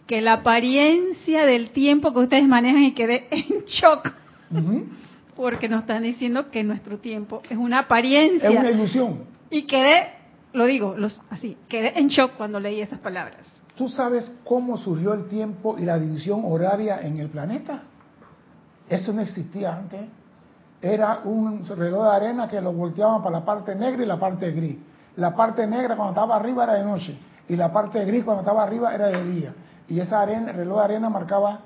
que 0.06 0.20
la 0.20 0.34
apariencia 0.34 1.44
del 1.46 1.70
tiempo 1.70 2.12
que 2.12 2.20
ustedes 2.20 2.48
manejan 2.48 2.82
y 2.82 2.92
quedé 2.92 3.26
en 3.30 3.64
shock. 3.66 4.12
Porque 5.36 5.68
nos 5.68 5.82
están 5.82 6.02
diciendo 6.02 6.50
que 6.50 6.62
nuestro 6.62 6.98
tiempo 6.98 7.42
es 7.48 7.56
una 7.56 7.80
apariencia. 7.80 8.50
Es 8.50 8.58
una 8.58 8.70
ilusión. 8.70 9.24
Y 9.50 9.62
quedé, 9.62 10.08
lo 10.52 10.66
digo 10.66 10.94
los, 10.96 11.20
así, 11.30 11.56
quedé 11.68 11.98
en 11.98 12.08
shock 12.08 12.32
cuando 12.36 12.58
leí 12.58 12.80
esas 12.80 12.98
palabras. 12.98 13.51
¿Tú 13.76 13.88
sabes 13.88 14.30
cómo 14.44 14.76
surgió 14.76 15.14
el 15.14 15.28
tiempo 15.28 15.76
y 15.78 15.84
la 15.84 15.98
división 15.98 16.42
horaria 16.44 17.00
en 17.00 17.18
el 17.18 17.28
planeta? 17.28 17.82
Eso 18.88 19.12
no 19.12 19.22
existía 19.22 19.74
antes 19.74 20.08
era 20.82 21.20
un 21.24 21.64
reloj 21.64 22.02
de 22.02 22.10
arena 22.10 22.48
que 22.48 22.60
lo 22.60 22.72
volteaban 22.72 23.22
para 23.22 23.38
la 23.38 23.44
parte 23.44 23.76
negra 23.76 24.02
y 24.02 24.06
la 24.06 24.18
parte 24.18 24.50
gris. 24.50 24.76
La 25.16 25.34
parte 25.34 25.64
negra 25.64 25.94
cuando 25.94 26.12
estaba 26.12 26.34
arriba 26.34 26.64
era 26.64 26.74
de 26.74 26.84
noche 26.84 27.18
y 27.48 27.54
la 27.54 27.72
parte 27.72 28.04
gris 28.04 28.24
cuando 28.24 28.42
estaba 28.42 28.64
arriba 28.64 28.92
era 28.92 29.06
de 29.06 29.24
día. 29.24 29.54
Y 29.88 30.00
esa 30.00 30.20
arena, 30.20 30.50
el 30.50 30.56
reloj 30.56 30.78
de 30.78 30.84
arena 30.84 31.08
marcaba 31.08 31.60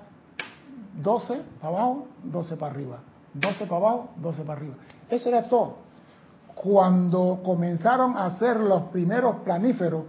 12 1.03 1.43
para 1.61 1.75
abajo, 1.75 2.09
12 2.25 2.57
para 2.57 2.73
arriba. 2.73 2.99
12 3.33 3.65
para 3.65 3.77
abajo, 3.77 4.11
12 4.17 4.43
para 4.43 4.59
arriba. 4.61 4.75
Eso 5.09 5.29
era 5.31 5.45
todo. 5.45 5.77
Cuando 6.55 7.41
comenzaron 7.43 8.17
a 8.17 8.27
hacer 8.27 8.59
los 8.59 8.83
primeros 8.85 9.37
planíferos, 9.37 10.05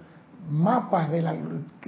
mapas 0.49 1.09
de 1.11 1.21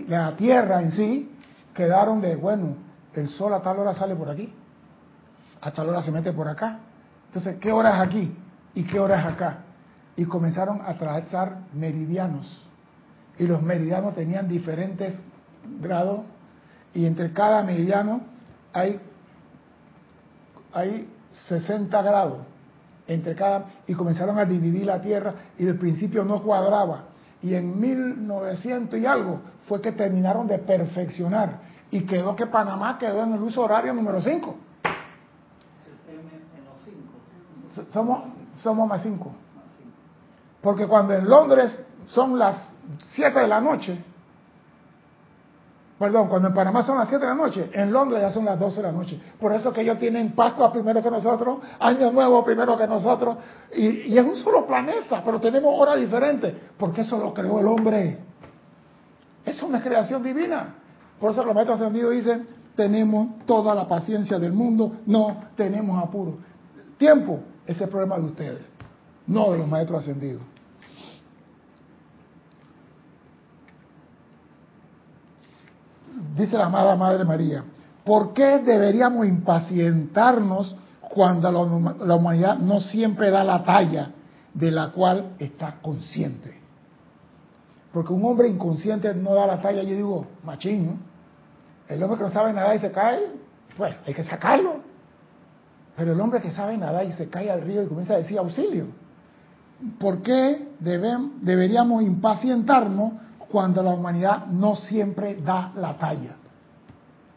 la, 0.07 0.35
Tierra 0.35 0.81
en 0.81 0.91
sí, 0.91 1.31
quedaron 1.73 2.21
de, 2.21 2.35
bueno, 2.35 2.75
el 3.13 3.27
sol 3.27 3.53
a 3.53 3.61
tal 3.61 3.79
hora 3.79 3.93
sale 3.93 4.15
por 4.15 4.29
aquí, 4.29 4.53
a 5.61 5.71
tal 5.71 5.89
hora 5.89 6.01
se 6.03 6.11
mete 6.11 6.31
por 6.31 6.47
acá, 6.47 6.79
entonces, 7.29 7.57
¿qué 7.59 7.71
hora 7.71 7.95
es 7.95 8.07
aquí? 8.07 8.35
¿Y 8.73 8.83
qué 8.83 8.99
hora 8.99 9.19
es 9.19 9.25
acá? 9.25 9.59
Y 10.15 10.25
comenzaron 10.25 10.81
a 10.81 10.97
trazar 10.97 11.59
meridianos. 11.73 12.67
Y 13.37 13.45
los 13.45 13.61
meridianos 13.61 14.15
tenían 14.15 14.47
diferentes 14.47 15.21
grados. 15.79 16.21
Y 16.93 17.05
entre 17.05 17.31
cada 17.31 17.61
meridiano 17.61 18.21
hay, 18.73 18.99
hay 20.73 21.07
60 21.47 22.01
grados. 22.01 22.39
Entre 23.07 23.35
cada, 23.35 23.65
y 23.85 23.93
comenzaron 23.93 24.39
a 24.39 24.45
dividir 24.45 24.87
la 24.87 25.01
Tierra 25.01 25.35
y 25.57 25.67
el 25.67 25.77
principio 25.77 26.25
no 26.25 26.41
cuadraba. 26.41 27.08
Y 27.41 27.55
en 27.55 27.79
1900 27.79 28.99
y 28.99 29.05
algo 29.05 29.41
fue 29.67 29.81
que 29.81 29.91
terminaron 29.91 30.47
de 30.47 30.59
perfeccionar. 30.59 31.69
Y 31.91 32.01
quedó 32.01 32.35
que 32.35 32.45
Panamá 32.47 32.97
quedó 32.99 33.23
en 33.23 33.33
el 33.33 33.41
uso 33.41 33.61
horario 33.61 33.93
número 33.93 34.21
5 34.21 34.69
somos, 37.93 38.23
somos 38.61 38.87
más 38.87 39.01
cinco. 39.03 39.31
Porque 40.61 40.87
cuando 40.87 41.13
en 41.13 41.27
Londres 41.27 41.81
son 42.07 42.37
las 42.37 42.73
7 43.13 43.39
de 43.39 43.47
la 43.47 43.61
noche, 43.61 44.03
perdón, 45.99 46.29
cuando 46.29 46.47
en 46.47 46.53
Panamá 46.53 46.81
son 46.81 46.97
las 46.97 47.09
7 47.09 47.25
de 47.25 47.29
la 47.29 47.35
noche, 47.35 47.69
en 47.73 47.91
Londres 47.91 48.21
ya 48.21 48.31
son 48.31 48.45
las 48.45 48.57
12 48.57 48.77
de 48.77 48.83
la 48.83 48.91
noche. 48.93 49.19
Por 49.37 49.53
eso 49.53 49.73
que 49.73 49.81
ellos 49.81 49.97
tienen 49.99 50.31
Pascua 50.31 50.71
primero 50.71 51.03
que 51.03 51.11
nosotros, 51.11 51.59
Año 51.77 52.11
Nuevo 52.11 52.43
primero 52.45 52.77
que 52.77 52.87
nosotros, 52.87 53.37
y, 53.75 54.17
es 54.17 54.23
un 54.23 54.37
solo 54.37 54.65
planeta, 54.65 55.21
pero 55.23 55.41
tenemos 55.41 55.77
horas 55.77 55.99
diferentes, 55.99 56.55
porque 56.77 57.01
eso 57.01 57.17
lo 57.17 57.33
creó 57.33 57.59
el 57.59 57.67
hombre. 57.67 58.17
Es 59.45 59.61
una 59.61 59.81
creación 59.81 60.23
divina. 60.23 60.75
Por 61.19 61.31
eso 61.31 61.43
los 61.43 61.53
maestros 61.53 61.81
ascendidos 61.81 62.11
dicen, 62.11 62.47
tenemos 62.77 63.45
toda 63.45 63.75
la 63.75 63.85
paciencia 63.85 64.39
del 64.39 64.53
mundo, 64.53 64.99
no 65.05 65.35
tenemos 65.57 66.01
apuro. 66.01 66.37
Tiempo, 66.97 67.41
ese 67.65 67.73
es 67.73 67.81
el 67.81 67.89
problema 67.89 68.17
de 68.17 68.23
ustedes, 68.23 68.61
no 69.27 69.51
de 69.51 69.57
los 69.57 69.67
maestros 69.67 69.99
ascendidos. 69.99 70.43
Dice 76.35 76.57
la 76.57 76.65
amada 76.65 76.95
Madre 76.95 77.23
María, 77.25 77.63
¿por 78.05 78.33
qué 78.33 78.59
deberíamos 78.59 79.25
impacientarnos 79.27 80.75
cuando 81.09 81.51
la, 81.51 82.15
humanidad 82.15 82.57
no 82.57 82.81
siempre 82.81 83.31
da 83.31 83.43
la 83.43 83.63
talla 83.63 84.11
de 84.53 84.71
la 84.71 84.91
cual 84.91 85.33
está 85.39 85.77
consciente? 85.81 86.59
Porque 87.91 88.13
un 88.13 88.23
hombre 88.25 88.47
inconsciente 88.47 89.13
no 89.15 89.33
da 89.33 89.47
la 89.47 89.61
talla, 89.61 89.81
yo 89.81 89.95
digo, 89.95 90.27
machín, 90.43 90.99
El 91.87 92.03
hombre 92.03 92.19
que 92.19 92.23
no 92.25 92.31
sabe 92.31 92.53
nada 92.53 92.75
y 92.75 92.79
se 92.79 92.91
cae, 92.91 93.19
pues 93.75 93.95
hay 94.05 94.13
que 94.13 94.23
sacarlo. 94.23 94.77
Pero 95.95 96.13
el 96.13 96.21
hombre 96.21 96.41
que 96.41 96.51
sabe 96.51 96.77
nadar 96.77 97.05
y 97.05 97.11
se 97.13 97.29
cae 97.29 97.49
al 97.49 97.61
río 97.61 97.83
y 97.83 97.87
comienza 97.87 98.13
a 98.13 98.17
decir 98.17 98.37
auxilio. 98.37 98.85
¿Por 99.99 100.21
qué 100.21 100.67
deberíamos 100.79 102.03
impacientarnos 102.03 103.13
cuando 103.51 103.81
la 103.81 103.91
humanidad 103.91 104.45
no 104.47 104.75
siempre 104.75 105.35
da 105.35 105.71
la 105.75 105.97
talla? 105.97 106.35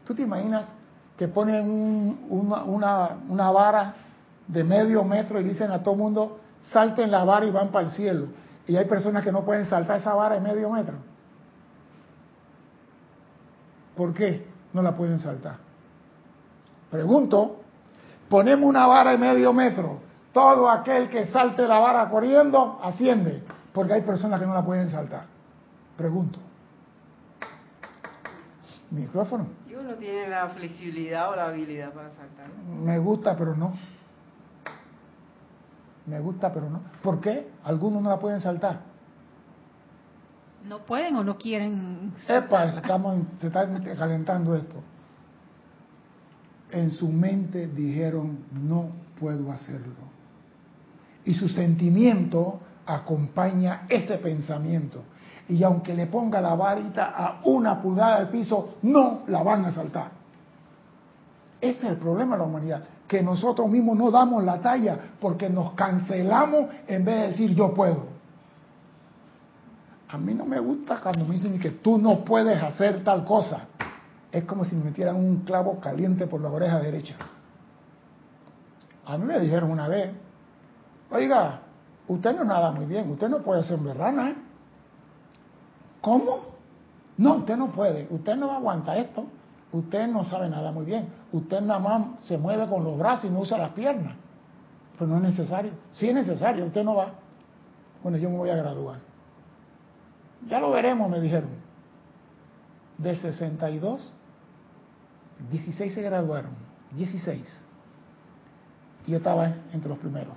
¿Tú 0.06 0.14
te 0.14 0.22
imaginas 0.22 0.66
que 1.16 1.28
ponen 1.28 2.18
una, 2.28 3.50
vara 3.50 3.94
de 4.46 4.64
medio 4.64 5.04
metro 5.04 5.40
y 5.40 5.44
dicen 5.44 5.70
a 5.70 5.82
todo 5.82 5.94
mundo, 5.94 6.40
salten 6.62 7.10
la 7.10 7.24
vara 7.24 7.46
y 7.46 7.50
van 7.50 7.68
para 7.68 7.86
el 7.86 7.92
cielo? 7.92 8.26
Y 8.66 8.76
hay 8.76 8.84
personas 8.84 9.24
que 9.24 9.32
no 9.32 9.44
pueden 9.44 9.66
saltar 9.66 10.00
esa 10.00 10.14
vara 10.14 10.34
de 10.34 10.40
medio 10.40 10.70
metro. 10.70 10.94
¿Por 13.96 14.12
qué 14.14 14.46
no 14.72 14.82
la 14.82 14.94
pueden 14.94 15.18
saltar? 15.18 15.56
Pregunto, 16.90 17.60
ponemos 18.28 18.68
una 18.68 18.86
vara 18.86 19.12
de 19.12 19.18
medio 19.18 19.52
metro, 19.52 20.00
todo 20.32 20.68
aquel 20.68 21.08
que 21.08 21.26
salte 21.26 21.66
la 21.66 21.78
vara 21.78 22.08
corriendo 22.08 22.80
asciende, 22.82 23.42
porque 23.72 23.94
hay 23.94 24.02
personas 24.02 24.40
que 24.40 24.46
no 24.46 24.54
la 24.54 24.64
pueden 24.64 24.90
saltar. 24.90 25.31
Pregunto. 25.96 26.38
Micrófono. 28.90 29.46
Y 29.68 29.74
uno 29.74 29.94
tiene 29.94 30.28
la 30.28 30.48
flexibilidad 30.50 31.30
o 31.30 31.36
la 31.36 31.46
habilidad 31.46 31.92
para 31.92 32.10
saltar. 32.10 32.46
Me 32.84 32.98
gusta, 32.98 33.36
pero 33.36 33.56
no. 33.56 33.74
Me 36.06 36.20
gusta, 36.20 36.52
pero 36.52 36.68
no. 36.68 36.80
¿Por 37.02 37.20
qué? 37.20 37.48
Algunos 37.64 38.02
no 38.02 38.10
la 38.10 38.18
pueden 38.18 38.40
saltar. 38.40 38.80
No 40.68 40.78
pueden 40.80 41.16
o 41.16 41.24
no 41.24 41.38
quieren. 41.38 42.12
Epa, 42.28 42.64
estamos, 42.66 43.18
se 43.40 43.46
está 43.48 43.66
calentando 43.96 44.54
esto. 44.54 44.76
En 46.70 46.90
su 46.90 47.08
mente 47.08 47.66
dijeron, 47.68 48.44
no 48.52 48.90
puedo 49.18 49.50
hacerlo. 49.52 49.94
Y 51.24 51.34
su 51.34 51.48
sentimiento 51.48 52.60
acompaña 52.86 53.86
ese 53.88 54.18
pensamiento. 54.18 55.02
Y 55.48 55.62
aunque 55.62 55.94
le 55.94 56.06
ponga 56.06 56.40
la 56.40 56.54
varita 56.54 57.12
a 57.16 57.40
una 57.44 57.80
pulgada 57.80 58.20
del 58.20 58.28
piso, 58.28 58.76
no 58.82 59.22
la 59.26 59.42
van 59.42 59.64
a 59.66 59.72
saltar. 59.72 60.10
Ese 61.60 61.86
es 61.86 61.92
el 61.92 61.96
problema 61.96 62.36
de 62.36 62.42
la 62.42 62.48
humanidad, 62.48 62.82
que 63.06 63.22
nosotros 63.22 63.68
mismos 63.68 63.96
no 63.96 64.10
damos 64.10 64.42
la 64.42 64.60
talla 64.60 64.98
porque 65.20 65.48
nos 65.48 65.72
cancelamos 65.74 66.70
en 66.86 67.04
vez 67.04 67.20
de 67.20 67.26
decir 67.28 67.54
yo 67.54 67.72
puedo. 67.72 68.06
A 70.08 70.18
mí 70.18 70.34
no 70.34 70.44
me 70.44 70.58
gusta 70.58 71.00
cuando 71.00 71.24
me 71.24 71.34
dicen 71.34 71.58
que 71.58 71.70
tú 71.70 71.98
no 71.98 72.24
puedes 72.24 72.62
hacer 72.62 73.02
tal 73.02 73.24
cosa. 73.24 73.66
Es 74.30 74.44
como 74.44 74.64
si 74.64 74.74
me 74.74 74.84
metieran 74.84 75.16
un 75.16 75.38
clavo 75.38 75.78
caliente 75.78 76.26
por 76.26 76.40
la 76.40 76.50
oreja 76.50 76.80
derecha. 76.80 77.14
A 79.06 79.16
mí 79.18 79.24
me 79.24 79.38
dijeron 79.38 79.70
una 79.70 79.88
vez, 79.88 80.10
oiga, 81.10 81.60
usted 82.08 82.36
no 82.36 82.44
nada 82.44 82.72
muy 82.72 82.86
bien, 82.86 83.10
usted 83.10 83.28
no 83.28 83.38
puede 83.38 83.62
ser 83.62 83.78
berrana, 83.78 84.30
¿eh? 84.30 84.34
¿Cómo? 86.02 86.40
No, 87.16 87.36
usted 87.36 87.56
no 87.56 87.68
puede, 87.68 88.08
usted 88.10 88.36
no 88.36 88.50
aguanta 88.50 88.96
esto, 88.96 89.24
usted 89.72 90.08
no 90.08 90.24
sabe 90.24 90.48
nada 90.50 90.72
muy 90.72 90.84
bien, 90.84 91.08
usted 91.32 91.60
nada 91.60 91.78
más 91.78 92.24
se 92.24 92.36
mueve 92.36 92.66
con 92.68 92.84
los 92.84 92.98
brazos 92.98 93.26
y 93.26 93.30
no 93.30 93.40
usa 93.40 93.56
las 93.56 93.70
piernas. 93.70 94.14
Pero 94.98 95.06
no 95.06 95.16
es 95.16 95.22
necesario, 95.22 95.72
sí 95.92 96.08
es 96.08 96.14
necesario, 96.14 96.66
usted 96.66 96.82
no 96.84 96.96
va. 96.96 97.12
Bueno, 98.02 98.18
yo 98.18 98.28
me 98.28 98.36
voy 98.36 98.50
a 98.50 98.56
graduar. 98.56 98.98
Ya 100.48 100.58
lo 100.58 100.72
veremos, 100.72 101.08
me 101.08 101.20
dijeron. 101.20 101.50
De 102.98 103.14
62, 103.16 104.12
16 105.50 105.94
se 105.94 106.02
graduaron, 106.02 106.52
16. 106.96 107.64
Y 109.06 109.12
yo 109.12 109.18
estaba 109.18 109.46
entre 109.72 109.88
los 109.88 109.98
primeros. 109.98 110.34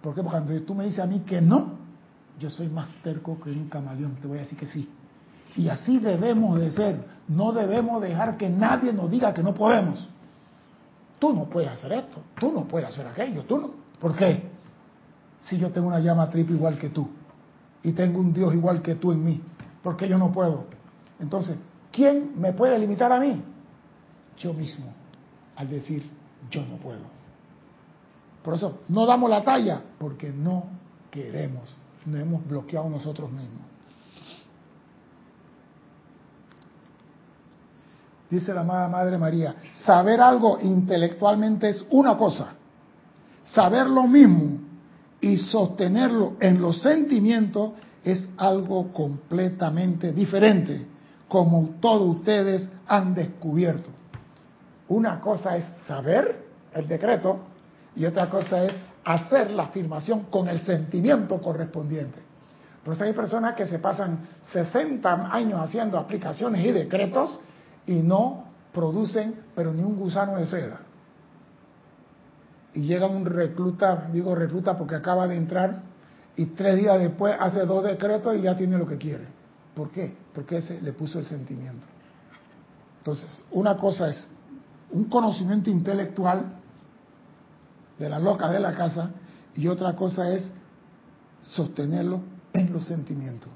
¿Por 0.00 0.14
qué? 0.14 0.22
Porque 0.22 0.30
cuando 0.30 0.62
tú 0.62 0.74
me 0.74 0.84
dices 0.84 1.00
a 1.00 1.06
mí 1.06 1.20
que 1.20 1.40
no, 1.42 1.75
yo 2.38 2.50
soy 2.50 2.68
más 2.68 2.88
terco 3.02 3.38
que 3.40 3.50
un 3.50 3.68
camaleón, 3.68 4.16
te 4.16 4.26
voy 4.26 4.38
a 4.38 4.40
decir 4.42 4.58
que 4.58 4.66
sí. 4.66 4.88
Y 5.56 5.68
así 5.68 5.98
debemos 5.98 6.58
de 6.58 6.70
ser. 6.70 7.16
No 7.28 7.52
debemos 7.52 8.00
dejar 8.02 8.36
que 8.36 8.48
nadie 8.48 8.92
nos 8.92 9.10
diga 9.10 9.32
que 9.32 9.42
no 9.42 9.54
podemos. 9.54 10.08
Tú 11.18 11.32
no 11.32 11.44
puedes 11.46 11.70
hacer 11.70 11.92
esto, 11.92 12.20
tú 12.38 12.52
no 12.52 12.64
puedes 12.64 12.88
hacer 12.88 13.06
aquello, 13.06 13.42
tú 13.44 13.58
no. 13.58 13.70
¿Por 13.98 14.14
qué? 14.14 14.50
Si 15.40 15.56
yo 15.56 15.70
tengo 15.70 15.88
una 15.88 16.00
llama 16.00 16.28
triple 16.28 16.56
igual 16.56 16.78
que 16.78 16.90
tú 16.90 17.08
y 17.82 17.92
tengo 17.92 18.20
un 18.20 18.32
Dios 18.32 18.52
igual 18.54 18.82
que 18.82 18.96
tú 18.96 19.12
en 19.12 19.24
mí, 19.24 19.40
¿por 19.82 19.96
qué 19.96 20.08
yo 20.08 20.18
no 20.18 20.30
puedo? 20.30 20.66
Entonces, 21.18 21.56
¿quién 21.90 22.32
me 22.38 22.52
puede 22.52 22.78
limitar 22.78 23.10
a 23.12 23.18
mí? 23.18 23.42
Yo 24.38 24.52
mismo, 24.52 24.86
al 25.56 25.68
decir 25.70 26.10
yo 26.50 26.62
no 26.66 26.76
puedo. 26.76 27.00
Por 28.42 28.54
eso 28.54 28.80
no 28.88 29.06
damos 29.06 29.30
la 29.30 29.42
talla, 29.42 29.80
porque 29.98 30.30
no 30.30 30.66
queremos, 31.10 31.74
nos 32.06 32.20
hemos 32.20 32.46
bloqueado 32.46 32.88
nosotros 32.88 33.30
mismos. 33.30 33.62
Dice 38.30 38.52
la 38.52 38.62
amada 38.62 38.88
Madre 38.88 39.18
María, 39.18 39.54
saber 39.84 40.20
algo 40.20 40.58
intelectualmente 40.60 41.68
es 41.68 41.86
una 41.90 42.16
cosa, 42.16 42.54
saber 43.44 43.86
lo 43.86 44.06
mismo 44.06 44.58
y 45.20 45.38
sostenerlo 45.38 46.34
en 46.40 46.60
los 46.60 46.82
sentimientos 46.82 47.72
es 48.02 48.28
algo 48.36 48.92
completamente 48.92 50.12
diferente, 50.12 50.86
como 51.28 51.76
todos 51.80 52.16
ustedes 52.16 52.68
han 52.86 53.14
descubierto. 53.14 53.90
Una 54.88 55.20
cosa 55.20 55.56
es 55.56 55.64
saber 55.86 56.46
el 56.74 56.86
decreto 56.86 57.40
y 57.94 58.04
otra 58.04 58.28
cosa 58.28 58.64
es 58.64 58.74
hacer 59.06 59.52
la 59.52 59.64
afirmación 59.64 60.24
con 60.24 60.48
el 60.48 60.60
sentimiento 60.60 61.40
correspondiente. 61.40 62.18
Por 62.84 63.00
hay 63.00 63.12
personas 63.12 63.54
que 63.54 63.66
se 63.66 63.78
pasan 63.78 64.18
60 64.52 65.32
años 65.32 65.60
haciendo 65.60 65.96
aplicaciones 65.96 66.64
y 66.66 66.72
decretos 66.72 67.40
y 67.86 67.94
no 67.94 68.44
producen, 68.72 69.42
pero 69.54 69.72
ni 69.72 69.82
un 69.82 69.96
gusano 69.96 70.36
de 70.36 70.46
seda. 70.46 70.80
Y 72.74 72.80
llega 72.80 73.06
un 73.06 73.24
recluta, 73.24 74.08
digo 74.12 74.34
recluta 74.34 74.76
porque 74.76 74.96
acaba 74.96 75.28
de 75.28 75.36
entrar, 75.36 75.82
y 76.36 76.46
tres 76.46 76.76
días 76.76 76.98
después 76.98 77.34
hace 77.38 77.64
dos 77.64 77.84
decretos 77.84 78.36
y 78.36 78.42
ya 78.42 78.56
tiene 78.56 78.76
lo 78.76 78.86
que 78.86 78.98
quiere. 78.98 79.24
¿Por 79.74 79.90
qué? 79.90 80.14
Porque 80.34 80.58
ese 80.58 80.80
le 80.80 80.92
puso 80.92 81.20
el 81.20 81.24
sentimiento. 81.26 81.86
Entonces, 82.98 83.44
una 83.52 83.76
cosa 83.76 84.08
es 84.08 84.28
un 84.90 85.04
conocimiento 85.04 85.70
intelectual 85.70 86.55
de 87.98 88.08
la 88.08 88.18
loca 88.18 88.48
de 88.48 88.60
la 88.60 88.72
casa 88.72 89.10
y 89.54 89.68
otra 89.68 89.94
cosa 89.94 90.30
es 90.30 90.50
sostenerlo 91.42 92.20
en 92.52 92.72
los 92.72 92.84
sentimientos. 92.84 93.50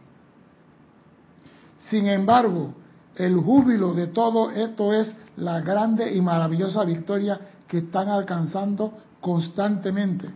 Sin 1.78 2.06
embargo, 2.06 2.74
el 3.16 3.36
júbilo 3.36 3.94
de 3.94 4.08
todo 4.08 4.50
esto 4.50 4.92
es 4.92 5.14
la 5.36 5.60
grande 5.60 6.14
y 6.14 6.20
maravillosa 6.20 6.84
victoria 6.84 7.40
que 7.66 7.78
están 7.78 8.08
alcanzando 8.08 8.92
constantemente. 9.20 10.30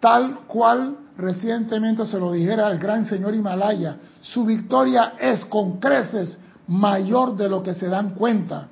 Tal 0.00 0.40
cual 0.46 0.96
recientemente 1.16 2.06
se 2.06 2.18
lo 2.18 2.32
dijera 2.32 2.68
al 2.68 2.78
gran 2.78 3.06
señor 3.06 3.34
Himalaya, 3.34 3.96
su 4.20 4.44
victoria 4.44 5.14
es 5.18 5.44
con 5.46 5.78
creces 5.80 6.38
mayor 6.68 7.36
de 7.36 7.48
lo 7.48 7.62
que 7.62 7.74
se 7.74 7.88
dan 7.88 8.10
cuenta. 8.10 8.68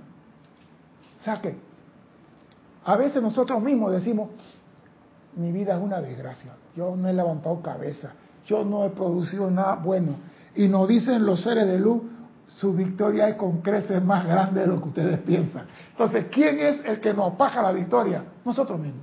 O 1.19 1.23
sea 1.23 1.41
que 1.41 1.66
a 2.87 2.97
veces 2.97 3.21
nosotros 3.21 3.61
mismos 3.61 3.91
decimos, 3.91 4.29
mi 5.35 5.51
vida 5.51 5.77
es 5.77 5.83
una 5.83 6.01
desgracia, 6.01 6.53
yo 6.77 6.95
no 6.95 7.09
he 7.09 7.13
levantado 7.13 7.61
cabeza, 7.61 8.13
yo 8.47 8.65
no 8.65 8.85
he 8.85 8.91
producido 8.91 9.51
nada 9.51 9.75
bueno. 9.75 10.15
Y 10.55 10.69
nos 10.69 10.87
dicen 10.87 11.27
los 11.27 11.43
seres 11.43 11.67
de 11.67 11.81
luz, 11.81 12.03
su 12.47 12.73
victoria 12.73 13.29
es 13.29 13.35
con 13.35 13.61
creces 13.61 14.03
más 14.05 14.25
grande 14.25 14.61
de 14.61 14.69
lo 14.69 14.81
que 14.81 14.89
ustedes 14.89 15.19
piensan. 15.19 15.67
Entonces, 15.91 16.27
¿quién 16.31 16.61
es 16.61 16.81
el 16.85 17.01
que 17.01 17.13
nos 17.13 17.35
paga 17.35 17.61
la 17.61 17.73
victoria? 17.73 18.23
Nosotros 18.45 18.79
mismos. 18.79 19.03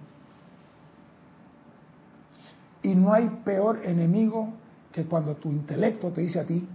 Y 2.84 2.96
no 2.96 3.12
hay 3.12 3.30
peor 3.44 3.82
enemigo 3.84 4.54
que 4.94 5.04
cuando 5.04 5.36
tu 5.36 5.52
intelecto 5.52 6.10
te 6.12 6.22
dice 6.22 6.40
a 6.40 6.46
ti, 6.46 6.66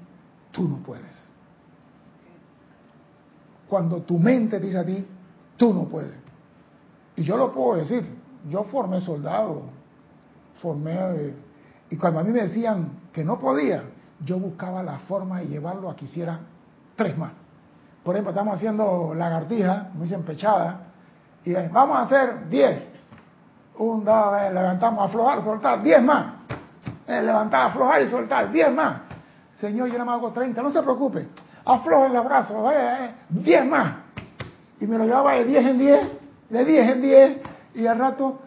tú 0.52 0.68
no 0.68 0.76
puedes. 0.82 1.16
Cuando 3.66 4.02
tu 4.02 4.18
mente 4.18 4.60
te 4.60 4.66
dice 4.66 4.78
a 4.78 4.84
ti, 4.84 5.06
tú 5.56 5.72
no 5.72 5.84
puedes. 5.84 6.27
Y 7.18 7.24
yo 7.24 7.36
lo 7.36 7.52
puedo 7.52 7.80
decir, 7.80 8.06
yo 8.48 8.62
formé 8.62 9.00
soldado, 9.00 9.62
formé, 10.62 10.94
eh, 10.94 11.34
y 11.90 11.96
cuando 11.96 12.20
a 12.20 12.22
mí 12.22 12.30
me 12.30 12.42
decían 12.42 12.90
que 13.12 13.24
no 13.24 13.40
podía, 13.40 13.82
yo 14.24 14.38
buscaba 14.38 14.84
la 14.84 15.00
forma 15.00 15.40
de 15.40 15.48
llevarlo 15.48 15.90
a 15.90 15.96
que 15.96 16.04
hiciera 16.04 16.38
tres 16.94 17.18
más. 17.18 17.32
Por 18.04 18.14
ejemplo, 18.14 18.30
estamos 18.30 18.54
haciendo 18.54 19.14
lagartija, 19.16 19.88
muy 19.94 20.06
dicen 20.06 20.24
y 21.44 21.54
vamos 21.72 21.96
a 21.96 22.02
hacer 22.02 22.48
diez. 22.48 22.84
Un, 23.78 24.04
dos, 24.04 24.40
eh, 24.40 24.52
levantamos, 24.54 25.08
aflojar, 25.08 25.42
soltar, 25.42 25.82
diez 25.82 26.00
más. 26.00 26.34
Eh, 27.08 27.20
levantar, 27.20 27.70
aflojar 27.70 28.02
y 28.02 28.10
soltar, 28.10 28.52
diez 28.52 28.72
más. 28.72 28.98
Señor, 29.58 29.88
yo 29.90 29.98
no 29.98 30.04
me 30.04 30.12
hago 30.12 30.30
treinta, 30.30 30.62
no 30.62 30.70
se 30.70 30.82
preocupe. 30.82 31.26
Afloja 31.64 32.10
los 32.10 32.24
brazos, 32.24 32.72
diez 33.28 33.66
más. 33.66 33.96
Y 34.78 34.86
me 34.86 34.96
lo 34.98 35.04
llevaba 35.04 35.32
de 35.32 35.44
diez 35.46 35.66
en 35.66 35.78
diez 35.78 36.27
de 36.50 36.64
10 36.64 36.90
en 36.90 37.02
10 37.02 37.36
y 37.74 37.86
al 37.86 37.98
rato, 37.98 38.40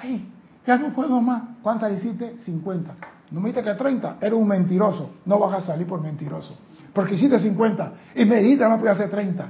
ay, 0.00 0.28
ya 0.66 0.76
no 0.78 0.92
puedo 0.92 1.20
más. 1.20 1.42
¿Cuántas 1.62 1.92
hiciste? 1.92 2.38
50. 2.38 2.94
No 3.30 3.40
me 3.40 3.48
dijiste 3.48 3.70
que 3.70 3.76
30, 3.76 4.18
eres 4.20 4.38
un 4.38 4.46
mentiroso. 4.46 5.14
No 5.24 5.38
vas 5.38 5.62
a 5.62 5.66
salir 5.66 5.86
por 5.86 6.00
mentiroso. 6.00 6.56
Porque 6.92 7.14
hiciste 7.14 7.38
50 7.38 7.92
y 8.14 8.24
me 8.24 8.36
dijiste 8.36 8.64
que 8.64 8.70
no 8.70 8.78
podía 8.78 8.92
hacer 8.92 9.10
30. 9.10 9.46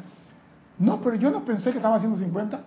No, 0.79 1.01
pero 1.01 1.17
yo 1.17 1.31
no 1.31 1.45
pensé 1.45 1.71
que 1.71 1.79
estaba 1.79 1.97
haciendo 1.97 2.19
50. 2.19 2.61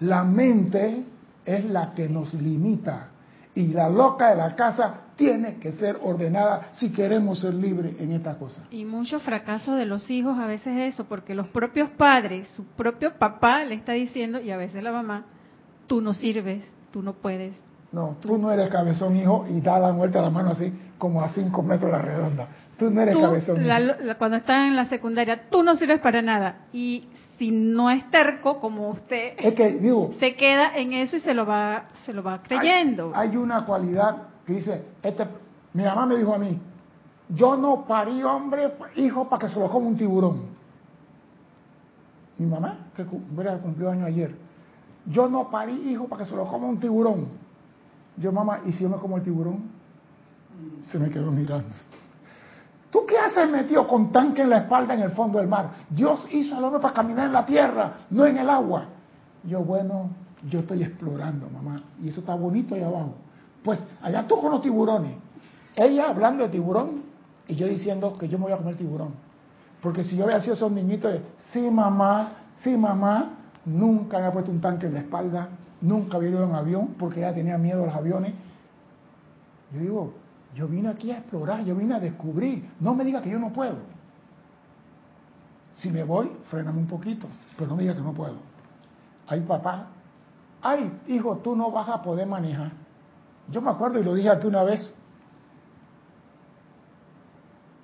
La 0.00 0.24
mente 0.24 1.04
es 1.44 1.64
la 1.64 1.94
que 1.94 2.08
nos 2.08 2.34
limita 2.34 3.08
Y 3.54 3.68
la 3.68 3.88
loca 3.88 4.30
de 4.30 4.36
la 4.36 4.54
casa 4.54 4.94
tiene 5.16 5.56
que 5.56 5.72
ser 5.72 5.98
ordenada 6.02 6.68
si 6.74 6.92
queremos 6.92 7.40
ser 7.40 7.54
libres 7.54 7.98
en 7.98 8.12
esta 8.12 8.38
cosa. 8.38 8.62
Y 8.70 8.84
mucho 8.84 9.18
fracaso 9.18 9.74
de 9.74 9.86
los 9.86 10.08
hijos 10.10 10.38
a 10.38 10.46
veces 10.46 10.76
es 10.76 10.94
eso, 10.94 11.04
porque 11.04 11.34
los 11.34 11.48
propios 11.48 11.90
padres, 11.90 12.48
su 12.50 12.64
propio 12.64 13.14
papá 13.18 13.64
le 13.64 13.74
está 13.74 13.92
diciendo, 13.92 14.40
y 14.40 14.50
a 14.50 14.56
veces 14.56 14.82
la 14.82 14.92
mamá, 14.92 15.24
tú 15.86 16.00
no 16.00 16.12
sirves, 16.12 16.64
tú 16.92 17.02
no 17.02 17.14
puedes. 17.14 17.54
No, 17.92 18.16
tú 18.20 18.36
no 18.36 18.52
eres 18.52 18.68
cabezón, 18.68 19.16
hijo, 19.16 19.46
y 19.48 19.60
da 19.60 19.78
la 19.78 19.92
vuelta 19.92 20.18
a 20.18 20.22
la 20.22 20.30
mano 20.30 20.50
así, 20.50 20.72
como 20.98 21.22
a 21.22 21.30
cinco 21.30 21.62
metros 21.62 21.90
la 21.90 22.02
redonda. 22.02 22.48
Tú 22.78 22.90
no 22.90 23.00
eres 23.00 23.16
cabezón. 23.16 23.58
cuando 24.18 24.36
estás 24.36 24.68
en 24.68 24.76
la 24.76 24.86
secundaria, 24.86 25.48
tú 25.48 25.62
no 25.62 25.76
sirves 25.76 26.00
para 26.00 26.20
nada. 26.20 26.66
Y 26.74 27.08
si 27.38 27.50
no 27.50 27.90
es 27.90 28.10
terco 28.10 28.60
como 28.60 28.90
usted, 28.90 29.32
es 29.38 29.54
que, 29.54 29.80
se 30.18 30.34
queda 30.34 30.76
en 30.76 30.92
eso 30.92 31.16
y 31.16 31.20
se 31.20 31.32
lo 31.32 31.46
va, 31.46 31.84
se 32.04 32.12
lo 32.12 32.22
va 32.22 32.42
creyendo. 32.42 33.12
Hay, 33.14 33.30
hay 33.30 33.36
una 33.36 33.64
cualidad 33.64 34.35
que 34.46 34.52
dice, 34.52 34.86
este, 35.02 35.26
mi 35.72 35.82
mamá 35.82 36.06
me 36.06 36.16
dijo 36.16 36.32
a 36.32 36.38
mí, 36.38 36.58
yo 37.28 37.56
no 37.56 37.84
parí 37.84 38.22
hombre, 38.22 38.72
hijo, 38.94 39.28
para 39.28 39.46
que 39.46 39.52
se 39.52 39.58
lo 39.58 39.68
coma 39.68 39.88
un 39.88 39.96
tiburón. 39.96 40.42
Mi 42.38 42.46
mamá, 42.46 42.78
que 42.94 43.04
cumplió 43.04 43.90
año 43.90 44.06
ayer, 44.06 44.34
yo 45.06 45.28
no 45.28 45.50
parí 45.50 45.90
hijo 45.90 46.06
para 46.06 46.22
que 46.22 46.30
se 46.30 46.36
lo 46.36 46.44
coma 46.46 46.68
un 46.68 46.78
tiburón. 46.78 47.26
Yo, 48.16 48.30
mamá, 48.30 48.60
¿y 48.64 48.72
si 48.72 48.84
yo 48.84 48.88
me 48.88 48.96
como 48.96 49.16
el 49.16 49.24
tiburón? 49.24 49.70
Se 50.84 50.98
me 50.98 51.10
quedó 51.10 51.32
mirando. 51.32 51.68
¿Tú 52.90 53.04
qué 53.04 53.18
haces 53.18 53.50
metido 53.50 53.86
con 53.86 54.12
tanque 54.12 54.42
en 54.42 54.50
la 54.50 54.58
espalda 54.58 54.94
en 54.94 55.02
el 55.02 55.10
fondo 55.10 55.38
del 55.38 55.48
mar? 55.48 55.70
Dios 55.90 56.26
hizo 56.30 56.56
al 56.56 56.64
hombre 56.64 56.80
para 56.80 56.94
caminar 56.94 57.26
en 57.26 57.32
la 57.32 57.44
tierra, 57.44 57.94
no 58.10 58.24
en 58.24 58.38
el 58.38 58.48
agua. 58.48 58.86
Yo, 59.44 59.60
bueno, 59.62 60.10
yo 60.48 60.60
estoy 60.60 60.82
explorando, 60.82 61.48
mamá, 61.50 61.82
y 62.02 62.08
eso 62.08 62.20
está 62.20 62.34
bonito 62.34 62.74
ahí 62.74 62.82
abajo. 62.82 63.14
Pues 63.62 63.80
allá 64.02 64.26
tú 64.26 64.40
con 64.40 64.52
los 64.52 64.62
tiburones. 64.62 65.12
Ella 65.74 66.08
hablando 66.08 66.42
de 66.44 66.48
tiburón 66.48 67.02
y 67.48 67.54
yo 67.54 67.66
diciendo 67.66 68.16
que 68.18 68.28
yo 68.28 68.38
me 68.38 68.44
voy 68.44 68.52
a 68.52 68.56
comer 68.58 68.76
tiburón. 68.76 69.14
Porque 69.80 70.04
si 70.04 70.16
yo 70.16 70.24
hubiera 70.24 70.40
sido 70.40 70.54
esos 70.54 70.72
niñitos 70.72 71.12
de, 71.12 71.22
sí 71.52 71.70
mamá, 71.70 72.32
sí 72.62 72.76
mamá, 72.76 73.36
nunca 73.64 74.16
había 74.16 74.32
puesto 74.32 74.50
un 74.50 74.60
tanque 74.60 74.86
en 74.86 74.94
la 74.94 75.00
espalda, 75.00 75.48
nunca 75.80 76.16
había 76.16 76.30
ido 76.30 76.44
en 76.44 76.54
avión 76.54 76.94
porque 76.98 77.20
ella 77.20 77.34
tenía 77.34 77.58
miedo 77.58 77.82
a 77.82 77.86
los 77.86 77.94
aviones. 77.94 78.32
Yo 79.72 79.80
digo, 79.80 80.14
yo 80.54 80.66
vine 80.66 80.88
aquí 80.88 81.10
a 81.10 81.18
explorar, 81.18 81.64
yo 81.64 81.74
vine 81.74 81.94
a 81.94 82.00
descubrir. 82.00 82.68
No 82.80 82.94
me 82.94 83.04
diga 83.04 83.20
que 83.20 83.30
yo 83.30 83.38
no 83.38 83.52
puedo. 83.52 83.76
Si 85.74 85.90
me 85.90 86.02
voy, 86.02 86.32
fréname 86.48 86.78
un 86.78 86.86
poquito, 86.86 87.26
pero 87.56 87.68
no 87.68 87.76
me 87.76 87.82
diga 87.82 87.94
que 87.94 88.00
no 88.00 88.14
puedo. 88.14 88.36
Ay, 89.28 89.40
papá, 89.40 89.88
ay, 90.62 90.90
hijo, 91.08 91.36
tú 91.38 91.54
no 91.54 91.70
vas 91.70 91.88
a 91.88 92.02
poder 92.02 92.26
manejar. 92.26 92.72
Yo 93.50 93.60
me 93.60 93.70
acuerdo 93.70 93.98
y 93.98 94.04
lo 94.04 94.14
dije 94.14 94.30
aquí 94.30 94.46
una 94.46 94.62
vez. 94.62 94.92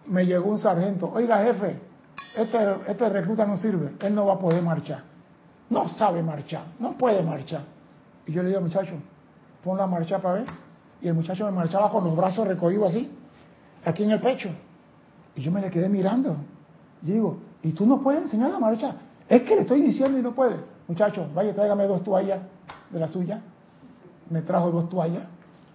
Me 0.06 0.26
llegó 0.26 0.50
un 0.50 0.58
sargento, 0.58 1.10
oiga 1.14 1.38
jefe, 1.44 1.78
este, 2.36 2.76
este 2.88 3.08
recluta 3.08 3.46
no 3.46 3.56
sirve, 3.56 3.92
él 4.00 4.14
no 4.14 4.26
va 4.26 4.34
a 4.34 4.38
poder 4.38 4.62
marchar. 4.62 5.04
No 5.70 5.88
sabe 5.88 6.22
marchar, 6.22 6.64
no 6.80 6.92
puede 6.98 7.22
marchar. 7.22 7.62
Y 8.26 8.32
yo 8.32 8.42
le 8.42 8.48
digo, 8.48 8.60
muchacho, 8.60 8.94
ponla 9.62 9.84
a 9.84 9.86
marchar 9.86 10.20
para 10.20 10.34
ver. 10.34 10.46
Y 11.00 11.08
el 11.08 11.14
muchacho 11.14 11.44
me 11.46 11.52
marchaba 11.52 11.88
con 11.88 12.04
los 12.04 12.16
brazos 12.16 12.46
recogidos 12.46 12.90
así, 12.90 13.10
aquí 13.84 14.02
en 14.02 14.10
el 14.10 14.20
pecho. 14.20 14.50
Y 15.34 15.42
yo 15.42 15.50
me 15.50 15.60
le 15.60 15.70
quedé 15.70 15.88
mirando. 15.88 16.36
Y 17.02 17.12
digo, 17.12 17.38
¿y 17.62 17.72
tú 17.72 17.86
no 17.86 18.02
puedes 18.02 18.22
enseñar 18.22 18.52
a 18.52 18.58
marchar? 18.58 18.96
Es 19.28 19.42
que 19.42 19.54
le 19.54 19.62
estoy 19.62 19.80
diciendo 19.80 20.18
y 20.18 20.22
no 20.22 20.32
puede. 20.32 20.56
Muchacho, 20.88 21.28
vaya, 21.32 21.54
tráigame 21.54 21.86
dos 21.86 22.02
toallas 22.02 22.40
de 22.90 23.00
la 23.00 23.08
suya. 23.08 23.40
Me 24.28 24.42
trajo 24.42 24.70
dos 24.70 24.90
toallas 24.90 25.22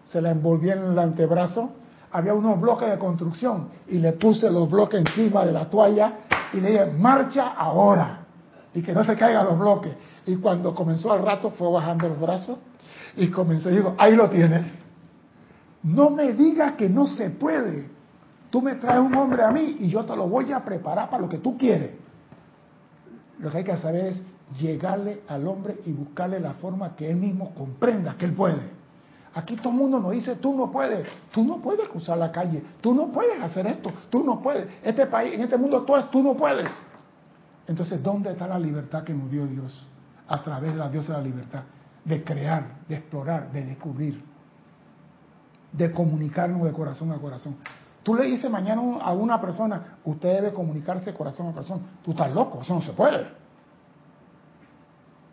se 0.07 0.21
la 0.21 0.31
envolví 0.31 0.69
en 0.69 0.83
el 0.83 0.99
antebrazo, 0.99 1.71
había 2.11 2.33
unos 2.33 2.59
bloques 2.59 2.89
de 2.89 2.97
construcción 2.97 3.69
y 3.87 3.99
le 3.99 4.13
puse 4.13 4.49
los 4.49 4.69
bloques 4.69 4.99
encima 4.99 5.45
de 5.45 5.51
la 5.51 5.69
toalla 5.69 6.13
y 6.53 6.57
le 6.57 6.71
dije, 6.71 6.85
marcha 6.85 7.49
ahora 7.49 8.25
y 8.73 8.81
que 8.81 8.93
no 8.93 9.03
se 9.03 9.15
caigan 9.15 9.45
los 9.45 9.59
bloques. 9.59 9.93
Y 10.25 10.37
cuando 10.37 10.73
comenzó 10.73 11.11
al 11.11 11.25
rato 11.25 11.51
fue 11.51 11.71
bajando 11.71 12.07
los 12.07 12.19
brazos 12.19 12.57
y 13.15 13.29
comenzó 13.29 13.69
digo, 13.69 13.95
ahí 13.97 14.15
lo 14.15 14.29
tienes. 14.29 14.67
No 15.83 16.09
me 16.09 16.33
digas 16.33 16.73
que 16.73 16.89
no 16.89 17.07
se 17.07 17.29
puede. 17.29 17.89
Tú 18.49 18.61
me 18.61 18.75
traes 18.75 19.01
un 19.01 19.13
hombre 19.15 19.43
a 19.43 19.51
mí 19.51 19.77
y 19.79 19.89
yo 19.89 20.05
te 20.05 20.15
lo 20.15 20.27
voy 20.27 20.51
a 20.53 20.63
preparar 20.63 21.09
para 21.09 21.21
lo 21.21 21.29
que 21.29 21.39
tú 21.39 21.57
quieres. 21.57 21.91
Lo 23.39 23.51
que 23.51 23.57
hay 23.57 23.63
que 23.63 23.77
saber 23.77 24.05
es 24.05 24.21
llegarle 24.57 25.21
al 25.27 25.45
hombre 25.47 25.77
y 25.85 25.91
buscarle 25.91 26.39
la 26.39 26.53
forma 26.53 26.95
que 26.95 27.09
él 27.09 27.17
mismo 27.17 27.53
comprenda 27.53 28.15
que 28.17 28.25
él 28.25 28.33
puede. 28.33 28.76
Aquí 29.37 29.55
todo 29.55 29.69
el 29.69 29.75
mundo 29.75 29.99
nos 29.99 30.13
dice, 30.13 30.35
tú 30.37 30.55
no 30.57 30.71
puedes, 30.71 31.07
tú 31.31 31.43
no 31.43 31.57
puedes 31.57 31.87
cruzar 31.89 32.17
la 32.17 32.31
calle, 32.31 32.63
tú 32.81 32.95
no 32.95 33.11
puedes 33.11 33.39
hacer 33.39 33.67
esto, 33.67 33.93
tú 34.09 34.23
no 34.23 34.41
puedes. 34.41 34.67
Este 34.81 35.05
país, 35.05 35.35
en 35.35 35.41
este 35.41 35.57
mundo, 35.57 35.83
tú, 35.83 35.93
tú 36.11 36.23
no 36.23 36.33
puedes. 36.33 36.71
Entonces, 37.67 38.01
¿dónde 38.01 38.31
está 38.31 38.47
la 38.47 38.57
libertad 38.57 39.03
que 39.03 39.13
nos 39.13 39.29
dio 39.29 39.45
Dios? 39.45 39.85
A 40.27 40.41
través 40.41 40.73
de 40.73 40.79
la 40.79 40.89
diosa 40.89 41.11
de 41.13 41.17
la 41.19 41.23
libertad, 41.23 41.63
de 42.03 42.23
crear, 42.23 42.77
de 42.89 42.95
explorar, 42.95 43.51
de 43.51 43.63
descubrir, 43.63 44.23
de 45.71 45.91
comunicarnos 45.91 46.63
de 46.63 46.71
corazón 46.71 47.11
a 47.11 47.19
corazón. 47.19 47.57
Tú 48.01 48.15
le 48.15 48.23
dices 48.23 48.49
mañana 48.49 48.81
a 48.99 49.13
una 49.13 49.39
persona, 49.39 49.99
usted 50.03 50.33
debe 50.33 50.51
comunicarse 50.51 51.13
corazón 51.13 51.49
a 51.49 51.51
corazón. 51.51 51.81
Tú 52.03 52.09
estás 52.09 52.33
loco, 52.33 52.63
eso 52.63 52.73
no 52.73 52.81
se 52.81 52.93
puede. 52.93 53.27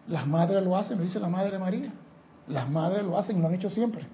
Las 0.09 0.27
madres 0.27 0.63
lo 0.63 0.77
hacen, 0.77 0.99
lo 0.99 1.05
dice 1.05 1.19
la 1.19 1.31
Madre 1.31 1.59
María. 1.59 1.91
Las 2.49 2.69
madres 2.69 3.05
lo 3.05 3.19
hacen 3.19 3.41
lo 3.41 3.49
han 3.49 3.55
hecho 3.55 3.71
siempre. 3.71 4.07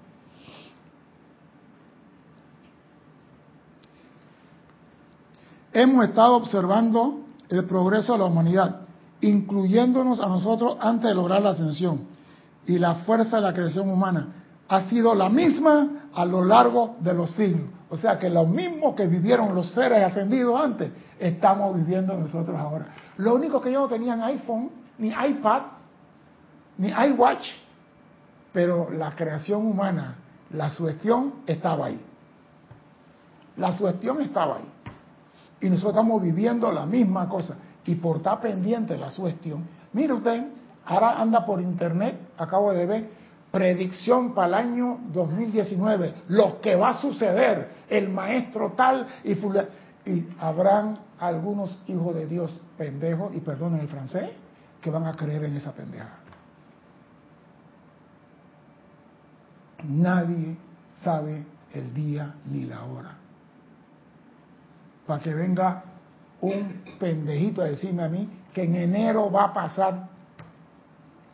Hemos 5.73 6.05
estado 6.05 6.35
observando 6.35 7.21
el 7.49 7.65
progreso 7.65 8.13
de 8.13 8.19
la 8.19 8.25
humanidad, 8.25 8.81
incluyéndonos 9.21 10.19
a 10.19 10.27
nosotros 10.27 10.77
antes 10.81 11.09
de 11.09 11.15
lograr 11.15 11.41
la 11.41 11.51
ascensión. 11.51 12.07
Y 12.65 12.77
la 12.77 12.95
fuerza 12.95 13.37
de 13.37 13.43
la 13.43 13.53
creación 13.53 13.89
humana 13.89 14.27
ha 14.67 14.81
sido 14.81 15.15
la 15.15 15.29
misma 15.29 16.07
a 16.13 16.25
lo 16.25 16.43
largo 16.43 16.95
de 16.99 17.13
los 17.13 17.31
siglos. 17.31 17.69
O 17.89 17.97
sea 17.97 18.17
que 18.17 18.29
lo 18.29 18.45
mismo 18.45 18.95
que 18.95 19.07
vivieron 19.07 19.53
los 19.53 19.71
seres 19.73 20.03
ascendidos 20.03 20.59
antes, 20.59 20.91
estamos 21.19 21.75
viviendo 21.75 22.13
nosotros 22.13 22.57
ahora. 22.57 22.87
Lo 23.17 23.35
único 23.35 23.59
que 23.59 23.69
ellos 23.69 23.83
no 23.83 23.89
tenían 23.89 24.21
iPhone, 24.21 24.69
ni 24.97 25.09
iPad, 25.09 25.61
ni 26.77 26.87
iWatch, 26.87 27.45
pero 28.51 28.89
la 28.91 29.15
creación 29.15 29.65
humana, 29.65 30.15
la 30.51 30.69
sugestión 30.69 31.35
estaba 31.45 31.87
ahí. 31.87 32.01
La 33.57 33.71
sugestión 33.73 34.21
estaba 34.21 34.57
ahí. 34.57 34.69
Y 35.61 35.69
nosotros 35.69 35.93
estamos 35.93 36.21
viviendo 36.21 36.71
la 36.71 36.85
misma 36.85 37.29
cosa. 37.29 37.55
Y 37.85 37.95
por 37.95 38.17
estar 38.17 38.41
pendiente 38.41 38.97
la 38.97 39.09
sugestión, 39.09 39.65
mire 39.93 40.13
usted, 40.13 40.45
ahora 40.85 41.21
anda 41.21 41.45
por 41.45 41.61
internet, 41.61 42.17
acabo 42.37 42.73
de 42.73 42.85
ver, 42.85 43.09
predicción 43.51 44.33
para 44.33 44.47
el 44.47 44.53
año 44.53 44.99
2019, 45.13 46.13
lo 46.29 46.61
que 46.61 46.75
va 46.75 46.89
a 46.89 47.01
suceder, 47.01 47.69
el 47.89 48.09
maestro 48.09 48.71
tal 48.71 49.07
y 49.23 49.33
Y 50.03 50.27
habrán 50.39 50.97
algunos 51.19 51.77
hijos 51.87 52.15
de 52.15 52.25
Dios 52.25 52.51
pendejos, 52.77 53.33
y 53.35 53.39
perdonen 53.39 53.81
el 53.81 53.87
francés, 53.87 54.31
que 54.81 54.89
van 54.89 55.05
a 55.05 55.13
creer 55.13 55.43
en 55.45 55.57
esa 55.57 55.71
pendeja. 55.71 56.20
Nadie 59.87 60.57
sabe 61.03 61.45
el 61.73 61.93
día 61.93 62.35
ni 62.45 62.65
la 62.65 62.83
hora. 62.83 63.15
Para 65.07 65.21
que 65.21 65.33
venga 65.33 65.83
un 66.41 66.83
pendejito 66.99 67.61
a 67.61 67.65
decirme 67.65 68.03
a 68.03 68.09
mí 68.09 68.29
que 68.53 68.63
en 68.63 68.75
enero 68.75 69.31
va 69.31 69.45
a 69.45 69.53
pasar. 69.53 70.09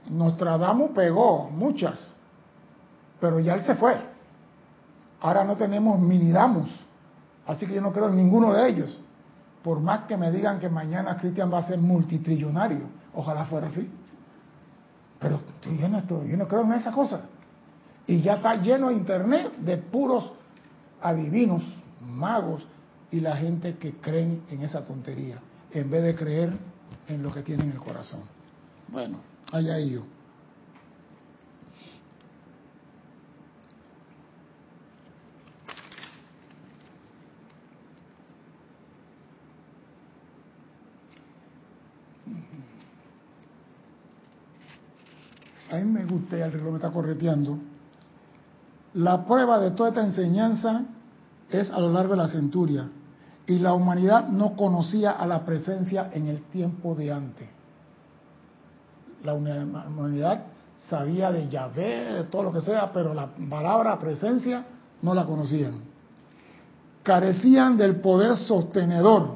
Nostradamus 0.10 0.92
pegó 0.92 1.50
muchas, 1.50 2.14
pero 3.20 3.40
ya 3.40 3.56
él 3.56 3.64
se 3.64 3.76
fue. 3.76 3.98
Ahora 5.20 5.44
no 5.44 5.56
tenemos 5.56 6.00
minidamus, 6.00 6.70
así 7.46 7.66
que 7.66 7.74
yo 7.74 7.82
no 7.82 7.92
creo 7.92 8.08
en 8.10 8.16
ninguno 8.16 8.54
de 8.54 8.70
ellos. 8.70 9.00
Por 9.64 9.82
más 9.82 10.02
que 10.02 10.16
me 10.16 10.32
digan 10.32 10.60
que 10.60 10.70
mañana 10.70 11.18
Cristian 11.18 11.52
va 11.52 11.60
a 11.60 11.64
ser 11.64 11.80
multitrillonario, 11.80 12.86
ojalá 13.14 13.46
fuera 13.46 13.68
así. 13.68 13.90
Pero 15.20 15.40
yo 15.78 15.90
no, 15.90 15.98
estoy, 15.98 16.30
yo 16.30 16.38
no 16.38 16.48
creo 16.48 16.62
en 16.62 16.74
esa 16.74 16.92
cosa. 16.92 17.26
Y 18.08 18.22
ya 18.22 18.36
está 18.36 18.56
lleno 18.56 18.88
de 18.88 18.96
internet 18.96 19.52
de 19.58 19.78
puros 19.78 20.32
adivinos, 21.02 21.62
magos 22.02 22.66
y 23.12 23.20
la 23.20 23.36
gente 23.36 23.76
que 23.78 23.96
creen 23.96 24.44
en 24.50 24.62
esa 24.62 24.86
tontería, 24.86 25.40
en 25.72 25.92
vez 25.92 26.04
de 26.04 26.16
creer 26.16 26.54
en 27.10 27.22
lo 27.22 27.34
que 27.34 27.42
tienen 27.42 27.68
en 27.68 27.74
el 27.74 27.80
corazón. 27.80 28.22
Bueno, 28.88 29.20
allá 29.52 29.78
ellos. 29.78 30.06
A 45.70 45.76
mí 45.76 45.84
me 45.84 46.06
gusta, 46.06 46.38
el 46.38 46.54
reloj 46.54 46.72
me 46.72 46.78
está 46.78 46.90
correteando 46.90 47.60
La 48.98 49.26
prueba 49.26 49.60
de 49.60 49.72
toda 49.72 49.90
esta 49.90 50.04
enseñanza 50.04 50.82
es 51.52 51.70
a 51.70 51.80
lo 51.80 51.92
largo 51.92 52.14
de 52.14 52.18
la 52.18 52.28
centuria. 52.30 52.90
Y 53.46 53.60
la 53.60 53.74
humanidad 53.74 54.28
no 54.28 54.56
conocía 54.56 55.12
a 55.12 55.28
la 55.28 55.46
presencia 55.46 56.10
en 56.12 56.28
el 56.28 56.42
tiempo 56.46 56.96
de 56.96 57.14
antes. 57.14 57.48
La 59.24 59.36
humanidad 59.36 60.46
sabía 60.90 61.32
de 61.32 61.48
Yahvé, 61.48 62.14
de 62.14 62.24
todo 62.24 62.44
lo 62.44 62.52
que 62.52 62.62
sea, 62.62 62.92
pero 62.92 63.14
la 63.14 63.28
palabra 63.50 64.00
presencia 64.00 64.66
no 65.04 65.14
la 65.14 65.26
conocían. 65.26 65.76
Carecían 67.04 67.78
del 67.78 67.98
poder 67.98 68.36
sostenedor, 68.36 69.36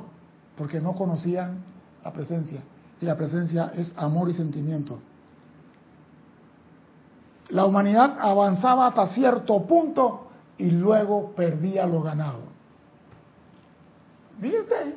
porque 0.57 0.82
no 0.82 0.93
conocían 0.93 1.59
la 2.03 2.12
presencia. 2.12 2.62
Y 2.99 3.05
la 3.05 3.16
presencia 3.16 3.72
es 3.76 3.93
amor 3.95 4.28
y 4.28 4.34
sentimiento. 4.34 4.99
La 7.52 7.66
humanidad 7.66 8.18
avanzaba 8.20 8.88
hasta 8.88 9.08
cierto 9.08 9.62
punto 9.64 10.28
y 10.58 10.72
luego 10.72 11.34
perdía 11.36 11.86
lo 11.86 12.02
ganado. 12.02 12.39
Usted, 14.41 14.95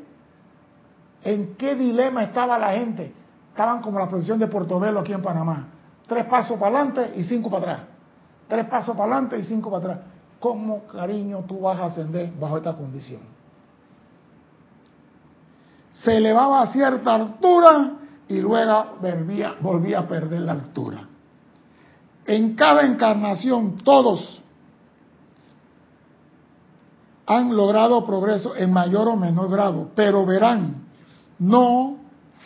¿en 1.23 1.57
qué 1.57 1.75
dilema 1.75 2.23
estaba 2.23 2.59
la 2.59 2.73
gente? 2.73 3.13
Estaban 3.51 3.83
como 3.83 3.99
la 3.99 4.09
posición 4.09 4.39
de 4.39 4.47
Portobelo 4.47 5.01
aquí 5.01 5.13
en 5.13 5.23
Panamá. 5.23 5.67
Tres 6.07 6.27
pasos 6.27 6.59
para 6.59 6.79
adelante 6.79 7.13
y 7.17 7.25
cinco 7.25 7.51
para 7.51 7.73
atrás. 7.73 7.89
Tres 8.49 8.67
pasos 8.67 8.97
para 8.97 9.13
adelante 9.13 9.39
y 9.39 9.45
cinco 9.45 9.71
para 9.71 9.85
atrás. 9.85 10.07
¿Cómo, 10.39 10.85
cariño, 10.85 11.45
tú 11.49 11.61
vas 11.61 11.79
a 11.79 11.87
ascender 11.87 12.33
bajo 12.39 12.59
esta 12.59 12.75
condición? 12.75 13.23
Se 15.95 16.17
elevaba 16.17 16.63
a 16.63 16.67
cierta 16.69 17.15
altura 17.15 17.93
y 18.29 18.41
luego 18.41 18.97
volvía 19.61 19.99
a 19.99 20.07
perder 20.07 20.41
la 20.43 20.53
altura. 20.53 21.09
En 22.27 22.55
cada 22.55 22.87
encarnación, 22.87 23.77
todos 23.77 24.43
han 27.27 27.57
logrado 27.57 28.05
progreso 28.05 28.55
en 28.57 28.73
mayor 28.73 29.09
o 29.09 29.17
menor 29.17 29.51
grado, 29.51 29.89
pero 29.95 30.27
verán, 30.27 30.85
no 31.39 31.97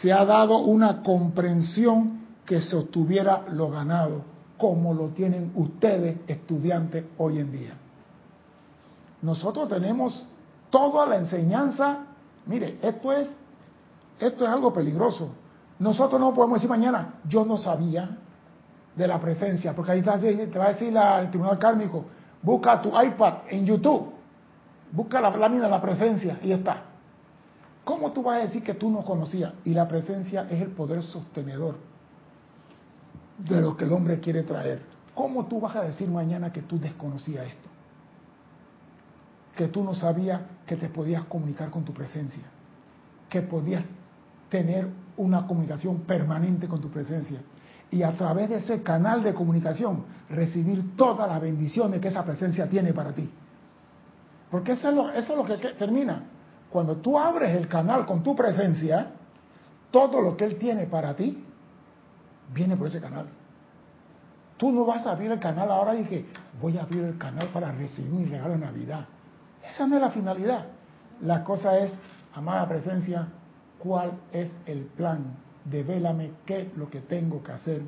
se 0.00 0.12
ha 0.12 0.24
dado 0.24 0.58
una 0.58 1.02
comprensión 1.02 2.26
que 2.44 2.62
se 2.62 2.76
obtuviera 2.76 3.44
lo 3.50 3.70
ganado, 3.70 4.22
como 4.56 4.94
lo 4.94 5.08
tienen 5.08 5.52
ustedes, 5.54 6.18
estudiantes, 6.26 7.04
hoy 7.18 7.38
en 7.38 7.52
día. 7.52 7.74
Nosotros 9.22 9.68
tenemos 9.68 10.24
toda 10.70 11.06
la 11.06 11.16
enseñanza, 11.16 12.06
mire, 12.46 12.78
esto 12.82 13.12
es, 13.12 13.28
esto 14.18 14.44
es 14.44 14.50
algo 14.50 14.72
peligroso. 14.72 15.28
Nosotros 15.78 16.20
no 16.20 16.32
podemos 16.34 16.56
decir 16.56 16.70
mañana, 16.70 17.14
yo 17.28 17.44
no 17.44 17.56
sabía 17.56 18.16
de 18.99 19.09
la 19.09 19.18
presencia, 19.18 19.72
porque 19.72 19.92
ahí 19.92 20.03
te 20.03 20.09
va 20.59 20.66
a 20.66 20.68
decir 20.72 20.94
el 20.94 21.30
tribunal 21.30 21.59
kármico, 21.59 22.05
busca 22.42 22.82
tu 22.82 22.90
iPad 23.01 23.34
en 23.49 23.64
YouTube 23.64 24.18
Busca 24.92 25.20
la 25.20 25.30
lámina 25.30 25.64
de 25.64 25.70
la 25.70 25.82
presencia 25.82 26.38
y 26.42 26.53
está. 26.53 26.82
¿Cómo 27.84 28.12
tú 28.12 28.22
vas 28.22 28.40
a 28.40 28.44
decir 28.44 28.62
que 28.62 28.74
tú 28.74 28.90
no 28.90 29.05
conocías? 29.05 29.53
Y 29.64 29.70
la 29.74 29.86
presencia 29.88 30.46
es 30.51 30.61
el 30.61 30.68
poder 30.68 31.03
sostenedor 31.03 31.76
de 33.38 33.61
lo 33.61 33.76
que 33.76 33.84
el 33.84 33.92
hombre 33.92 34.20
quiere 34.20 34.42
traer. 34.42 34.82
¿Cómo 35.14 35.46
tú 35.46 35.61
vas 35.61 35.76
a 35.76 35.82
decir 35.82 36.09
mañana 36.09 36.53
que 36.53 36.62
tú 36.62 36.78
desconocías 36.78 37.46
esto? 37.46 37.68
Que 39.57 39.68
tú 39.68 39.82
no 39.82 39.94
sabías 39.94 40.40
que 40.66 40.76
te 40.76 40.88
podías 40.88 41.24
comunicar 41.24 41.70
con 41.70 41.84
tu 41.84 41.92
presencia, 41.92 42.44
que 43.28 43.42
podías 43.42 43.82
tener 44.49 44.88
una 45.16 45.46
comunicación 45.46 46.01
permanente 46.01 46.68
con 46.68 46.80
tu 46.80 46.90
presencia 46.90 47.40
y 47.91 48.03
a 48.03 48.12
través 48.12 48.51
de 48.51 48.57
ese 48.57 48.82
canal 48.82 49.22
de 49.22 49.34
comunicación 49.34 50.05
recibir 50.28 50.97
todas 50.97 51.28
las 51.28 51.41
bendiciones 51.41 52.01
que 52.01 52.09
esa 52.09 52.24
presencia 52.24 52.68
tiene 52.68 52.93
para 52.93 53.12
ti. 53.12 53.30
Porque 54.51 54.72
eso 54.72 54.89
es 54.89 54.95
lo, 54.95 55.11
eso 55.11 55.32
es 55.32 55.39
lo 55.39 55.45
que 55.45 55.57
termina. 55.74 56.22
Cuando 56.70 56.97
tú 56.97 57.18
abres 57.18 57.57
el 57.57 57.68
canal 57.68 58.05
con 58.07 58.22
tu 58.22 58.36
presencia, 58.36 59.11
todo 59.91 60.20
lo 60.20 60.36
que 60.36 60.45
Él 60.45 60.59
tiene 60.59 60.86
para 60.86 61.14
ti 61.14 61.45
viene 62.53 62.76
por 62.76 62.89
ese 62.89 63.01
canal. 63.01 63.26
Tú 64.57 64.72
no 64.72 64.84
vas 64.84 65.07
a 65.07 65.12
abrir 65.12 65.30
el 65.30 65.39
canal 65.39 65.70
ahora 65.70 65.95
y 65.95 66.05
que 66.05 66.26
voy 66.61 66.76
a 66.76 66.82
abrir 66.82 67.05
el 67.05 67.16
canal 67.16 67.49
para 67.49 67.70
recibir 67.72 68.12
mi 68.12 68.24
regalo 68.26 68.55
de 68.55 68.59
Navidad. 68.59 69.07
Esa 69.70 69.86
no 69.86 69.97
es 69.97 70.03
la 70.03 70.11
finalidad. 70.11 70.66
La 71.22 71.45
cosa 71.45 71.78
es, 71.78 71.93
amada 72.34 72.68
presencia, 72.68 73.28
cuál 73.78 74.12
es 74.32 74.51
el 74.66 74.84
plan. 74.84 75.36
Devélame 75.70 76.32
qué 76.46 76.62
es 76.62 76.76
lo 76.76 76.88
que 76.88 77.00
tengo 77.00 77.42
que 77.42 77.52
hacer 77.52 77.82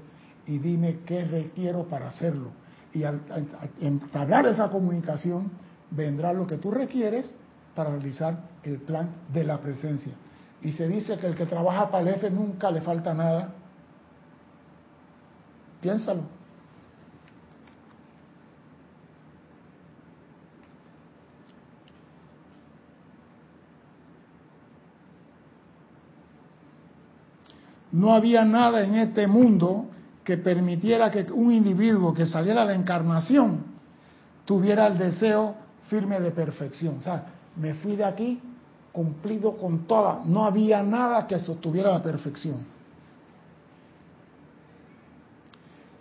y 0.46 0.58
dime 0.58 0.98
qué 1.06 1.24
requiero 1.24 1.84
para 1.84 2.08
hacerlo. 2.08 2.50
Y 2.92 3.04
al, 3.04 3.20
entablar 3.80 4.46
esa 4.46 4.68
comunicación, 4.70 5.50
vendrá 5.90 6.32
lo 6.32 6.46
que 6.46 6.56
tú 6.56 6.70
requieres 6.70 7.32
para 7.74 7.90
realizar 7.90 8.36
el 8.64 8.78
plan 8.78 9.10
de 9.32 9.44
la 9.44 9.58
presencia. 9.60 10.12
Y 10.62 10.72
se 10.72 10.88
dice 10.88 11.16
que 11.18 11.26
el 11.26 11.34
que 11.34 11.46
trabaja 11.46 11.90
para 11.90 12.08
el 12.08 12.16
F 12.16 12.30
nunca 12.30 12.70
le 12.70 12.82
falta 12.82 13.14
nada. 13.14 13.54
Piénsalo. 15.80 16.39
No 27.92 28.14
había 28.14 28.44
nada 28.44 28.84
en 28.84 28.94
este 28.94 29.26
mundo 29.26 29.86
que 30.24 30.36
permitiera 30.36 31.10
que 31.10 31.26
un 31.32 31.52
individuo 31.52 32.14
que 32.14 32.26
saliera 32.26 32.62
a 32.62 32.64
la 32.64 32.74
encarnación 32.74 33.64
tuviera 34.44 34.86
el 34.86 34.98
deseo 34.98 35.54
firme 35.88 36.20
de 36.20 36.30
perfección. 36.30 36.98
O 37.00 37.02
sea, 37.02 37.26
me 37.56 37.74
fui 37.74 37.96
de 37.96 38.04
aquí 38.04 38.40
cumplido 38.92 39.56
con 39.56 39.86
toda, 39.86 40.20
no 40.24 40.44
había 40.44 40.82
nada 40.82 41.26
que 41.26 41.38
sostuviera 41.38 41.90
la 41.90 42.02
perfección. 42.02 42.64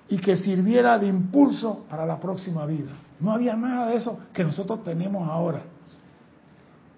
Y 0.07 0.17
que 0.17 0.37
sirviera 0.37 0.97
de 0.97 1.07
impulso 1.07 1.85
para 1.89 2.05
la 2.05 2.19
próxima 2.19 2.65
vida. 2.65 2.91
No 3.19 3.31
había 3.31 3.55
nada 3.55 3.87
de 3.87 3.97
eso 3.97 4.19
que 4.33 4.43
nosotros 4.43 4.83
tenemos 4.83 5.27
ahora. 5.29 5.61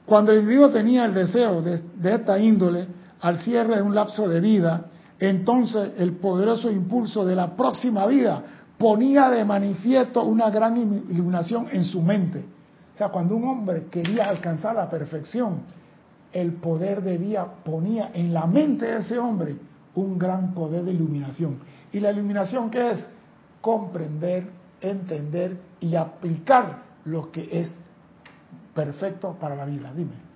Cuando 0.06 0.32
el 0.32 0.40
individuo 0.40 0.70
tenía 0.70 1.06
el 1.06 1.14
deseo 1.14 1.62
de, 1.62 1.82
de 1.96 2.16
esta 2.16 2.40
índole, 2.40 2.88
al 3.22 3.40
cierre 3.40 3.78
de 3.78 3.82
un 3.82 3.96
lapso 3.96 4.28
de 4.28 4.42
vida, 4.42 4.86
entonces 5.20 5.94
el 5.98 6.18
poderoso 6.18 6.72
impulso 6.72 7.26
de 7.26 7.36
la 7.36 7.56
próxima 7.56 8.06
vida 8.08 8.44
ponía 8.78 9.30
de 9.30 9.46
manifiesto 9.46 10.24
una 10.24 10.50
gran 10.50 10.78
iluminación 10.78 11.68
en 11.72 11.84
su 11.86 12.02
mente 12.02 12.46
o 12.94 12.98
sea, 12.98 13.10
cuando 13.10 13.36
un 13.36 13.46
hombre 13.46 13.86
quería 13.90 14.26
alcanzar 14.26 14.76
la 14.76 14.90
perfección, 14.90 15.62
el 16.32 16.54
poder 16.54 17.02
de 17.02 17.18
vida 17.18 17.48
ponía 17.64 18.12
en 18.14 18.34
la 18.34 18.46
mente 18.46 18.86
de 18.86 19.00
ese 19.00 19.18
hombre 19.18 19.56
un 19.96 20.18
gran 20.18 20.54
poder 20.54 20.84
de 20.84 20.92
iluminación. 20.92 21.60
¿Y 21.92 22.00
la 22.00 22.12
iluminación 22.12 22.70
qué 22.70 22.92
es? 22.92 23.06
Comprender, 23.60 24.50
entender 24.80 25.58
y 25.80 25.96
aplicar 25.96 26.84
lo 27.06 27.32
que 27.32 27.50
es 27.52 27.74
perfecto 28.74 29.36
para 29.40 29.56
la 29.56 29.66
vida. 29.66 29.92
Dime. 29.96 30.31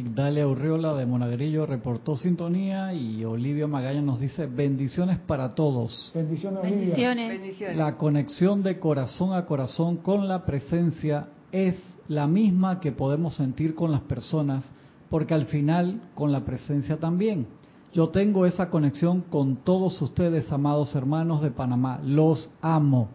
Dalia 0.00 0.48
Urriola 0.48 0.94
de 0.94 1.04
Monagrillo 1.04 1.66
reportó 1.66 2.16
sintonía 2.16 2.94
y 2.94 3.22
Olivia 3.26 3.66
Magaña 3.66 4.00
nos 4.00 4.20
dice 4.20 4.46
bendiciones 4.46 5.18
para 5.18 5.54
todos. 5.54 6.10
Bendiciones, 6.14 6.62
Olivia. 6.62 7.14
bendiciones. 7.28 7.76
La 7.76 7.98
conexión 7.98 8.62
de 8.62 8.78
corazón 8.78 9.34
a 9.34 9.44
corazón 9.44 9.98
con 9.98 10.28
la 10.28 10.46
presencia 10.46 11.28
es 11.52 11.76
la 12.08 12.26
misma 12.26 12.80
que 12.80 12.90
podemos 12.92 13.34
sentir 13.34 13.74
con 13.74 13.92
las 13.92 14.00
personas, 14.00 14.64
porque 15.10 15.34
al 15.34 15.44
final 15.44 16.00
con 16.14 16.32
la 16.32 16.40
presencia 16.40 16.96
también. 16.96 17.46
Yo 17.92 18.08
tengo 18.08 18.46
esa 18.46 18.70
conexión 18.70 19.20
con 19.20 19.56
todos 19.56 20.00
ustedes, 20.00 20.50
amados 20.50 20.94
hermanos 20.94 21.42
de 21.42 21.50
Panamá. 21.50 22.00
Los 22.02 22.50
amo. 22.62 23.08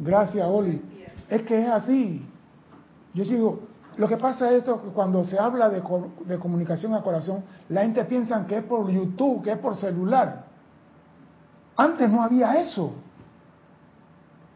Gracias, 0.00 0.44
Oli. 0.44 0.82
Es 1.30 1.42
que 1.42 1.62
es 1.62 1.68
así. 1.68 2.22
Yo 3.14 3.24
sigo. 3.24 3.75
Lo 3.96 4.06
que 4.08 4.16
pasa 4.16 4.50
es 4.50 4.58
esto, 4.58 4.82
que 4.82 4.90
cuando 4.90 5.24
se 5.24 5.38
habla 5.38 5.70
de, 5.70 5.82
de 6.26 6.38
comunicación 6.38 6.94
a 6.94 7.02
corazón, 7.02 7.44
la 7.70 7.82
gente 7.82 8.04
piensa 8.04 8.46
que 8.46 8.58
es 8.58 8.64
por 8.64 8.90
YouTube, 8.90 9.42
que 9.42 9.52
es 9.52 9.58
por 9.58 9.74
celular. 9.76 10.44
Antes 11.76 12.10
no 12.10 12.22
había 12.22 12.60
eso. 12.60 12.92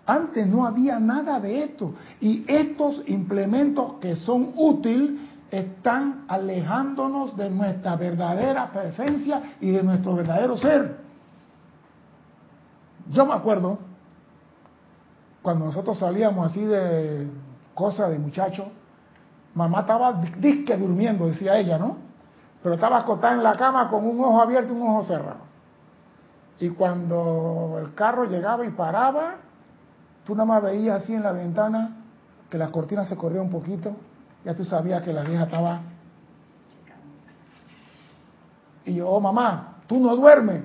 Antes 0.07 0.47
no 0.47 0.67
había 0.67 0.99
nada 0.99 1.41
de 1.41 1.65
esto. 1.65 1.95
Y 2.21 2.45
estos 2.47 3.03
implementos 3.07 3.95
que 4.01 4.17
son 4.17 4.53
útiles 4.57 5.21
están 5.51 6.25
alejándonos 6.29 7.37
de 7.37 7.51
nuestra 7.51 7.97
verdadera 7.97 8.71
presencia 8.71 9.55
y 9.61 9.71
de 9.71 9.83
nuestro 9.83 10.15
verdadero 10.15 10.57
ser. 10.57 10.99
Yo 13.11 13.27
me 13.27 13.35
acuerdo 13.35 13.79
cuando 15.43 15.67
nosotros 15.67 15.99
salíamos 15.99 16.51
así 16.51 16.63
de 16.63 17.27
cosas 17.75 18.11
de 18.11 18.19
muchachos, 18.19 18.67
mamá 19.55 19.81
estaba 19.81 20.13
disque 20.13 20.77
durmiendo, 20.77 21.27
decía 21.27 21.59
ella, 21.59 21.79
¿no? 21.79 21.97
Pero 22.63 22.75
estaba 22.75 22.99
acostada 22.99 23.35
en 23.35 23.43
la 23.43 23.55
cama 23.55 23.89
con 23.89 24.07
un 24.07 24.21
ojo 24.21 24.41
abierto 24.41 24.73
y 24.73 24.77
un 24.77 24.89
ojo 24.89 25.05
cerrado. 25.05 25.51
Y 26.59 26.69
cuando 26.71 27.79
el 27.81 27.95
carro 27.95 28.25
llegaba 28.25 28.65
y 28.67 28.71
paraba, 28.71 29.37
tú 30.27 30.35
nada 30.35 30.45
más 30.45 30.63
veías 30.63 31.03
así 31.03 31.15
en 31.15 31.23
la 31.23 31.33
ventana 31.33 31.97
que 32.51 32.59
la 32.59 32.71
cortina 32.71 33.05
se 33.05 33.17
corría 33.17 33.41
un 33.41 33.51
poquito, 33.51 33.97
ya 34.45 34.55
tú 34.55 34.65
sabías 34.65 35.03
que 35.03 35.13
la 35.13 35.23
vieja 35.23 35.45
estaba. 35.45 35.81
Y 38.85 38.95
yo, 38.95 39.09
oh 39.09 39.21
mamá, 39.21 39.77
tú 39.87 39.99
no 39.99 40.15
duermes. 40.17 40.65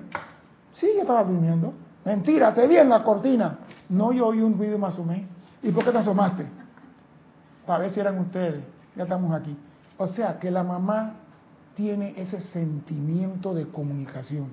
Sí, 0.73 0.87
yo 0.95 1.01
estaba 1.01 1.23
durmiendo. 1.23 1.73
Mentira, 2.03 2.53
te 2.53 2.67
vi 2.67 2.77
en 2.77 2.89
la 2.89 3.03
cortina. 3.03 3.59
No, 3.87 4.11
yo 4.11 4.27
oí 4.27 4.41
un 4.41 4.57
ruido 4.57 4.77
más 4.77 4.97
o 4.99 5.03
menos. 5.05 5.29
¿Y 5.63 5.71
por 5.71 5.85
qué 5.85 5.91
te 5.91 5.97
asomaste? 5.99 6.45
Para 7.65 7.79
ver 7.79 7.91
si 7.91 7.99
eran 7.99 8.19
ustedes. 8.19 8.74
Ya 8.95 9.03
estamos 9.03 9.33
aquí. 9.33 9.55
O 9.97 10.07
sea, 10.07 10.39
que 10.39 10.51
la 10.51 10.63
mamá 10.63 11.13
tiene 11.75 12.13
ese 12.17 12.41
sentimiento 12.41 13.53
de 13.53 13.67
comunicación. 13.67 14.49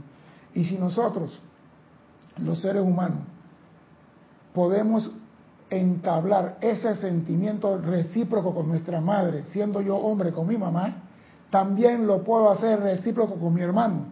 Y 0.54 0.64
si 0.64 0.76
nosotros, 0.76 1.40
los 2.38 2.60
seres 2.60 2.82
humanos, 2.82 3.20
podemos 4.52 5.10
entablar 5.70 6.58
ese 6.60 6.94
sentimiento 6.96 7.78
recíproco 7.78 8.54
con 8.54 8.68
nuestra 8.68 9.00
madre, 9.00 9.44
siendo 9.46 9.80
yo 9.80 9.96
hombre 9.96 10.32
con 10.32 10.46
mi 10.46 10.58
mamá, 10.58 10.96
también 11.50 12.06
lo 12.06 12.22
puedo 12.22 12.50
hacer 12.50 12.80
recíproco 12.80 13.36
con 13.36 13.54
mi 13.54 13.62
hermano, 13.62 14.06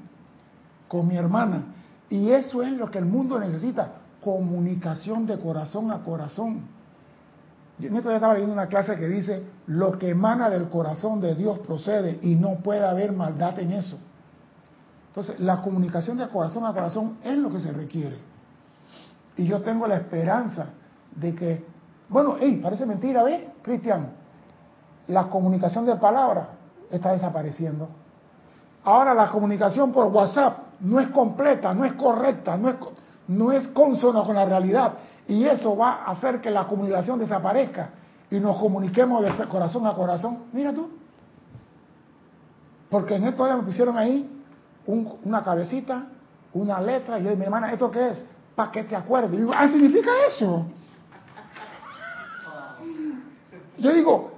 con 0.88 1.06
mi 1.06 1.16
hermana. 1.16 1.64
Y 2.08 2.30
eso 2.30 2.62
es 2.62 2.72
lo 2.72 2.90
que 2.90 2.98
el 2.98 3.04
mundo 3.04 3.38
necesita, 3.38 3.92
comunicación 4.22 5.26
de 5.26 5.38
corazón 5.38 5.90
a 5.90 6.02
corazón. 6.02 6.62
Yo 7.80 7.88
en 7.88 7.96
esto 7.96 8.10
estaba 8.10 8.34
leyendo 8.34 8.54
una 8.54 8.66
clase 8.66 8.96
que 8.96 9.08
dice, 9.08 9.42
lo 9.66 9.98
que 9.98 10.10
emana 10.10 10.50
del 10.50 10.68
corazón 10.68 11.20
de 11.20 11.34
Dios 11.34 11.58
procede 11.60 12.18
y 12.22 12.34
no 12.34 12.56
puede 12.56 12.86
haber 12.86 13.12
maldad 13.12 13.58
en 13.58 13.72
eso. 13.72 13.98
Entonces, 15.08 15.40
la 15.40 15.62
comunicación 15.62 16.18
de 16.18 16.28
corazón 16.28 16.66
a 16.66 16.72
corazón 16.72 17.16
es 17.24 17.36
lo 17.36 17.50
que 17.50 17.58
se 17.58 17.72
requiere. 17.72 18.18
Y 19.36 19.46
yo 19.46 19.62
tengo 19.62 19.86
la 19.86 19.96
esperanza 19.96 20.66
de 21.16 21.34
que, 21.34 21.64
bueno, 22.08 22.36
hey, 22.38 22.60
parece 22.62 22.84
mentira, 22.84 23.22
¿ves, 23.22 23.40
Cristian? 23.62 24.10
La 25.08 25.28
comunicación 25.28 25.86
de 25.86 25.96
palabras 25.96 26.48
está 26.90 27.12
desapareciendo. 27.12 27.88
Ahora 28.84 29.14
la 29.14 29.30
comunicación 29.30 29.92
por 29.92 30.06
WhatsApp 30.08 30.58
no 30.80 31.00
es 31.00 31.08
completa, 31.08 31.72
no 31.74 31.84
es 31.84 31.94
correcta, 31.94 32.56
no 32.56 32.68
es, 32.68 32.76
no 33.28 33.52
es 33.52 33.66
consono 33.68 34.22
con 34.24 34.34
la 34.34 34.44
realidad. 34.44 34.94
Y 35.30 35.44
eso 35.44 35.76
va 35.76 36.02
a 36.02 36.10
hacer 36.10 36.40
que 36.40 36.50
la 36.50 36.66
comunicación 36.66 37.20
desaparezca 37.20 37.90
y 38.32 38.40
nos 38.40 38.58
comuniquemos 38.58 39.22
de 39.22 39.46
corazón 39.46 39.86
a 39.86 39.94
corazón. 39.94 40.46
Mira 40.52 40.74
tú. 40.74 40.90
Porque 42.90 43.14
en 43.14 43.28
esto 43.28 43.44
me 43.44 43.62
pusieron 43.62 43.96
ahí 43.96 44.28
una 44.86 45.44
cabecita, 45.44 46.06
una 46.52 46.80
letra, 46.80 47.20
y 47.20 47.22
yo, 47.22 47.36
mi 47.36 47.44
hermana, 47.44 47.70
¿esto 47.70 47.88
qué 47.92 48.08
es? 48.08 48.26
Para 48.56 48.72
que 48.72 48.82
te 48.82 48.96
acuerdes. 48.96 49.32
Y 49.34 49.36
digo, 49.36 49.52
ah, 49.54 49.68
significa 49.68 50.10
eso. 50.26 50.66
Yo 53.78 53.92
digo, 53.92 54.32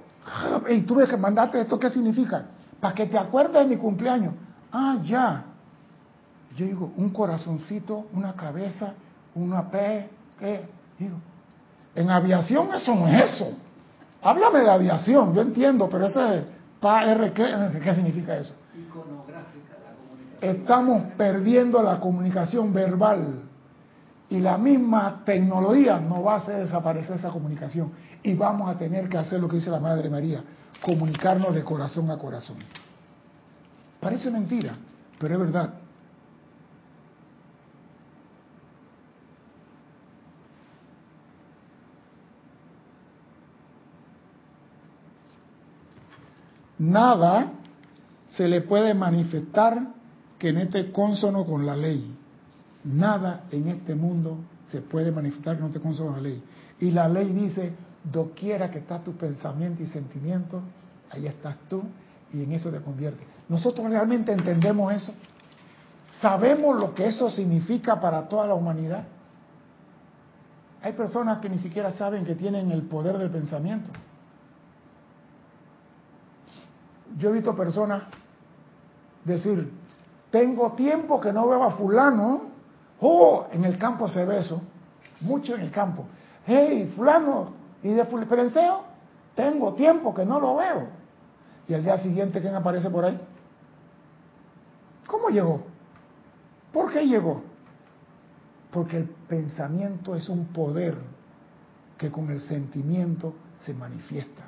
y 0.69 0.83
tú 0.83 0.97
que 1.09 1.17
mandaste 1.17 1.61
esto, 1.61 1.79
¿qué 1.79 1.89
significa? 1.89 2.45
Para 2.79 2.93
que 2.93 3.07
te 3.07 3.17
acuerdes 3.17 3.63
de 3.63 3.65
mi 3.65 3.77
cumpleaños. 3.77 4.35
Ah, 4.71 4.97
ya. 5.03 5.43
Yo 6.55 6.67
digo, 6.67 6.91
un 6.97 7.09
corazoncito, 7.09 8.05
una 8.13 8.35
cabeza, 8.35 8.93
una 9.33 9.71
P, 9.71 10.07
¿qué? 10.37 10.82
Digo, 10.97 11.17
en 11.95 12.09
aviación 12.09 12.73
eso 12.73 12.95
no 12.95 13.07
es 13.07 13.33
eso. 13.33 13.51
Háblame 14.21 14.59
de 14.59 14.69
aviación, 14.69 15.33
yo 15.33 15.41
entiendo, 15.41 15.89
pero 15.89 16.07
ese 16.07 16.45
PAR, 16.79 17.33
¿qué, 17.33 17.45
¿qué 17.83 17.93
significa 17.93 18.37
eso? 18.37 18.53
Iconográfica 18.77 19.73
la 19.83 19.95
comunicación. 19.95 20.55
Estamos 20.55 21.03
perdiendo 21.17 21.83
la 21.83 21.99
comunicación 21.99 22.73
verbal 22.73 23.43
y 24.29 24.39
la 24.39 24.57
misma 24.57 25.21
tecnología 25.25 25.99
no 25.99 26.23
va 26.23 26.35
a 26.35 26.37
hacer 26.37 26.63
desaparecer 26.63 27.17
esa 27.17 27.29
comunicación 27.29 27.91
y 28.23 28.33
vamos 28.33 28.73
a 28.73 28.77
tener 28.77 29.09
que 29.09 29.17
hacer 29.17 29.39
lo 29.39 29.47
que 29.47 29.57
dice 29.57 29.69
la 29.69 29.79
Madre 29.79 30.09
María, 30.09 30.41
comunicarnos 30.81 31.53
de 31.53 31.63
corazón 31.63 32.09
a 32.09 32.17
corazón. 32.17 32.57
Parece 33.99 34.31
mentira, 34.31 34.73
pero 35.19 35.35
es 35.35 35.39
verdad. 35.39 35.73
Nada 46.83 47.53
se 48.27 48.47
le 48.47 48.61
puede 48.61 48.93
manifestar 48.93 49.87
que 50.37 50.51
no 50.51 50.59
esté 50.59 50.91
consono 50.91 51.45
con 51.45 51.65
la 51.65 51.77
ley. 51.77 52.13
Nada 52.83 53.45
en 53.51 53.69
este 53.69 53.95
mundo 53.95 54.39
se 54.69 54.81
puede 54.81 55.09
manifestar 55.11 55.55
que 55.55 55.61
no 55.61 55.67
esté 55.67 55.79
consono 55.79 56.11
con 56.11 56.23
la 56.23 56.29
ley. 56.29 56.43
Y 56.81 56.91
la 56.91 57.07
ley 57.07 57.31
dice, 57.31 57.71
doquiera 58.03 58.69
que 58.69 58.79
está 58.79 59.01
tu 59.01 59.13
pensamiento 59.13 59.81
y 59.81 59.85
sentimiento, 59.85 60.61
ahí 61.09 61.25
estás 61.25 61.55
tú 61.69 61.83
y 62.33 62.43
en 62.43 62.51
eso 62.51 62.69
te 62.69 62.81
convierte. 62.81 63.23
Nosotros 63.47 63.89
realmente 63.89 64.33
entendemos 64.33 64.91
eso. 64.91 65.13
Sabemos 66.19 66.77
lo 66.77 66.93
que 66.93 67.07
eso 67.07 67.29
significa 67.29 68.01
para 68.01 68.27
toda 68.27 68.45
la 68.45 68.55
humanidad. 68.55 69.05
Hay 70.81 70.91
personas 70.91 71.37
que 71.39 71.47
ni 71.47 71.59
siquiera 71.59 71.93
saben 71.93 72.25
que 72.25 72.35
tienen 72.35 72.71
el 72.71 72.81
poder 72.81 73.17
del 73.17 73.29
pensamiento. 73.29 73.89
Yo 77.17 77.29
he 77.29 77.33
visto 77.33 77.55
personas 77.55 78.03
decir, 79.23 79.71
tengo 80.31 80.71
tiempo 80.73 81.19
que 81.19 81.31
no 81.31 81.47
veo 81.47 81.63
a 81.63 81.71
fulano, 81.71 82.41
oh, 82.99 83.47
en 83.51 83.65
el 83.65 83.77
campo 83.77 84.07
se 84.07 84.25
ve 84.25 84.39
eso, 84.39 84.61
mucho 85.21 85.55
en 85.55 85.61
el 85.61 85.71
campo. 85.71 86.05
Hey, 86.45 86.91
fulano, 86.95 87.53
y 87.83 87.89
de 87.89 88.05
Fulperenceo, 88.05 88.81
tengo 89.35 89.73
tiempo 89.73 90.13
que 90.13 90.25
no 90.25 90.39
lo 90.39 90.55
veo. 90.55 90.87
Y 91.67 91.73
al 91.73 91.83
día 91.83 91.97
siguiente, 91.97 92.41
¿quién 92.41 92.55
aparece 92.55 92.89
por 92.89 93.05
ahí? 93.05 93.19
¿Cómo 95.07 95.29
llegó? 95.29 95.63
¿Por 96.71 96.91
qué 96.91 97.05
llegó? 97.05 97.43
Porque 98.71 98.97
el 98.97 99.09
pensamiento 99.27 100.15
es 100.15 100.27
un 100.29 100.47
poder 100.47 100.97
que 101.97 102.11
con 102.11 102.29
el 102.31 102.41
sentimiento 102.41 103.33
se 103.61 103.73
manifiesta. 103.73 104.43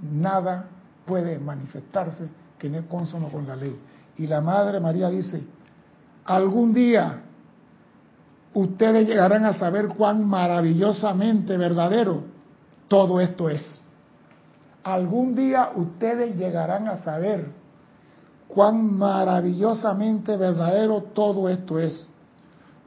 Nada 0.00 0.66
puede 1.04 1.38
manifestarse 1.38 2.28
que 2.58 2.68
no 2.68 2.78
es 2.78 2.84
consono 2.86 3.28
con 3.28 3.46
la 3.46 3.56
ley. 3.56 3.76
Y 4.16 4.26
la 4.26 4.40
Madre 4.40 4.80
María 4.80 5.08
dice, 5.08 5.42
algún 6.24 6.74
día 6.74 7.22
ustedes 8.54 9.06
llegarán 9.06 9.44
a 9.44 9.54
saber 9.54 9.88
cuán 9.88 10.26
maravillosamente 10.26 11.56
verdadero 11.56 12.24
todo 12.88 13.20
esto 13.20 13.48
es. 13.48 13.80
Algún 14.82 15.34
día 15.34 15.70
ustedes 15.74 16.36
llegarán 16.36 16.88
a 16.88 16.98
saber 16.98 17.46
cuán 18.48 18.94
maravillosamente 18.96 20.36
verdadero 20.36 21.02
todo 21.14 21.48
esto 21.48 21.78
es. 21.78 22.06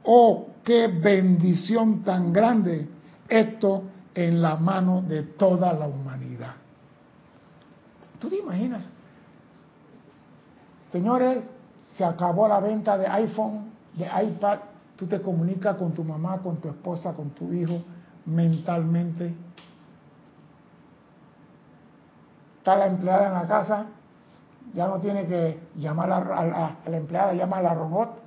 Oh, 0.04 0.48
qué 0.62 0.88
bendición 0.88 2.02
tan 2.02 2.32
grande 2.32 2.88
esto 3.28 3.84
en 4.14 4.42
la 4.42 4.56
mano 4.56 5.02
de 5.02 5.22
toda 5.22 5.72
la 5.72 5.86
humanidad. 5.86 6.23
¿Tú 8.24 8.30
te 8.30 8.38
imaginas? 8.38 8.90
Señores, 10.90 11.44
se 11.98 12.04
acabó 12.06 12.48
la 12.48 12.58
venta 12.58 12.96
de 12.96 13.06
iPhone, 13.06 13.66
de 13.92 14.06
iPad, 14.06 14.60
tú 14.96 15.06
te 15.06 15.20
comunicas 15.20 15.76
con 15.76 15.92
tu 15.92 16.02
mamá, 16.02 16.38
con 16.38 16.56
tu 16.56 16.68
esposa, 16.68 17.12
con 17.12 17.28
tu 17.30 17.52
hijo 17.52 17.82
mentalmente 18.24 19.34
está 22.64 22.76
la 22.76 22.86
empleada 22.86 23.26
en 23.26 23.34
la 23.34 23.46
casa, 23.46 23.84
ya 24.72 24.88
no 24.88 24.98
tiene 25.00 25.26
que 25.26 25.60
llamar 25.76 26.10
a, 26.10 26.76
la 26.86 26.96
empleada, 26.96 27.34
llama 27.34 27.58
a 27.58 27.62
la 27.62 27.74
robot 27.74 28.22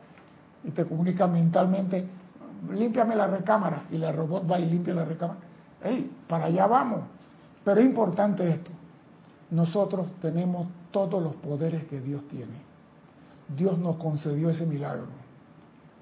y 0.64 0.70
te 0.70 0.86
comunica 0.86 1.26
mentalmente, 1.26 2.08
límpiame 2.72 3.16
la 3.16 3.26
recámara 3.26 3.86
y 3.90 3.98
la 3.98 4.12
robot 4.12 4.48
va 4.50 4.60
y 4.60 4.68
limpia 4.68 4.94
la 4.94 5.06
recámara. 5.06 5.40
¡Ey! 5.84 6.12
Para 6.28 6.46
allá 6.46 6.68
vamos. 6.68 7.00
Pero 7.66 7.80
es 7.80 7.88
importante 7.88 8.48
esto. 8.48 8.77
Nosotros 9.50 10.08
tenemos 10.22 10.68
todos 10.92 11.22
los 11.22 11.36
poderes 11.36 11.86
que 11.86 12.02
Dios 12.02 12.28
tiene. 12.28 12.68
Dios 13.56 13.78
nos 13.78 13.96
concedió 13.96 14.50
ese 14.50 14.66
milagro. 14.66 15.08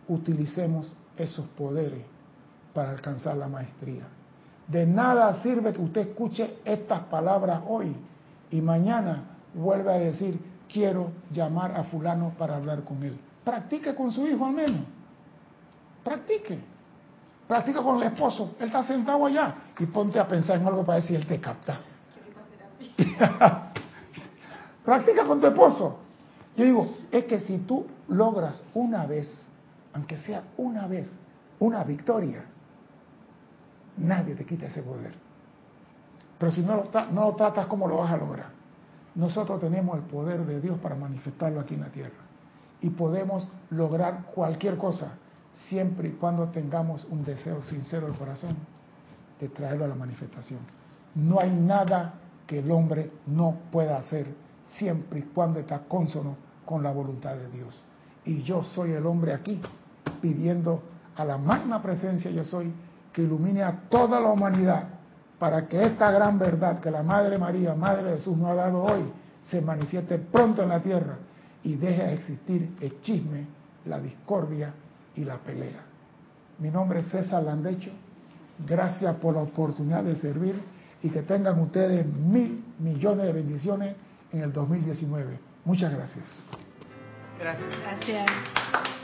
Utilicemos 0.08 0.96
esos 1.18 1.46
poderes 1.50 2.04
para 2.74 2.92
alcanzar 2.92 3.38
la 3.38 3.48
maestría. 3.48 4.04
De 4.68 4.86
nada 4.86 5.42
sirve 5.44 5.74
que 5.74 5.82
usted 5.82 6.02
escuche 6.10 6.58
estas 6.66 7.02
palabras 7.02 7.62
hoy 7.68 7.96
y 8.50 8.62
mañana 8.62 9.24
vuelve 9.54 9.94
a 9.94 9.98
decir, 9.98 10.40
quiero 10.72 11.12
llamar 11.32 11.78
a 11.78 11.84
fulano 11.84 12.34
para 12.38 12.56
hablar 12.56 12.84
con 12.84 13.04
él. 13.04 13.18
Practique 13.44 13.94
con 13.94 14.12
su 14.12 14.26
hijo 14.26 14.46
al 14.46 14.54
menos. 14.54 14.82
Practique. 16.04 16.60
Practica 17.48 17.84
con 17.84 17.98
el 17.98 18.04
esposo. 18.12 18.56
Él 18.60 18.68
está 18.68 18.84
sentado 18.84 19.26
allá 19.26 19.56
y 19.78 19.86
ponte 19.86 20.20
a 20.20 20.28
pensar 20.28 20.58
en 20.60 20.68
algo 20.68 20.84
para 20.84 21.00
decir, 21.00 21.16
él 21.16 21.28
te 21.28 21.40
capta. 21.40 21.80
Practica 24.86 25.26
con 25.26 25.42
tu 25.42 25.48
esposo. 25.48 26.00
Yo 26.56 26.66
digo, 26.66 26.96
es 27.12 27.26
que 27.26 27.40
si 27.42 27.58
tú 27.60 27.86
logras 28.08 28.64
una 28.74 29.06
vez, 29.06 29.30
aunque 29.94 30.18
sea 30.18 30.44
una 30.58 30.88
vez, 30.88 31.12
una 31.60 31.84
victoria, 31.84 32.46
Nadie 33.98 34.36
te 34.36 34.46
quita 34.46 34.66
ese 34.66 34.84
poder. 34.84 35.14
Pero 36.38 36.52
si 36.52 36.62
no 36.62 36.76
lo, 36.76 37.12
no 37.12 37.22
lo 37.22 37.36
tratas, 37.36 37.68
¿cómo 37.68 37.88
lo 37.88 37.98
vas 37.98 38.12
a 38.12 38.18
lograr? 38.18 38.48
Nosotros 39.16 39.60
tenemos 39.62 39.98
el 39.98 40.04
poder 40.04 40.46
de 40.46 40.60
Dios 40.60 40.78
para 40.80 40.96
manifestarlo 40.96 41.62
aquí 41.62 41.76
en 41.76 41.82
la 41.82 41.90
tierra. 41.90 42.16
Y 42.82 42.90
podemos 42.90 43.50
lograr 43.70 44.26
cualquier 44.34 44.78
cosa 44.78 45.14
siempre 45.70 46.10
y 46.10 46.12
cuando 46.12 46.50
tengamos 46.50 47.06
un 47.06 47.24
deseo 47.24 47.62
sincero 47.62 48.08
del 48.08 48.18
corazón 48.18 48.56
de 49.40 49.48
traerlo 49.48 49.86
a 49.86 49.88
la 49.88 49.96
manifestación. 49.96 50.60
No 51.16 51.40
hay 51.40 51.52
nada 51.52 52.16
que 52.48 52.60
el 52.60 52.72
hombre 52.72 53.12
no 53.28 53.58
pueda 53.72 53.98
hacer 53.98 54.28
siempre 54.78 55.20
y 55.20 55.24
cuando 55.24 55.60
está 55.60 55.80
consono 55.80 56.36
con 56.66 56.84
la 56.84 56.92
voluntad 56.92 57.36
de 57.36 57.50
Dios. 57.50 57.84
Y 58.26 58.42
yo 58.44 58.64
soy 58.64 58.92
el 58.92 59.06
hombre 59.06 59.34
aquí 59.34 59.62
pidiendo 60.22 60.82
a 61.16 61.24
la 61.24 61.38
magna 61.38 61.82
presencia 61.82 62.30
yo 62.32 62.44
soy 62.44 62.74
que 63.14 63.22
ilumine 63.22 63.64
a 63.64 63.72
toda 63.90 64.20
la 64.20 64.30
humanidad 64.30 64.90
para 65.40 65.68
que 65.68 65.86
esta 65.86 66.12
gran 66.12 66.38
verdad 66.38 66.80
que 66.80 66.92
la 66.92 67.04
Madre 67.04 67.38
María, 67.38 67.74
Madre 67.74 68.04
de 68.04 68.18
Jesús, 68.18 68.38
nos 68.38 68.50
ha 68.50 68.56
dado 68.56 68.84
hoy, 68.84 69.04
se 69.50 69.62
manifieste 69.62 70.18
pronto 70.18 70.64
en 70.64 70.70
la 70.70 70.82
tierra 70.82 71.18
y 71.64 71.76
deje 71.76 72.04
de 72.04 72.14
existir 72.14 72.76
el 72.82 73.02
chisme, 73.02 73.46
la 73.86 74.00
discordia 74.00 74.74
y 75.16 75.24
la 75.24 75.38
pelea. 75.38 75.84
Mi 76.60 76.70
nombre 76.70 77.02
es 77.02 77.08
César 77.08 77.44
Landecho. 77.44 77.92
Gracias 78.66 79.16
por 79.16 79.36
la 79.36 79.42
oportunidad 79.42 80.04
de 80.04 80.16
servir 80.16 80.62
y 81.04 81.10
que 81.10 81.22
tengan 81.22 81.60
ustedes 81.60 82.06
mil 82.06 82.64
millones 82.80 83.26
de 83.26 83.34
bendiciones 83.34 83.96
en 84.32 84.42
el 84.42 84.54
2019. 84.54 85.40
Muchas 85.66 85.94
gracias. 85.94 86.44
Gracias. 87.40 87.76
Gracias. 87.82 88.95